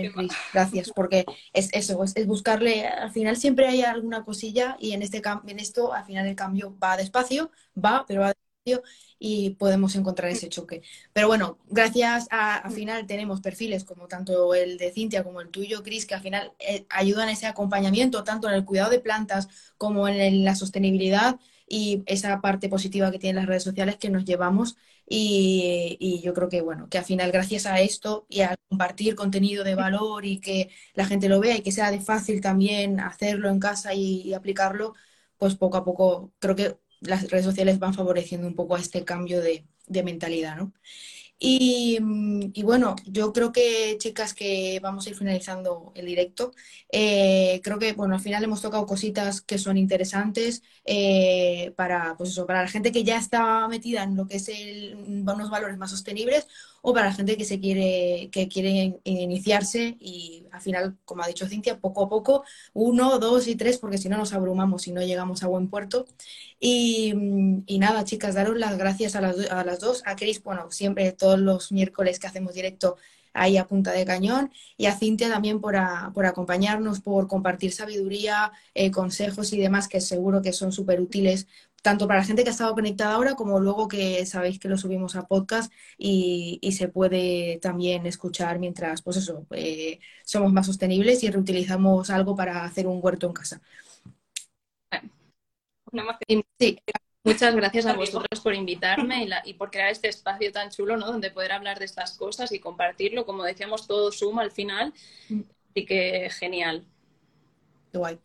Gracias, 0.52 0.90
porque 0.94 1.24
es 1.52 1.70
eso, 1.72 2.02
es, 2.02 2.26
buscarle, 2.26 2.86
al 2.86 3.12
final 3.12 3.36
siempre 3.36 3.66
hay 3.66 3.82
alguna 3.82 4.24
cosilla 4.24 4.76
y 4.78 4.92
en, 4.92 5.02
este 5.02 5.22
en 5.46 5.58
esto, 5.58 5.92
al 5.92 6.04
final 6.04 6.26
el 6.26 6.36
cambio 6.36 6.76
va 6.82 6.96
despacio, 6.96 7.50
va, 7.76 8.04
pero 8.06 8.22
va 8.22 8.28
despacio 8.28 8.49
y 9.18 9.50
podemos 9.50 9.94
encontrar 9.96 10.30
ese 10.30 10.48
choque. 10.48 10.82
Pero 11.12 11.28
bueno, 11.28 11.58
gracias 11.68 12.26
a, 12.30 12.56
al 12.56 12.72
final 12.72 13.06
tenemos 13.06 13.40
perfiles 13.40 13.84
como 13.84 14.08
tanto 14.08 14.54
el 14.54 14.78
de 14.78 14.92
Cintia 14.92 15.24
como 15.24 15.40
el 15.40 15.48
tuyo, 15.50 15.82
Cris, 15.82 16.06
que 16.06 16.14
al 16.14 16.22
final 16.22 16.52
eh, 16.58 16.86
ayudan 16.90 17.28
a 17.28 17.32
ese 17.32 17.46
acompañamiento 17.46 18.24
tanto 18.24 18.48
en 18.48 18.54
el 18.54 18.64
cuidado 18.64 18.90
de 18.90 19.00
plantas 19.00 19.48
como 19.76 20.08
en, 20.08 20.44
la 20.44 20.54
sostenibilidad 20.54 21.38
y 21.68 22.02
esa 22.06 22.40
parte 22.40 22.68
positiva 22.68 23.10
que 23.10 23.18
tienen 23.18 23.36
las 23.36 23.46
redes 23.46 23.62
sociales 23.64 23.96
que 23.96 24.10
nos 24.10 24.24
llevamos. 24.24 24.76
Y, 25.12 26.20
yo 26.22 26.34
creo 26.34 26.48
que 26.48 26.60
bueno, 26.60 26.88
que 26.88 26.98
al 26.98 27.04
final 27.04 27.32
gracias 27.32 27.66
a 27.66 27.80
esto 27.80 28.26
y 28.28 28.42
a 28.42 28.56
compartir 28.68 29.14
contenido 29.16 29.64
de 29.64 29.74
valor 29.74 30.24
y 30.24 30.40
que 30.40 30.70
la 30.94 31.06
gente 31.06 31.28
lo 31.28 31.40
vea 31.40 31.56
y 31.56 31.62
que 31.62 31.72
sea 31.72 31.90
de 31.90 32.00
fácil 32.00 32.40
también 32.40 33.00
hacerlo 33.00 33.48
en 33.48 33.58
casa 33.58 33.94
y, 33.94 34.22
y 34.22 34.34
aplicarlo, 34.34 34.94
pues 35.36 35.56
poco 35.56 35.78
a 35.78 35.84
poco 35.84 36.32
creo 36.38 36.54
que 36.56 36.76
las 37.00 37.28
redes 37.30 37.44
sociales 37.44 37.78
van 37.78 37.94
favoreciendo 37.94 38.46
un 38.46 38.54
poco 38.54 38.76
a 38.76 38.80
este 38.80 39.04
cambio 39.04 39.40
de, 39.40 39.64
mentalidad, 40.04 40.56
¿no? 40.56 40.72
Y, 41.42 41.98
bueno, 42.62 42.96
yo 43.06 43.32
creo 43.32 43.50
que, 43.50 43.96
chicas, 43.98 44.34
que 44.34 44.78
vamos 44.82 45.06
a 45.06 45.10
ir 45.10 45.16
finalizando 45.16 45.90
el 45.94 46.04
directo. 46.04 46.52
Eh, 46.92 47.60
creo 47.64 47.78
que, 47.78 47.94
bueno, 47.94 48.14
al 48.14 48.20
final 48.20 48.44
hemos 48.44 48.60
tocado 48.60 48.84
cositas 48.84 49.40
que 49.40 49.56
son 49.56 49.78
interesantes 49.78 50.62
eh, 50.84 51.72
para, 51.76 52.14
pues 52.18 52.30
eso, 52.30 52.46
para 52.46 52.62
la 52.62 52.68
gente 52.68 52.92
que 52.92 53.04
ya 53.04 53.16
está 53.16 53.66
metida 53.68 54.02
en 54.02 54.16
lo 54.16 54.26
que 54.26 54.36
es 54.36 54.48
el, 54.50 54.96
unos 54.96 55.48
valores 55.50 55.78
más 55.78 55.90
sostenibles 55.90 56.46
o 56.82 56.92
para 56.94 57.06
la 57.06 57.12
gente 57.12 57.36
que 57.36 57.44
se 57.44 57.60
quiere, 57.60 58.28
que 58.32 58.48
quiere 58.48 59.00
iniciarse 59.04 59.96
y 60.00 60.46
al 60.52 60.60
final, 60.60 60.96
como 61.04 61.22
ha 61.22 61.26
dicho 61.26 61.46
Cintia, 61.46 61.78
poco 61.78 62.04
a 62.04 62.08
poco, 62.08 62.44
uno, 62.72 63.18
dos 63.18 63.48
y 63.48 63.56
tres, 63.56 63.78
porque 63.78 63.98
si 63.98 64.08
no 64.08 64.16
nos 64.16 64.32
abrumamos 64.32 64.86
y 64.86 64.92
no 64.92 65.02
llegamos 65.02 65.42
a 65.42 65.48
buen 65.48 65.68
puerto. 65.68 66.06
Y, 66.58 67.12
nada, 67.78 68.04
chicas, 68.04 68.34
daros 68.34 68.56
las 68.58 68.76
gracias 68.78 69.16
a 69.16 69.20
las, 69.20 69.50
a 69.50 69.64
las 69.64 69.80
dos. 69.80 70.02
A 70.06 70.16
Cris, 70.16 70.42
bueno, 70.42 70.70
siempre 70.70 71.12
todos 71.12 71.38
los 71.38 71.72
miércoles 71.72 72.18
que 72.18 72.26
hacemos 72.26 72.54
directo 72.54 72.96
ahí 73.32 73.56
a 73.56 73.66
punta 73.66 73.92
de 73.92 74.04
cañón 74.04 74.50
y 74.76 74.86
a 74.86 74.96
Cintia 74.96 75.28
también 75.28 75.60
por, 75.60 75.76
por 76.14 76.26
acompañarnos, 76.26 77.00
por 77.00 77.28
compartir 77.28 77.72
sabiduría, 77.72 78.52
eh, 78.74 78.90
consejos 78.90 79.52
y 79.52 79.58
demás 79.60 79.88
que 79.88 80.00
seguro 80.00 80.42
que 80.42 80.52
son 80.52 80.72
súper 80.72 81.00
útiles 81.00 81.46
tanto 81.82 82.06
para 82.06 82.20
la 82.20 82.26
gente 82.26 82.42
que 82.42 82.50
ha 82.50 82.52
estado 82.52 82.74
conectada 82.74 83.14
ahora 83.14 83.34
como 83.34 83.58
luego 83.60 83.88
que 83.88 84.24
sabéis 84.26 84.58
que 84.58 84.68
lo 84.68 84.76
subimos 84.76 85.16
a 85.16 85.26
podcast 85.26 85.72
y, 85.98 86.58
se 86.72 86.88
puede 86.88 87.58
también 87.60 88.06
escuchar 88.06 88.58
mientras, 88.58 89.02
pues 89.02 89.16
eso, 89.18 89.46
eh, 89.50 90.00
somos 90.24 90.52
más 90.52 90.66
sostenibles 90.66 91.22
y 91.24 91.30
reutilizamos 91.30 92.10
algo 92.10 92.36
para 92.36 92.64
hacer 92.64 92.86
un 92.86 93.00
huerto 93.02 93.26
en 93.26 93.32
casa. 93.32 93.60
Sí. 96.58 96.78
Muchas 97.22 97.54
gracias 97.54 97.84
a 97.84 97.92
vosotros 97.92 98.40
por 98.40 98.54
invitarme 98.54 99.28
y, 99.44 99.54
por 99.54 99.70
crear 99.70 99.90
este 99.90 100.08
espacio 100.08 100.50
tan 100.52 100.70
chulo, 100.70 100.96
¿no? 100.96 101.06
Donde 101.06 101.30
poder 101.30 101.52
hablar 101.52 101.78
de 101.78 101.84
estas 101.84 102.16
cosas 102.16 102.50
y 102.52 102.60
compartirlo. 102.60 103.26
Como 103.26 103.44
decíamos, 103.44 103.86
todo 103.86 104.10
suma 104.10 104.42
al 104.42 104.50
final. 104.50 104.94
Mm. 105.28 105.40
y 105.74 105.84
que 105.84 106.30
genial. 106.30 106.86
Guay. 107.92 108.18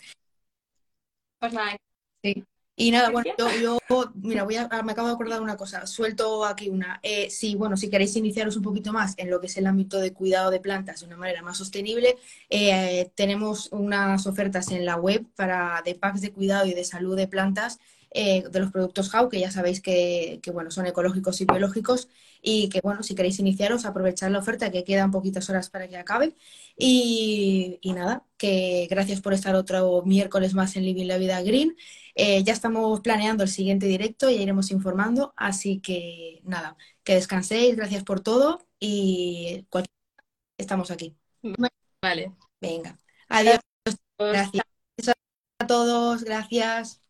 Pues 1.39 1.53
nada. 1.53 1.77
Sí. 2.23 2.43
Y 2.77 2.91
nada, 2.91 3.09
bueno, 3.09 3.31
yo, 3.61 3.77
mira, 4.15 4.43
voy 4.43 4.57
a, 4.57 4.67
me 4.83 4.91
acabo 4.91 5.07
de 5.07 5.13
acordar 5.13 5.41
una 5.41 5.55
cosa, 5.55 5.87
suelto 5.87 6.43
aquí 6.43 6.67
una. 6.67 6.99
Eh, 7.03 7.29
sí, 7.29 7.55
bueno, 7.55 7.77
si 7.77 7.89
queréis 7.89 8.15
iniciaros 8.17 8.57
un 8.57 8.63
poquito 8.63 8.91
más 8.91 9.13
en 9.17 9.29
lo 9.29 9.39
que 9.39 9.47
es 9.47 9.55
el 9.55 9.65
ámbito 9.65 9.97
de 9.97 10.11
cuidado 10.11 10.51
de 10.51 10.59
plantas 10.59 10.99
de 10.99 11.05
una 11.07 11.15
manera 11.15 11.41
más 11.41 11.57
sostenible, 11.57 12.17
eh, 12.49 13.11
tenemos 13.15 13.69
unas 13.71 14.27
ofertas 14.27 14.71
en 14.71 14.83
la 14.85 14.97
web 14.97 15.25
para 15.37 15.81
de 15.85 15.95
packs 15.95 16.19
de 16.19 16.33
cuidado 16.33 16.65
y 16.65 16.73
de 16.73 16.83
salud 16.83 17.15
de 17.15 17.29
plantas 17.29 17.79
eh, 18.17 18.43
de 18.49 18.59
los 18.61 18.71
productos 18.71 19.13
HAU, 19.13 19.27
que 19.27 19.41
ya 19.41 19.51
sabéis 19.51 19.81
que, 19.81 20.39
bueno, 20.53 20.71
son 20.71 20.85
ecológicos 20.85 21.41
y 21.41 21.45
biológicos, 21.45 22.07
y 22.47 22.69
que 22.69 22.79
bueno, 22.83 23.01
si 23.01 23.15
queréis 23.15 23.39
iniciaros, 23.39 23.85
aprovechar 23.85 24.29
la 24.29 24.37
oferta, 24.39 24.71
que 24.71 24.83
quedan 24.83 25.09
poquitas 25.09 25.49
horas 25.49 25.71
para 25.71 25.87
que 25.87 25.97
acabe. 25.97 26.35
Y, 26.77 27.79
y 27.81 27.93
nada, 27.93 28.23
que 28.37 28.87
gracias 28.89 29.19
por 29.19 29.33
estar 29.33 29.55
otro 29.55 30.03
miércoles 30.05 30.53
más 30.53 30.75
en 30.75 30.83
Living 30.85 31.07
la 31.07 31.17
Vida 31.17 31.41
Green. 31.41 31.75
Eh, 32.13 32.43
ya 32.43 32.53
estamos 32.53 33.01
planeando 33.01 33.43
el 33.43 33.49
siguiente 33.49 33.87
directo, 33.87 34.29
y 34.29 34.35
iremos 34.35 34.69
informando, 34.71 35.33
así 35.35 35.81
que 35.81 36.41
nada, 36.43 36.77
que 37.03 37.15
descanséis, 37.15 37.75
gracias 37.75 38.03
por 38.03 38.21
todo 38.21 38.67
y 38.79 39.65
estamos 40.57 40.91
aquí. 40.91 41.17
Vale. 42.01 42.31
Venga, 42.61 42.97
adiós. 43.27 43.59
Gracias 44.19 44.63
a 45.59 45.67
todos, 45.67 46.23
gracias. 46.23 47.04